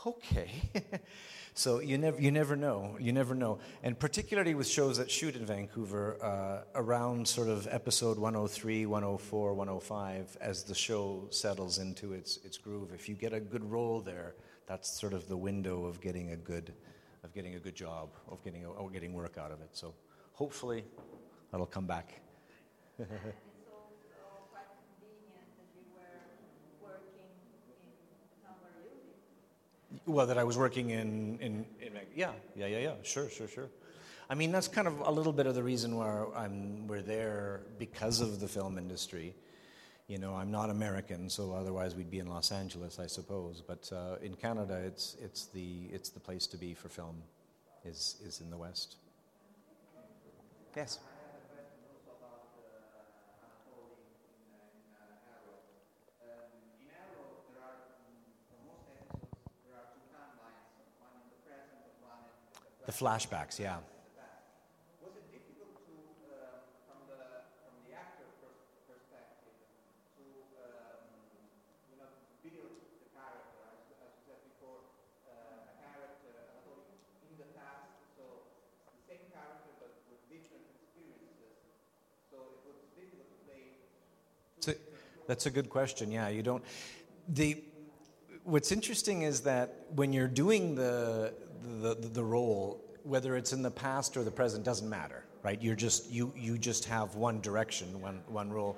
okay. 0.07 0.50
so 1.54 1.80
you 1.80 1.98
never, 1.98 2.20
you 2.20 2.30
never 2.30 2.57
know. 2.57 2.96
You 2.98 3.12
never 3.12 3.34
know. 3.34 3.59
And 3.82 3.98
particularly 3.98 4.54
with 4.54 4.66
shows 4.66 4.98
that 4.98 5.11
shoot 5.11 5.36
in 5.36 5.44
Vancouver, 5.44 6.16
uh, 6.22 6.64
around 6.74 7.26
sort 7.26 7.48
of 7.48 7.66
episode 7.70 8.18
103, 8.18 8.86
104, 8.86 9.54
105, 9.54 10.38
as 10.40 10.62
the 10.62 10.74
show 10.74 11.26
settles 11.30 11.78
into 11.78 12.12
its 12.12 12.38
its 12.44 12.59
groove, 12.59 12.92
if 12.94 13.09
you 13.09 13.14
get 13.14 13.32
a 13.32 13.40
good 13.40 13.64
role 13.70 14.00
there, 14.00 14.34
that's 14.66 14.88
sort 14.88 15.12
of 15.12 15.28
the 15.28 15.36
window 15.36 15.84
of 15.84 16.00
getting 16.00 16.30
a 16.30 16.36
good 16.36 16.72
of 17.26 17.34
getting 17.34 17.57
a 17.57 17.59
good 17.59 17.74
job, 17.74 18.11
of 18.30 18.42
getting, 18.44 18.64
or 18.64 18.88
getting 18.88 19.12
work 19.12 19.36
out 19.36 19.50
of 19.50 19.61
it. 19.61 19.70
So 19.72 19.94
hopefully 20.32 20.84
that'll 21.50 21.66
come 21.66 21.86
back. 21.86 22.20
It's 23.02 23.68
also 23.68 24.48
quite 24.50 24.70
convenient 24.72 25.50
that 25.59 25.68
you 25.74 25.84
were 25.92 26.22
working 26.80 27.28
in 27.68 27.92
somewhere 28.40 28.72
you 28.80 28.94
live. 29.04 29.20
Well, 30.05 30.26
that 30.26 30.39
I 30.39 30.45
was 30.45 30.59
working 30.59 30.91
in, 30.91 31.39
in, 31.41 31.64
in 31.80 31.93
yeah, 32.14 32.32
yeah, 32.57 32.66
yeah, 32.66 32.78
yeah, 32.78 32.95
sure, 33.03 33.28
sure, 33.30 33.49
sure. 33.49 33.68
I 34.28 34.34
mean, 34.34 34.51
that's 34.51 34.68
kind 34.68 34.89
of 34.89 34.99
a 35.01 35.11
little 35.11 35.32
bit 35.32 35.47
of 35.47 35.55
the 35.55 35.62
reason 35.62 35.97
why 35.97 36.24
I'm, 36.34 36.89
we're 36.89 37.03
there 37.03 37.61
because 37.78 38.20
of 38.20 38.41
the 38.41 38.49
film 38.49 38.78
industry. 38.78 39.34
You 40.09 40.18
know, 40.18 40.34
I'm 40.34 40.51
not 40.51 40.70
American, 40.70 41.30
so 41.30 41.53
otherwise 41.53 41.95
we'd 41.95 42.11
be 42.11 42.18
in 42.18 42.26
Los 42.26 42.51
Angeles, 42.51 42.99
I 42.99 43.07
suppose. 43.07 43.62
But 43.66 43.91
uh, 43.93 44.16
in 44.22 44.34
Canada, 44.34 44.82
it's, 44.84 45.16
it's, 45.22 45.47
the, 45.47 45.89
it's 45.93 46.11
the 46.11 46.20
place 46.20 46.47
to 46.49 46.57
be 46.57 46.74
for 46.74 46.89
film, 46.89 47.22
is, 47.84 48.16
is 48.24 48.41
in 48.41 48.51
the 48.51 48.57
West. 48.57 48.97
Yes. 50.76 50.99
The 50.99 51.03
flashbacks, 51.03 51.07
yeah. 51.07 51.45
Was 51.47 51.57
it 51.57 51.78
difficult 51.87 52.53
to, 52.53 52.62
um, 52.93 53.09
from 53.41 53.55
the 53.70 53.89
from 54.18 54.37
the 54.37 54.59
actor 54.61 55.32
pers- 55.43 55.64
perspective, 55.64 55.64
to 56.20 56.28
um, 56.28 56.53
you 56.76 56.93
know 56.93 57.09
build 57.14 57.41
the 57.41 57.57
character? 57.57 57.97
As, 57.97 57.97
as 58.05 58.20
you 58.20 58.37
said 58.37 58.61
before, 58.61 58.93
uh, 58.93 59.16
a 59.16 59.62
character 59.72 60.05
Anatoly 60.12 60.45
in 60.45 60.61
the 60.61 60.68
past, 60.68 60.76
so 60.76 60.99
the 61.16 61.16
same 61.16 61.16
character 61.16 61.24
but 61.24 61.24
with 61.43 61.57
different 61.57 61.57
experiences. 61.57 62.51
So 62.51 62.61
it 62.61 62.70
was 62.70 62.76
difficult 82.97 83.28
to 83.28 83.37
play. 83.47 83.62
That's 84.57 84.68
a, 84.68 84.74
that's 85.26 85.47
a 85.47 85.51
good 85.51 85.70
question. 85.70 86.11
Yeah, 86.11 86.28
you 86.28 86.43
don't. 86.43 86.64
The 87.28 87.62
what's 88.45 88.70
interesting 88.70 89.22
is 89.22 89.41
that 89.43 89.87
when 89.95 90.12
you're 90.12 90.28
doing 90.28 90.76
the 90.76 91.34
the, 91.81 91.95
the 91.95 92.25
role, 92.25 92.85
whether 93.03 93.37
it's 93.37 93.53
in 93.53 93.62
the 93.62 93.71
past 93.71 94.17
or 94.17 94.25
the 94.25 94.31
present, 94.31 94.64
doesn't 94.64 94.89
matter, 94.89 95.25
right? 95.43 95.61
You're 95.61 95.77
just 95.77 96.11
you 96.11 96.33
you 96.37 96.59
just 96.59 96.87
have 96.87 97.14
one 97.14 97.41
direction, 97.41 98.01
one 98.01 98.23
one 98.29 98.51
role. 98.51 98.77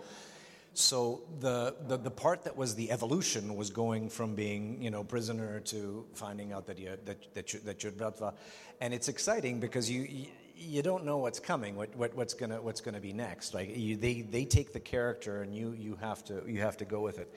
So 0.75 1.23
the, 1.41 1.75
the 1.89 1.97
the 1.97 2.11
part 2.11 2.45
that 2.45 2.57
was 2.57 2.75
the 2.75 2.91
evolution 2.91 3.57
was 3.57 3.71
going 3.71 4.11
from 4.11 4.35
being 4.35 4.83
you 4.83 4.91
know 4.91 5.05
prisoner 5.05 5.61
to 5.61 6.07
finding 6.15 6.53
out 6.53 6.67
that 6.67 6.79
you 6.79 6.97
that 7.05 7.35
that 7.35 7.53
you, 7.53 7.61
that 7.61 7.83
you're 7.83 7.93
Bratva, 7.93 8.35
and 8.81 8.95
it's 8.95 9.09
exciting 9.09 9.61
because 9.61 9.91
you. 9.91 10.03
you 10.03 10.27
you 10.61 10.83
don't 10.83 11.05
know 11.05 11.19
what's 11.19 11.39
coming, 11.39 11.77
what, 11.77 11.95
what, 11.95 12.17
what's 12.17 12.35
gonna 12.35 12.61
what's 12.61 12.81
gonna 12.81 12.99
be 12.99 13.13
next. 13.13 13.55
Like 13.55 13.77
you, 13.77 13.97
they, 13.97 14.23
they 14.23 14.45
take 14.45 14.73
the 14.73 14.81
character 14.81 15.43
and 15.43 15.55
you, 15.55 15.73
you 15.73 15.97
have 16.01 16.25
to 16.25 16.43
you 16.49 16.63
have 16.63 16.77
to 16.79 16.85
go 16.85 17.01
with 17.01 17.21
it. 17.21 17.33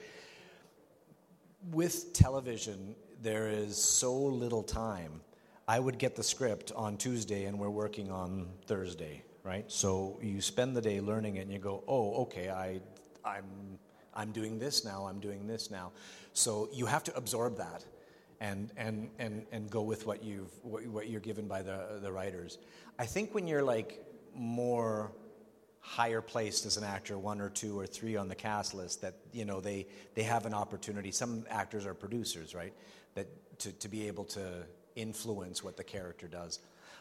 With 1.70 2.12
television, 2.12 2.96
there 3.22 3.48
is 3.48 3.76
so 3.76 4.12
little 4.12 4.64
time. 4.64 5.20
I 5.68 5.78
would 5.78 5.98
get 5.98 6.16
the 6.16 6.22
script 6.22 6.72
on 6.74 6.96
Tuesday 6.96 7.44
and 7.44 7.58
we're 7.58 7.70
working 7.70 8.10
on 8.10 8.48
Thursday, 8.66 9.22
right? 9.44 9.70
So 9.70 10.18
you 10.20 10.40
spend 10.40 10.76
the 10.76 10.80
day 10.80 11.00
learning 11.00 11.36
it 11.36 11.42
and 11.42 11.52
you 11.52 11.58
go, 11.58 11.84
oh, 11.86 12.22
okay, 12.22 12.50
I, 12.50 12.80
I'm, 13.24 13.78
I'm 14.14 14.32
doing 14.32 14.58
this 14.58 14.84
now, 14.84 15.06
I'm 15.06 15.20
doing 15.20 15.46
this 15.46 15.70
now. 15.70 15.92
So 16.32 16.68
you 16.72 16.86
have 16.86 17.04
to 17.04 17.16
absorb 17.16 17.56
that 17.58 17.84
and, 18.40 18.70
and, 18.76 19.08
and, 19.18 19.46
and 19.52 19.70
go 19.70 19.82
with 19.82 20.06
what, 20.06 20.24
you've, 20.24 20.50
what, 20.62 20.84
what 20.86 21.08
you're 21.08 21.20
given 21.20 21.46
by 21.46 21.62
the, 21.62 22.00
the 22.02 22.10
writers. 22.10 22.58
I 22.98 23.06
think 23.06 23.34
when 23.34 23.46
you're 23.46 23.62
like 23.62 24.04
more 24.34 25.12
higher 25.82 26.20
placed 26.20 26.64
as 26.64 26.76
an 26.76 26.84
actor, 26.84 27.18
one 27.18 27.40
or 27.40 27.50
two 27.50 27.78
or 27.78 27.86
three 27.86 28.16
on 28.16 28.28
the 28.28 28.34
cast 28.34 28.72
list, 28.72 29.02
that 29.02 29.16
you 29.32 29.44
know 29.44 29.60
they 29.60 29.86
they 30.14 30.22
have 30.22 30.46
an 30.46 30.54
opportunity. 30.54 31.10
Some 31.10 31.44
actors 31.50 31.84
are 31.84 31.92
producers, 31.92 32.54
right? 32.54 32.72
That 33.14 33.26
to, 33.58 33.72
to 33.72 33.88
be 33.88 34.06
able 34.06 34.24
to 34.26 34.64
influence 34.96 35.62
what 35.62 35.76
the 35.76 35.84
character 35.84 36.28
does. 36.28 36.58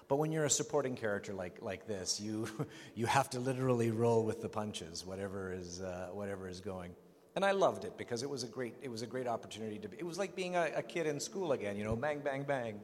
But 0.07 0.17
when 0.17 0.31
you're 0.31 0.45
a 0.45 0.49
supporting 0.49 0.95
character 0.95 1.33
like 1.33 1.61
like 1.61 1.87
this, 1.87 2.19
you 2.19 2.47
you 2.95 3.05
have 3.05 3.29
to 3.29 3.39
literally 3.39 3.91
roll 3.91 4.25
with 4.25 4.41
the 4.41 4.49
punches, 4.49 5.05
whatever 5.05 5.53
is 5.53 5.81
uh, 5.81 6.09
whatever 6.11 6.47
is 6.47 6.59
going. 6.59 6.91
And 7.35 7.45
I 7.45 7.51
loved 7.51 7.85
it 7.85 7.97
because 7.97 8.23
it 8.23 8.29
was 8.29 8.43
a 8.43 8.47
great 8.47 8.75
it 8.81 8.91
was 8.91 9.03
a 9.03 9.07
great 9.07 9.27
opportunity 9.27 9.79
to. 9.79 9.87
Be, 9.87 9.97
it 9.97 10.05
was 10.05 10.17
like 10.17 10.35
being 10.35 10.55
a, 10.55 10.69
a 10.75 10.83
kid 10.83 11.07
in 11.07 11.19
school 11.19 11.53
again, 11.53 11.77
you 11.77 11.85
know, 11.85 11.95
bang 11.95 12.19
bang 12.19 12.43
bang, 12.43 12.81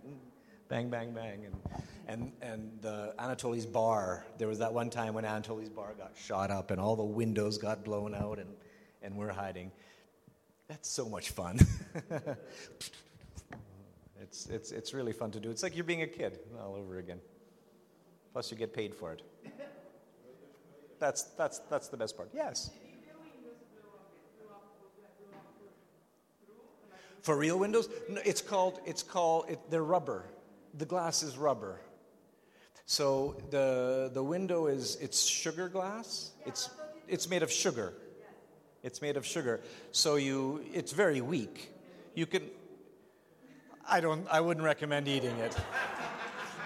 bang 0.70 0.90
bang 0.90 1.12
bang, 1.14 1.46
and 1.46 1.56
and 2.08 2.32
and 2.42 2.72
the 2.82 3.14
Anatoly's 3.20 3.66
bar. 3.66 4.26
There 4.38 4.48
was 4.48 4.60
that 4.60 4.74
one 4.74 4.90
time 4.90 5.14
when 5.14 5.26
Anatoly's 5.26 5.70
bar 5.70 5.96
got 5.98 6.14
shot 6.16 6.50
up 6.50 6.72
and 6.72 6.80
all 6.80 6.96
the 6.96 7.04
windows 7.04 7.58
got 7.58 7.84
blown 7.84 8.16
out, 8.16 8.40
and 8.40 8.56
and 9.02 9.18
we're 9.18 9.34
hiding. 9.34 9.72
That's 10.70 10.90
so 10.90 11.10
much 11.10 11.32
fun. 11.32 11.60
it's 14.28 14.48
it's 14.48 14.72
it's 14.72 14.94
really 14.94 15.14
fun 15.14 15.32
to 15.32 15.40
do. 15.40 15.50
It's 15.50 15.64
like 15.64 15.76
you're 15.76 15.86
being 15.86 16.04
a 16.04 16.08
kid 16.08 16.40
all 16.62 16.76
over 16.76 16.98
again. 17.00 17.20
Plus, 18.34 18.52
you 18.52 18.58
get 18.58 18.72
paid 18.72 18.94
for 18.94 19.14
it. 19.14 19.24
That's, 21.00 21.24
that's, 21.24 21.60
that's 21.70 21.88
the 21.88 21.98
best 21.98 22.16
part. 22.16 22.30
Yes. 22.34 22.70
For 27.22 27.36
real 27.36 27.58
windows? 27.58 27.90
No, 28.10 28.22
it's 28.24 28.42
called, 28.42 28.80
it's 28.86 29.04
called, 29.04 29.46
it, 29.50 29.60
they're 29.70 29.84
rubber. 29.84 30.26
The 30.78 30.86
glass 30.86 31.24
is 31.24 31.38
rubber. 31.38 31.82
So 32.86 33.42
the, 33.50 34.12
the 34.14 34.24
window 34.24 34.68
is, 34.68 34.98
it's 35.02 35.24
sugar 35.24 35.68
glass. 35.68 36.32
It's, 36.46 36.70
it's 37.08 37.28
made 37.30 37.44
of 37.44 37.52
sugar. 37.52 37.94
It's 38.84 39.02
made 39.02 39.18
of 39.18 39.26
sugar. 39.26 39.62
So 39.92 40.16
you, 40.16 40.64
it's 40.74 40.94
very 40.94 41.22
weak. 41.22 41.72
You 42.14 42.28
can, 42.28 42.44
I 43.90 44.02
don't, 44.02 44.28
I 44.30 44.42
wouldn't 44.42 44.66
recommend 44.66 45.08
eating 45.08 45.38
it. 45.38 45.56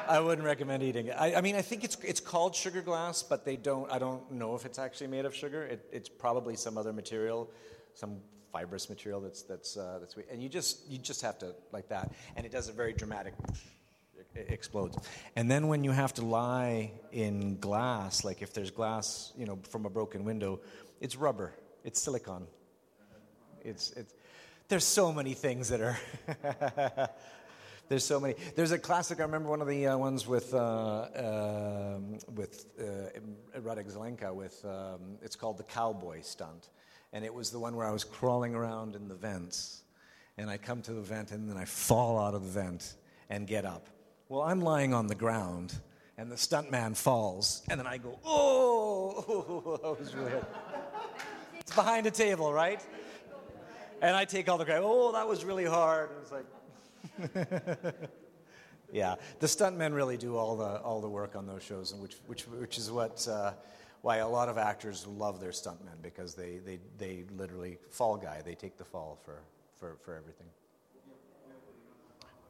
I 0.08 0.20
wouldn't 0.20 0.46
recommend 0.46 0.84
eating 0.84 1.08
it. 1.08 1.16
I, 1.18 1.36
I, 1.36 1.42
mean, 1.42 1.56
I 1.56 1.62
think 1.62 1.84
it's, 1.84 1.96
it's 2.04 2.20
called 2.20 2.56
sugar 2.56 2.82
glass, 2.82 3.22
but 3.24 3.46
they 3.46 3.56
don't, 3.56 3.90
I 3.92 4.00
don't 4.00 4.30
know 4.32 4.56
if 4.56 4.66
it's 4.66 4.80
actually 4.80 5.08
made 5.08 5.26
of 5.26 5.36
sugar. 5.36 5.64
It, 5.64 5.86
it's 5.92 6.10
probably 6.10 6.56
some 6.56 6.78
other 6.78 6.92
material, 6.92 7.50
some 7.94 8.18
fibrous 8.52 8.90
material 8.90 9.22
that's, 9.22 9.44
that's, 9.44 9.78
uh, 9.78 10.00
that's. 10.00 10.16
And 10.32 10.42
you 10.42 10.50
just, 10.50 10.90
you 10.90 10.98
just 10.98 11.22
have 11.22 11.38
to, 11.40 11.56
like 11.72 11.90
that. 11.90 12.12
And 12.36 12.46
it 12.46 12.52
does 12.52 12.68
a 12.70 12.74
very 12.74 12.92
dramatic, 12.92 13.34
it 14.36 14.48
explodes. 14.50 14.98
And 15.36 15.50
then 15.50 15.68
when 15.68 15.84
you 15.84 15.92
have 15.92 16.14
to 16.16 16.26
lie 16.26 16.92
in 17.12 17.60
glass, 17.60 18.26
like 18.26 18.42
if 18.42 18.52
there's 18.54 18.72
glass, 18.72 19.32
you 19.38 19.46
know, 19.46 19.60
from 19.70 19.86
a 19.86 19.90
broken 19.90 20.24
window, 20.24 20.60
it's 21.00 21.16
rubber. 21.16 21.54
It's 21.84 22.02
silicon. 22.02 22.48
It's, 23.64 23.92
it's, 23.92 24.14
there's 24.72 24.86
so 24.86 25.12
many 25.12 25.34
things 25.34 25.68
that 25.68 25.82
are. 25.82 26.00
there's 27.90 28.06
so 28.06 28.22
many. 28.22 28.36
There's 28.56 28.72
a 28.72 28.80
classic. 28.80 29.20
I 29.20 29.24
remember 29.24 29.50
one 29.50 29.60
of 29.60 29.68
the 29.68 29.86
uh, 29.88 29.98
ones 29.98 30.26
with 30.26 30.54
uh, 30.54 31.98
um, 31.98 32.18
with 32.34 32.68
uh, 32.80 33.60
Radek 33.60 33.92
Zelenka. 33.92 34.34
With 34.34 34.64
um, 34.64 35.18
it's 35.22 35.36
called 35.36 35.58
the 35.58 35.66
cowboy 35.66 36.22
stunt, 36.22 36.70
and 37.12 37.26
it 37.26 37.34
was 37.34 37.52
the 37.52 37.60
one 37.60 37.76
where 37.76 37.86
I 37.86 37.92
was 37.92 38.06
crawling 38.06 38.56
around 38.56 38.96
in 38.96 39.10
the 39.10 39.14
vents, 39.14 39.84
and 40.38 40.50
I 40.50 40.56
come 40.56 40.82
to 40.84 40.94
the 40.94 41.02
vent, 41.02 41.32
and 41.32 41.50
then 41.50 41.58
I 41.58 41.66
fall 41.66 42.18
out 42.18 42.34
of 42.34 42.46
the 42.46 42.62
vent 42.62 42.96
and 43.30 43.46
get 43.46 43.66
up. 43.66 43.88
Well, 44.30 44.42
I'm 44.42 44.62
lying 44.62 44.94
on 44.94 45.08
the 45.08 45.16
ground, 45.16 45.74
and 46.18 46.32
the 46.32 46.38
stuntman 46.38 46.96
falls, 46.96 47.62
and 47.70 47.78
then 47.78 47.88
I 47.88 47.98
go, 47.98 48.18
oh, 48.24 49.80
that 49.84 50.00
was 50.00 50.16
really. 50.16 50.32
It's 51.60 51.76
behind 51.76 52.08
a 52.08 52.12
table, 52.12 52.54
right? 52.54 52.82
And 54.02 54.16
I 54.16 54.26
take 54.26 54.50
all 54.50 54.58
the 54.58 54.66
credit. 54.66 54.84
Oh, 54.84 55.12
that 55.12 55.28
was 55.28 55.46
really 55.46 55.66
hard. 55.66 56.10
It 56.12 56.20
was 56.20 56.32
like, 56.32 57.96
yeah, 58.92 59.16
the 59.40 59.48
stuntmen 59.48 59.94
really 59.94 60.18
do 60.18 60.36
all 60.36 60.56
the 60.56 60.82
all 60.82 61.02
the 61.02 61.10
work 61.10 61.36
on 61.36 61.46
those 61.46 61.64
shows, 61.64 61.92
and 61.92 62.02
which 62.02 62.16
which 62.26 62.48
which 62.48 62.78
is 62.78 62.90
what 62.92 63.28
uh, 63.28 63.54
why 64.02 64.18
a 64.18 64.28
lot 64.28 64.50
of 64.50 64.58
actors 64.58 65.06
love 65.06 65.40
their 65.40 65.52
stuntmen 65.52 66.02
because 66.02 66.34
they 66.34 66.58
they 66.66 66.80
they 66.98 67.24
literally 67.38 67.78
fall 67.90 68.18
guy. 68.18 68.42
They 68.44 68.56
take 68.56 68.78
the 68.78 68.86
fall 68.86 69.20
for 69.24 69.44
for 69.78 69.98
for 70.02 70.16
everything. 70.16 70.48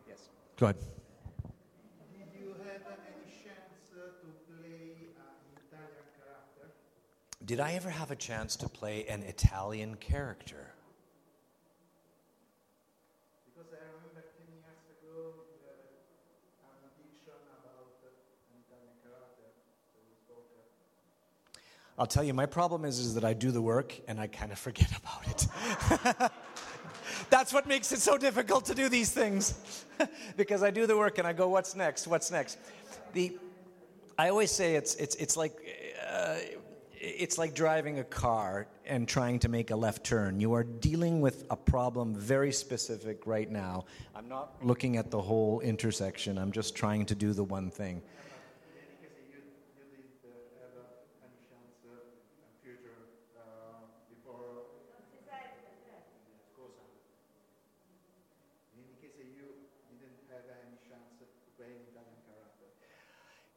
Yes. 0.07 0.19
Go 0.57 0.67
ahead. 0.67 0.77
Did 7.43 7.59
I 7.59 7.73
ever 7.73 7.89
have 7.89 8.11
a 8.11 8.15
chance 8.15 8.55
to 8.63 8.69
play 8.69 9.05
an 9.07 9.23
Italian 9.23 9.95
character? 9.95 10.71
Because 13.43 13.73
I 13.73 13.81
remember 13.91 14.23
10 14.39 14.45
years 14.55 14.79
ago, 14.87 15.35
there 15.65 15.75
was 15.83 15.99
an 16.61 16.85
audition 16.85 17.35
about 17.49 17.97
an 18.07 18.15
Italian 18.55 18.95
character. 19.03 19.51
So 19.91 19.99
we 20.05 20.15
spoke. 20.21 20.47
I'll 22.01 22.07
tell 22.07 22.23
you, 22.23 22.33
my 22.33 22.47
problem 22.47 22.83
is, 22.83 22.97
is 22.97 23.13
that 23.13 23.23
I 23.23 23.33
do 23.33 23.51
the 23.51 23.61
work 23.61 23.93
and 24.07 24.19
I 24.19 24.25
kind 24.25 24.51
of 24.51 24.57
forget 24.57 24.89
about 24.97 25.27
it. 25.27 26.31
That's 27.29 27.53
what 27.53 27.67
makes 27.67 27.91
it 27.91 27.99
so 27.99 28.17
difficult 28.17 28.65
to 28.65 28.73
do 28.73 28.89
these 28.89 29.11
things. 29.11 29.85
because 30.35 30.63
I 30.63 30.71
do 30.71 30.87
the 30.87 30.97
work 30.97 31.19
and 31.19 31.27
I 31.27 31.33
go, 31.33 31.47
what's 31.47 31.75
next? 31.75 32.07
What's 32.07 32.31
next? 32.31 32.57
The, 33.13 33.37
I 34.17 34.29
always 34.29 34.49
say 34.49 34.73
it's, 34.73 34.95
it's, 34.95 35.13
it's 35.17 35.37
like 35.37 35.53
uh, 36.11 36.37
it's 36.99 37.37
like 37.37 37.53
driving 37.53 37.99
a 37.99 38.03
car 38.03 38.65
and 38.87 39.07
trying 39.07 39.37
to 39.37 39.49
make 39.49 39.69
a 39.69 39.75
left 39.75 40.03
turn. 40.03 40.39
You 40.39 40.53
are 40.53 40.63
dealing 40.63 41.21
with 41.21 41.45
a 41.51 41.55
problem 41.55 42.15
very 42.15 42.51
specific 42.51 43.27
right 43.27 43.49
now. 43.49 43.85
I'm 44.15 44.27
not 44.27 44.55
looking 44.63 44.97
at 44.97 45.11
the 45.11 45.21
whole 45.21 45.59
intersection, 45.59 46.39
I'm 46.39 46.51
just 46.51 46.75
trying 46.75 47.05
to 47.05 47.15
do 47.15 47.33
the 47.33 47.43
one 47.43 47.69
thing. 47.69 48.01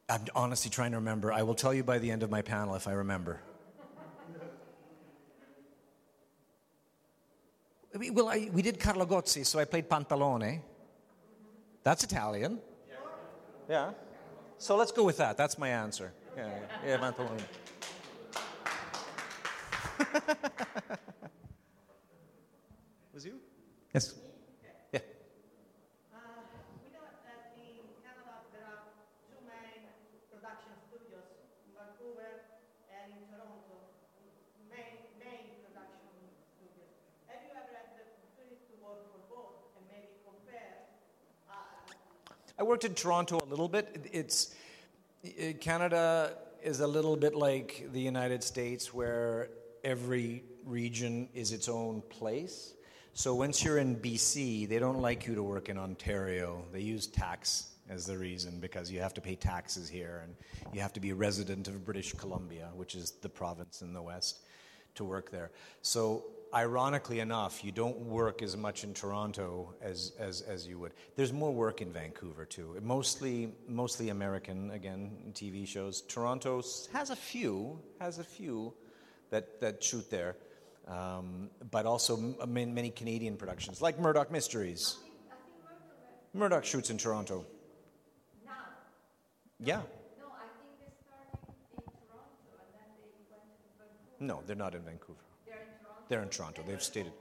I'm 0.07 0.21
honestly 0.35 0.69
trying 0.69 0.91
to 0.91 0.97
remember. 0.97 1.33
I 1.33 1.41
will 1.43 1.55
tell 1.55 1.73
you 1.73 1.83
by 1.83 1.97
the 1.97 2.11
end 2.11 2.21
of 2.21 2.29
my 2.29 2.41
panel 2.41 2.75
if 2.75 2.87
I 2.87 2.91
remember. 2.91 3.39
well, 8.11 8.27
I, 8.27 8.49
we 8.51 8.61
did 8.61 8.79
Carlo 8.79 9.05
Gozzi, 9.05 9.45
so 9.45 9.57
I 9.57 9.65
played 9.65 9.89
Pantalone. 9.89 10.61
That's 11.83 12.03
Italian. 12.03 12.59
Yeah. 13.69 13.91
So 14.57 14.75
let's 14.75 14.91
go 14.91 15.03
with 15.03 15.17
that. 15.17 15.37
That's 15.37 15.57
my 15.57 15.69
answer. 15.69 16.11
Yeah, 16.37 16.49
yeah, 16.83 16.89
yeah 16.89 16.97
Pantalone. 16.97 17.41
Was 23.13 23.25
you? 23.25 23.39
Yes. 23.93 24.13
I 42.57 42.63
worked 42.63 42.85
in 42.85 42.93
Toronto 42.93 43.39
a 43.39 43.49
little 43.49 43.67
bit. 43.67 44.07
It's 44.13 44.55
eh, 45.37 45.53
Canada 45.59 46.37
is 46.63 46.79
a 46.79 46.87
little 46.87 47.17
bit 47.17 47.35
like 47.35 47.89
the 47.91 47.99
United 47.99 48.43
States, 48.43 48.93
where 48.93 49.49
every 49.83 50.41
region 50.63 51.27
is 51.33 51.51
its 51.51 51.67
own 51.67 52.01
place. 52.09 52.73
So 53.13 53.35
once 53.35 53.61
you're 53.61 53.77
in 53.77 53.97
BC, 53.97 54.69
they 54.69 54.79
don't 54.79 55.01
like 55.01 55.27
you 55.27 55.35
to 55.35 55.43
work 55.43 55.67
in 55.67 55.77
Ontario. 55.77 56.63
They 56.71 56.79
use 56.79 57.07
tax 57.07 57.71
as 57.89 58.05
the 58.05 58.17
reason 58.17 58.59
because 58.61 58.89
you 58.89 59.01
have 59.01 59.13
to 59.15 59.21
pay 59.21 59.35
taxes 59.35 59.89
here 59.89 60.21
and 60.23 60.35
you 60.73 60.79
have 60.79 60.93
to 60.93 61.01
be 61.01 61.09
a 61.09 61.15
resident 61.15 61.67
of 61.67 61.83
British 61.83 62.13
Columbia, 62.13 62.69
which 62.73 62.95
is 62.95 63.11
the 63.21 63.29
province 63.29 63.81
in 63.81 63.93
the 63.93 64.01
west, 64.01 64.39
to 64.95 65.03
work 65.03 65.29
there. 65.29 65.51
So 65.81 66.23
ironically 66.55 67.19
enough, 67.19 67.63
you 67.65 67.71
don't 67.71 67.97
work 67.97 68.41
as 68.41 68.55
much 68.55 68.85
in 68.85 68.93
Toronto 68.93 69.73
as, 69.81 70.13
as, 70.17 70.41
as 70.41 70.65
you 70.65 70.79
would. 70.79 70.93
There's 71.15 71.33
more 71.33 71.53
work 71.53 71.81
in 71.81 71.91
Vancouver 71.91 72.45
too. 72.45 72.77
Mostly, 72.81 73.51
mostly 73.67 74.09
American, 74.09 74.71
again, 74.71 75.11
TV 75.33 75.67
shows. 75.67 76.01
Toronto 76.01 76.63
has 76.93 77.09
a 77.09 77.15
few, 77.15 77.79
has 77.99 78.19
a 78.19 78.23
few 78.23 78.73
that, 79.31 79.59
that 79.59 79.83
shoot 79.83 80.09
there, 80.09 80.37
um, 80.87 81.49
but 81.71 81.85
also 81.85 82.15
many, 82.47 82.71
many 82.71 82.89
Canadian 82.89 83.35
productions, 83.35 83.81
like 83.81 83.99
Murdoch 83.99 84.31
Mysteries. 84.31 84.97
Murdoch 86.33 86.63
shoots 86.63 86.89
in 86.89 86.97
Toronto. 86.97 87.45
Yeah. 89.59 89.81
No, 94.19 94.41
they're 94.47 94.55
not 94.55 94.73
in 94.73 94.81
Vancouver. 94.81 95.19
They're 96.07 96.21
in 96.21 96.29
Toronto. 96.29 96.63
They've 96.65 96.81
stayed. 96.81 97.11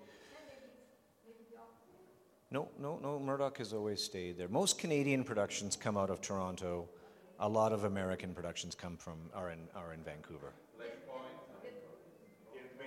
No, 2.51 2.68
no, 2.78 2.99
no. 3.03 3.18
Murdoch 3.18 3.59
has 3.59 3.72
always 3.72 4.03
stayed 4.03 4.39
there. 4.39 4.49
Most 4.49 4.78
Canadian 4.78 5.24
productions 5.24 5.76
come 5.76 5.97
out 5.97 6.11
of 6.11 6.20
Toronto. 6.20 6.89
A 7.41 7.49
lot 7.49 7.72
of 7.72 7.85
American 7.85 8.32
productions 8.32 8.74
come 8.74 8.97
from 8.97 9.18
are 9.35 9.51
in 9.51 9.59
are 9.74 9.93
in 9.93 10.01
Vancouver. 10.05 10.53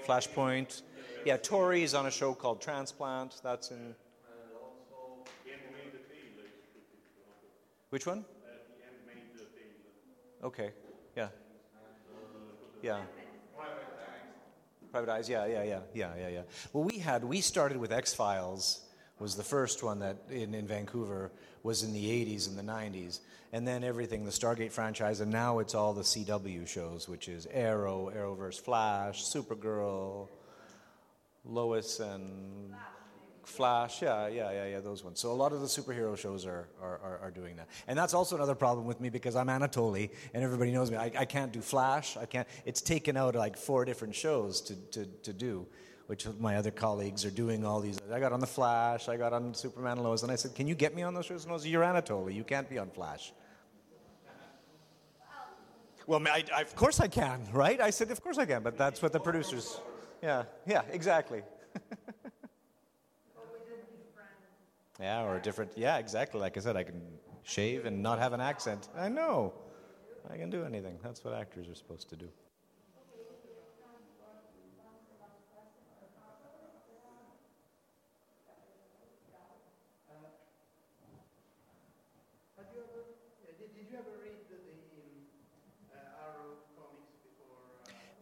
Flashpoint. 0.07 0.83
Yeah, 1.25 1.35
Tori's 1.37 1.93
on 1.93 2.05
a 2.05 2.11
show 2.11 2.33
called 2.33 2.61
Transplant. 2.61 3.41
That's 3.43 3.71
in. 3.71 3.93
Which 7.89 8.05
one? 8.05 8.23
Okay. 10.43 10.71
Yeah. 11.15 11.27
Yeah. 12.81 13.01
Private 14.91 15.09
Eyes, 15.09 15.29
yeah, 15.29 15.45
yeah, 15.45 15.63
yeah, 15.63 15.79
yeah, 15.93 16.11
yeah, 16.17 16.29
yeah. 16.29 16.41
Well, 16.73 16.83
we 16.83 16.99
had, 16.99 17.23
we 17.23 17.41
started 17.41 17.77
with 17.77 17.91
X 17.91 18.13
Files 18.13 18.81
was 19.19 19.35
the 19.35 19.43
first 19.43 19.83
one 19.83 19.99
that 19.99 20.17
in, 20.29 20.53
in 20.53 20.67
Vancouver 20.67 21.31
was 21.63 21.83
in 21.83 21.93
the 21.93 22.05
80s 22.05 22.47
and 22.47 22.57
the 22.57 22.63
90s. 22.63 23.19
And 23.53 23.67
then 23.67 23.83
everything, 23.83 24.25
the 24.25 24.31
Stargate 24.31 24.71
franchise, 24.71 25.21
and 25.21 25.31
now 25.31 25.59
it's 25.59 25.73
all 25.73 25.93
the 25.93 26.03
CW 26.03 26.67
shows, 26.67 27.07
which 27.07 27.29
is 27.29 27.47
Arrow, 27.51 28.11
Arrowverse 28.15 28.59
Flash, 28.59 29.23
Supergirl, 29.23 30.27
Lois 31.45 31.99
and 31.99 32.73
Flash, 33.47 34.01
yeah, 34.01 34.27
yeah, 34.27 34.51
yeah, 34.51 34.65
yeah, 34.67 34.79
those 34.81 35.03
ones. 35.03 35.19
So 35.21 35.31
a 35.31 35.33
lot 35.33 35.53
of 35.53 35.61
the 35.61 35.67
superhero 35.67 36.17
shows 36.17 36.45
are, 36.45 36.67
are, 36.81 36.99
are, 36.99 37.19
are 37.23 37.31
doing 37.31 37.55
that. 37.55 37.69
And 37.87 37.97
that's 37.97 38.13
also 38.13 38.35
another 38.35 38.55
problem 38.55 38.85
with 38.85 38.99
me 38.99 39.09
because 39.09 39.37
I'm 39.37 39.47
Anatoly 39.47 40.09
and 40.33 40.43
everybody 40.43 40.71
knows 40.71 40.91
me. 40.91 40.97
I, 40.97 41.11
I 41.17 41.25
can't 41.25 41.53
do 41.53 41.61
Flash. 41.61 42.17
I 42.17 42.25
can't, 42.25 42.45
it's 42.65 42.81
taken 42.81 43.15
out 43.15 43.35
like 43.35 43.55
four 43.55 43.85
different 43.85 44.13
shows 44.13 44.59
to, 44.61 44.75
to, 44.91 45.05
to 45.23 45.33
do, 45.33 45.65
which 46.07 46.27
my 46.39 46.57
other 46.57 46.71
colleagues 46.71 47.23
are 47.25 47.31
doing 47.31 47.65
all 47.65 47.79
these. 47.79 47.97
I 48.13 48.19
got 48.19 48.33
on 48.33 48.41
the 48.41 48.47
Flash, 48.47 49.07
I 49.07 49.15
got 49.15 49.31
on 49.31 49.53
Superman 49.53 49.93
and 49.93 50.03
Lois, 50.03 50.23
and 50.23 50.31
I 50.31 50.35
said, 50.35 50.53
Can 50.53 50.67
you 50.67 50.75
get 50.75 50.93
me 50.93 51.03
on 51.03 51.13
those 51.13 51.25
shows? 51.25 51.45
And 51.45 51.53
I 51.53 51.57
said, 51.57 51.71
You're 51.71 51.83
Anatoly. 51.83 52.35
You 52.35 52.43
can't 52.43 52.69
be 52.69 52.77
on 52.77 52.89
Flash. 52.89 53.31
Well, 56.05 56.21
I, 56.27 56.43
I, 56.53 56.61
of 56.61 56.75
course 56.75 56.99
I 56.99 57.07
can, 57.07 57.47
right? 57.53 57.79
I 57.79 57.91
said, 57.91 58.11
Of 58.11 58.21
course 58.21 58.37
I 58.37 58.45
can, 58.45 58.61
but 58.61 58.77
that's 58.77 59.01
what 59.01 59.13
the 59.13 59.19
producers. 59.21 59.79
Yeah, 60.21 60.43
yeah, 60.65 60.81
exactly. 60.91 61.43
Yeah, 64.99 65.23
or 65.23 65.35
a 65.35 65.41
different. 65.41 65.71
Yeah, 65.75 65.97
exactly. 65.97 66.39
Like 66.39 66.57
I 66.57 66.59
said, 66.59 66.75
I 66.75 66.83
can 66.83 67.01
shave 67.43 67.85
and 67.85 68.01
not 68.01 68.19
have 68.19 68.33
an 68.33 68.41
accent. 68.41 68.89
I 68.97 69.09
know. 69.09 69.53
I 70.29 70.37
can 70.37 70.49
do 70.49 70.63
anything. 70.65 70.97
That's 71.03 71.23
what 71.23 71.33
actors 71.33 71.69
are 71.69 71.75
supposed 71.75 72.09
to 72.09 72.15
do. 72.15 72.27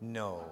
No, 0.01 0.51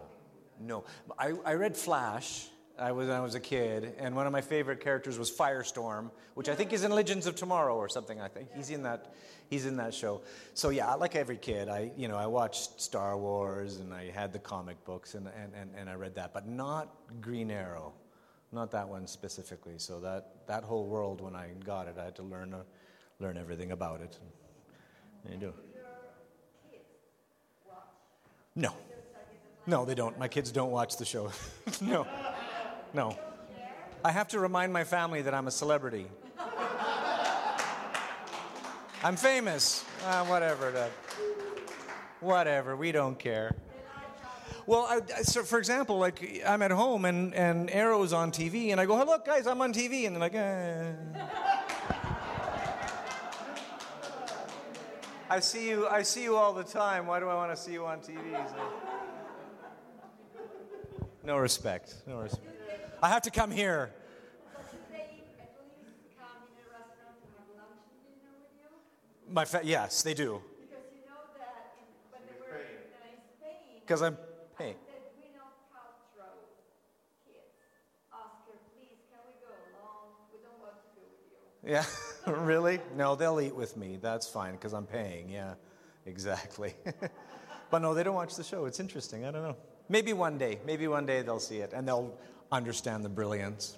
no. 0.59 0.83
I, 1.19 1.33
I 1.45 1.53
read 1.53 1.77
Flash. 1.77 2.47
I 2.83 2.91
was 2.91 3.07
when 3.07 3.15
I 3.15 3.21
was 3.21 3.33
a 3.33 3.39
kid, 3.39 3.95
and 3.97 4.13
one 4.13 4.27
of 4.27 4.33
my 4.33 4.41
favorite 4.41 4.81
characters 4.81 5.17
was 5.17 5.31
Firestorm, 5.31 6.11
which 6.33 6.49
I 6.49 6.55
think 6.55 6.73
is 6.73 6.83
in 6.83 6.91
Legends 6.91 7.27
of 7.27 7.35
Tomorrow 7.35 7.77
or 7.77 7.87
something. 7.87 8.19
I 8.19 8.27
think 8.27 8.49
he's 8.53 8.69
in 8.71 8.83
that. 8.83 9.13
He's 9.49 9.65
in 9.65 9.77
that 9.77 9.93
show. 9.93 10.21
So 10.53 10.69
yeah, 10.69 10.93
like 10.95 11.15
every 11.15 11.37
kid, 11.37 11.69
I 11.69 11.91
you 11.95 12.09
know 12.09 12.17
I 12.17 12.25
watched 12.25 12.81
Star 12.81 13.17
Wars 13.17 13.77
and 13.77 13.93
I 13.93 14.11
had 14.11 14.33
the 14.33 14.39
comic 14.39 14.83
books 14.83 15.15
and 15.15 15.27
and, 15.27 15.53
and, 15.55 15.69
and 15.77 15.89
I 15.89 15.93
read 15.93 16.15
that, 16.15 16.33
but 16.33 16.45
not 16.45 16.93
Green 17.21 17.51
Arrow, 17.51 17.93
not 18.51 18.69
that 18.71 18.89
one 18.89 19.07
specifically. 19.07 19.75
So 19.77 20.01
that 20.01 20.45
that 20.47 20.65
whole 20.65 20.85
world, 20.85 21.21
when 21.21 21.37
I 21.37 21.51
got 21.63 21.87
it, 21.87 21.95
I 21.97 22.03
had 22.03 22.15
to 22.17 22.23
learn 22.23 22.53
uh, 22.53 22.63
learn 23.21 23.37
everything 23.37 23.71
about 23.71 24.01
it. 24.01 24.19
And 25.23 25.33
you 25.33 25.39
do. 25.39 25.53
No. 28.55 28.73
No, 29.65 29.85
they 29.85 29.95
don't. 29.95 30.19
My 30.19 30.27
kids 30.27 30.51
don't 30.51 30.71
watch 30.71 30.97
the 30.97 31.05
show. 31.05 31.31
no. 31.81 32.05
No. 32.93 33.17
I 34.05 34.11
have 34.11 34.27
to 34.29 34.39
remind 34.39 34.71
my 34.71 34.83
family 34.83 35.21
that 35.23 35.33
I'm 35.33 35.47
a 35.47 35.51
celebrity. 35.51 36.07
I'm 39.03 39.15
famous. 39.15 39.83
Uh, 40.05 40.25
whatever. 40.25 40.71
That. 40.71 40.91
Whatever. 42.19 42.75
We 42.75 42.91
don't 42.91 43.17
care. 43.17 43.55
Well, 44.65 44.87
I, 44.89 45.23
so 45.23 45.43
for 45.43 45.59
example, 45.59 45.97
like 45.97 46.41
I'm 46.45 46.61
at 46.61 46.71
home 46.71 47.03
and, 47.03 47.33
and 47.33 47.69
Arrow's 47.69 48.13
on 48.13 48.31
TV, 48.31 48.71
and 48.71 48.79
I 48.79 48.85
go, 48.85 48.97
"Hey, 48.97 49.03
look, 49.03 49.25
guys, 49.25 49.45
I'm 49.45 49.59
on 49.59 49.73
TV," 49.73 50.07
and 50.07 50.15
they're 50.15 50.21
like, 50.21 50.35
eh. 50.35 50.93
I 55.29 55.39
see 55.39 55.67
you. 55.67 55.87
I 55.87 56.03
see 56.03 56.23
you 56.23 56.37
all 56.37 56.53
the 56.53 56.63
time. 56.63 57.07
Why 57.07 57.19
do 57.19 57.27
I 57.27 57.35
want 57.35 57.51
to 57.51 57.57
see 57.57 57.73
you 57.73 57.85
on 57.85 57.99
TV? 57.99 58.37
No 61.25 61.37
respect. 61.37 61.95
No 62.07 62.19
respect. 62.19 62.62
I 63.03 63.09
have 63.09 63.23
to 63.23 63.31
come 63.31 63.51
here. 63.51 63.91
My 69.29 69.43
fa- 69.43 69.59
yes, 69.61 70.03
they 70.03 70.13
do. 70.13 70.41
Because 73.81 74.01
I'm 74.03 74.17
paying. 74.57 74.75
Yeah, 81.65 81.83
really? 82.27 82.79
No, 82.95 83.15
they'll 83.15 83.41
eat 83.41 83.53
with 83.53 83.75
me. 83.75 83.97
That's 84.01 84.29
fine 84.29 84.53
because 84.53 84.73
I'm 84.73 84.85
paying. 84.85 85.29
Yeah, 85.29 85.55
exactly. 86.05 86.73
but 87.69 87.81
no, 87.81 87.93
they 87.93 88.03
don't 88.03 88.15
watch 88.15 88.35
the 88.35 88.43
show. 88.45 88.63
It's 88.63 88.79
interesting. 88.79 89.25
I 89.25 89.31
don't 89.31 89.43
know. 89.43 89.57
Maybe 89.89 90.13
one 90.13 90.37
day. 90.37 90.59
Maybe 90.65 90.87
one 90.87 91.05
day 91.05 91.21
they'll 91.21 91.41
see 91.41 91.57
it 91.57 91.73
and 91.73 91.85
they'll 91.85 92.17
understand 92.53 93.03
the 93.03 93.09
brilliance. 93.09 93.77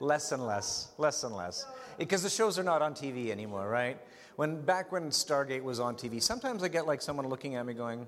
Less 0.00 0.32
and 0.32 0.44
less, 0.44 0.90
less 0.98 1.22
and 1.22 1.36
less, 1.36 1.64
because 1.96 2.24
the 2.24 2.30
shows 2.30 2.58
are 2.58 2.64
not 2.64 2.82
on 2.82 2.92
TV 2.92 3.30
anymore, 3.30 3.68
right? 3.68 3.96
When 4.34 4.60
back 4.60 4.90
when 4.90 5.10
Stargate 5.10 5.62
was 5.62 5.78
on 5.78 5.94
TV, 5.94 6.20
sometimes 6.20 6.64
I 6.64 6.68
get 6.68 6.86
like 6.86 7.00
someone 7.00 7.28
looking 7.28 7.54
at 7.54 7.64
me 7.64 7.74
going, 7.74 8.04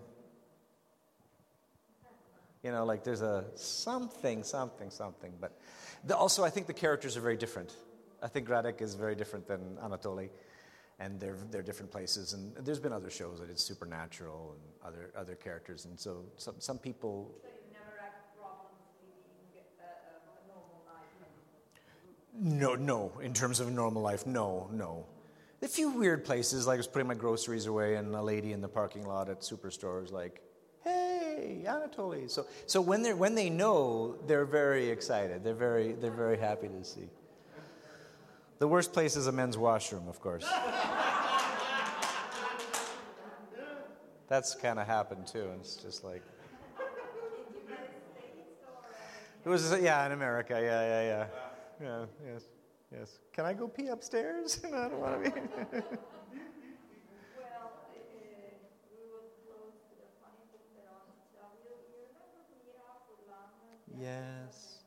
you 2.65 2.73
know, 2.73 2.85
like 2.85 3.05
there's 3.05 3.23
a 3.23 3.45
something, 3.55 4.43
something, 4.43 4.91
something. 4.91 5.35
But 5.41 5.57
the, 6.03 6.17
also, 6.17 6.43
I 6.43 6.51
think 6.51 6.67
the 6.67 6.73
characters 6.73 7.17
are 7.17 7.21
very 7.21 7.37
different. 7.37 7.77
I 8.21 8.27
think 8.27 8.49
Radek 8.49 8.81
is 8.81 8.95
very 8.95 9.15
different 9.15 9.47
than 9.47 9.77
Anatoly, 9.85 10.31
and 10.99 11.21
they're 11.21 11.39
they're 11.51 11.63
different 11.63 11.91
places. 11.91 12.33
And 12.33 12.55
there's 12.57 12.79
been 12.79 12.93
other 12.93 13.11
shows 13.11 13.41
that 13.41 13.51
it's 13.51 13.63
supernatural 13.63 14.55
and 14.55 14.89
other 14.89 15.11
other 15.17 15.35
characters, 15.35 15.85
and 15.87 15.99
so 15.99 16.25
some 16.37 16.55
some 16.59 16.79
people. 16.79 17.31
No, 22.37 22.75
no. 22.75 23.13
In 23.23 23.33
terms 23.33 23.61
of 23.61 23.73
normal 23.73 24.03
life, 24.03 24.27
no, 24.27 24.69
no. 24.73 25.07
A 25.63 25.69
few 25.69 25.91
weird 25.91 26.25
places, 26.25 26.67
like 26.67 26.75
I 26.75 26.77
was 26.79 26.87
putting 26.87 27.09
my 27.09 27.15
groceries 27.15 27.67
away, 27.67 27.95
and 27.97 28.15
a 28.15 28.23
lady 28.23 28.53
in 28.53 28.61
the 28.61 28.69
parking 28.69 29.07
lot 29.07 29.29
at 29.31 29.41
Superstore 29.41 30.03
was 30.03 30.13
like, 30.13 30.43
"Hey, 30.83 31.65
Anatoly." 31.65 32.31
So, 32.31 32.47
so 32.67 32.81
when 32.81 33.03
they 33.03 33.15
when 33.15 33.35
they 33.35 33.49
know, 33.51 34.17
they're 34.27 34.45
very 34.45 34.91
excited. 34.91 35.43
They're 35.43 35.55
very 35.55 35.93
they're 35.93 36.11
very 36.11 36.37
happy 36.37 36.69
to 36.69 36.85
see. 36.85 37.09
The 38.65 38.69
worst 38.69 38.95
place 38.95 39.15
is 39.15 39.27
a 39.27 39.33
men's 39.33 39.59
washroom, 39.59 40.09
of 40.09 40.21
course. 40.21 40.51
That's 44.29 44.55
kind 44.55 44.79
of 44.79 44.87
happened 44.87 45.27
too. 45.27 45.51
And 45.51 45.61
it's 45.61 45.77
just 45.77 46.03
like. 46.05 46.23
It 49.45 49.49
was 49.49 49.71
yeah 49.81 50.07
in 50.07 50.13
America 50.13 50.55
yeah 50.61 50.83
yeah 50.87 51.03
yeah 51.03 51.27
yeah 51.87 52.05
yes 52.33 52.43
yes. 52.93 53.19
Can 53.33 53.45
I 53.45 53.53
go 53.53 53.69
pee 53.69 53.89
upstairs? 53.89 54.61
no, 54.71 54.77
I 54.79 54.89
don't 54.89 55.01
want 55.01 55.25
to 55.25 55.31
be. 55.31 55.87
yes. 64.01 64.81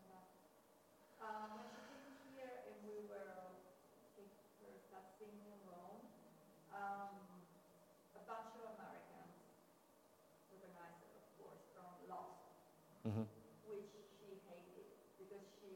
hmm 13.04 13.24
which 13.68 13.88
she 14.20 14.40
hated 14.48 14.88
because 15.20 15.46
she 15.60 15.72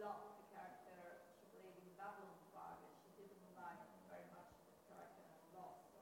loved 0.00 0.36
the 0.40 0.46
character 0.52 1.24
she 1.40 1.48
played 1.52 1.76
in 1.80 1.88
Babylon 1.96 2.36
5 2.52 2.80
and 2.84 2.92
she 3.00 3.10
didn't 3.16 3.52
like 3.56 3.80
very 4.08 4.26
much 4.32 4.48
the 4.68 4.74
character 4.88 5.24
in 5.28 5.56
Lost. 5.56 5.80
So. 5.92 6.00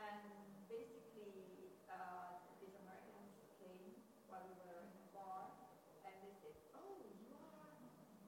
And 0.00 0.20
basically, 0.68 1.76
uh, 1.88 2.40
these 2.60 2.72
Americans 2.76 3.36
came 3.60 4.00
while 4.28 4.44
we 4.48 4.56
were 4.64 4.80
in 4.84 4.92
the 4.96 5.06
bar 5.12 5.52
and 6.04 6.14
they 6.24 6.32
said, 6.40 6.56
Oh, 6.76 6.98
you 7.04 7.32
are, 7.36 7.72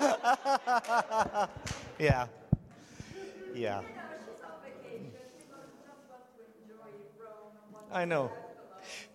yeah. 1.99 2.27
Yeah. 3.55 3.83
I 7.91 8.05
know. 8.05 8.31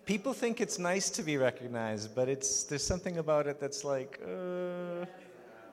People 0.04 0.32
think 0.34 0.60
it's 0.60 0.78
nice 0.78 1.08
to 1.10 1.22
be 1.22 1.36
recognized, 1.38 2.14
but 2.14 2.28
it's 2.28 2.64
there's 2.64 2.84
something 2.86 3.18
about 3.18 3.46
it 3.46 3.58
that's 3.60 3.84
like, 3.84 4.20
uh, 4.22 5.06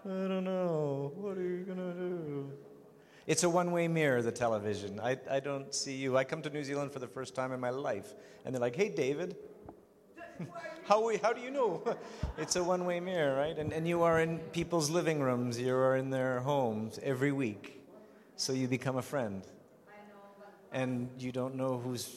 I 0.04 0.28
don't 0.28 0.44
know. 0.44 1.12
What 1.16 1.38
are 1.38 1.44
you 1.44 1.64
gonna 1.64 1.94
do? 1.94 2.52
It's 3.28 3.44
a 3.44 3.50
one-way 3.50 3.88
mirror, 3.88 4.22
the 4.24 4.32
television. 4.32 5.00
I, 5.00 5.18
I 5.30 5.40
don't 5.40 5.74
see 5.76 5.94
you. 5.94 6.18
I 6.18 6.24
come 6.24 6.42
to 6.42 6.50
New 6.50 6.64
Zealand 6.64 6.92
for 6.92 7.00
the 7.00 7.08
first 7.08 7.36
time 7.36 7.52
in 7.52 7.60
my 7.60 7.70
life, 7.70 8.16
and 8.44 8.54
they're 8.54 8.60
like, 8.62 8.76
"Hey, 8.76 8.90
David." 8.90 9.36
how, 10.86 11.06
we, 11.06 11.18
how 11.18 11.34
do 11.34 11.42
you 11.42 11.52
know? 11.52 11.84
it's 12.38 12.56
a 12.56 12.64
one 12.64 12.86
way 12.86 13.00
mirror, 13.00 13.36
right? 13.36 13.58
And, 13.58 13.72
and 13.72 13.88
you 13.88 14.02
are 14.02 14.20
in 14.20 14.40
people's 14.52 14.90
living 14.90 15.22
rooms, 15.22 15.60
you 15.60 15.74
are 15.74 15.96
in 15.98 16.10
their 16.10 16.40
homes 16.40 17.00
every 17.04 17.32
week. 17.32 17.82
So 18.38 18.54
you 18.54 18.68
become 18.68 18.98
a 18.98 19.04
friend. 19.04 19.44
And 20.72 21.10
you 21.20 21.32
don't 21.32 21.56
know 21.56 21.78
who's. 21.78 22.16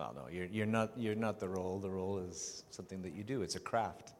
Well, 0.00 0.14
no, 0.16 0.22
you're, 0.32 0.46
you're, 0.46 0.64
not, 0.64 0.92
you're 0.96 1.14
not 1.14 1.40
the 1.40 1.48
role. 1.48 1.78
The 1.78 1.90
role 1.90 2.20
is 2.20 2.64
something 2.70 3.02
that 3.02 3.12
you 3.12 3.22
do, 3.22 3.42
it's 3.42 3.54
a 3.56 3.60
craft. 3.60 4.14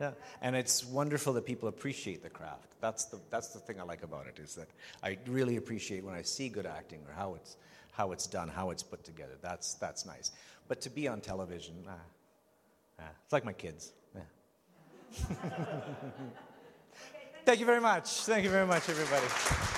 Yeah. 0.00 0.12
And 0.40 0.54
it's 0.54 0.84
wonderful 0.84 1.32
that 1.32 1.44
people 1.44 1.68
appreciate 1.68 2.22
the 2.22 2.30
craft. 2.30 2.76
That's 2.80 3.06
the, 3.06 3.18
that's 3.28 3.48
the 3.48 3.58
thing 3.58 3.80
I 3.80 3.82
like 3.82 4.04
about 4.04 4.28
it, 4.28 4.38
is 4.38 4.54
that 4.54 4.68
I 5.02 5.18
really 5.26 5.56
appreciate 5.56 6.04
when 6.04 6.14
I 6.14 6.22
see 6.22 6.48
good 6.48 6.66
acting 6.66 7.00
or 7.08 7.12
how 7.14 7.34
it's, 7.34 7.56
how 7.90 8.12
it's 8.12 8.28
done, 8.28 8.46
how 8.46 8.70
it's 8.70 8.84
put 8.84 9.02
together. 9.02 9.34
That's, 9.42 9.74
that's 9.74 10.06
nice. 10.06 10.30
But 10.68 10.80
to 10.82 10.90
be 10.90 11.08
on 11.08 11.20
television, 11.20 11.74
ah, 11.88 11.94
ah, 13.00 13.02
it's 13.24 13.32
like 13.32 13.44
my 13.44 13.54
kids. 13.54 13.90
Yeah. 14.14 15.34
Thank 17.44 17.58
you 17.58 17.66
very 17.66 17.80
much. 17.80 18.08
Thank 18.20 18.44
you 18.44 18.50
very 18.50 18.68
much, 18.68 18.88
everybody. 18.88 19.77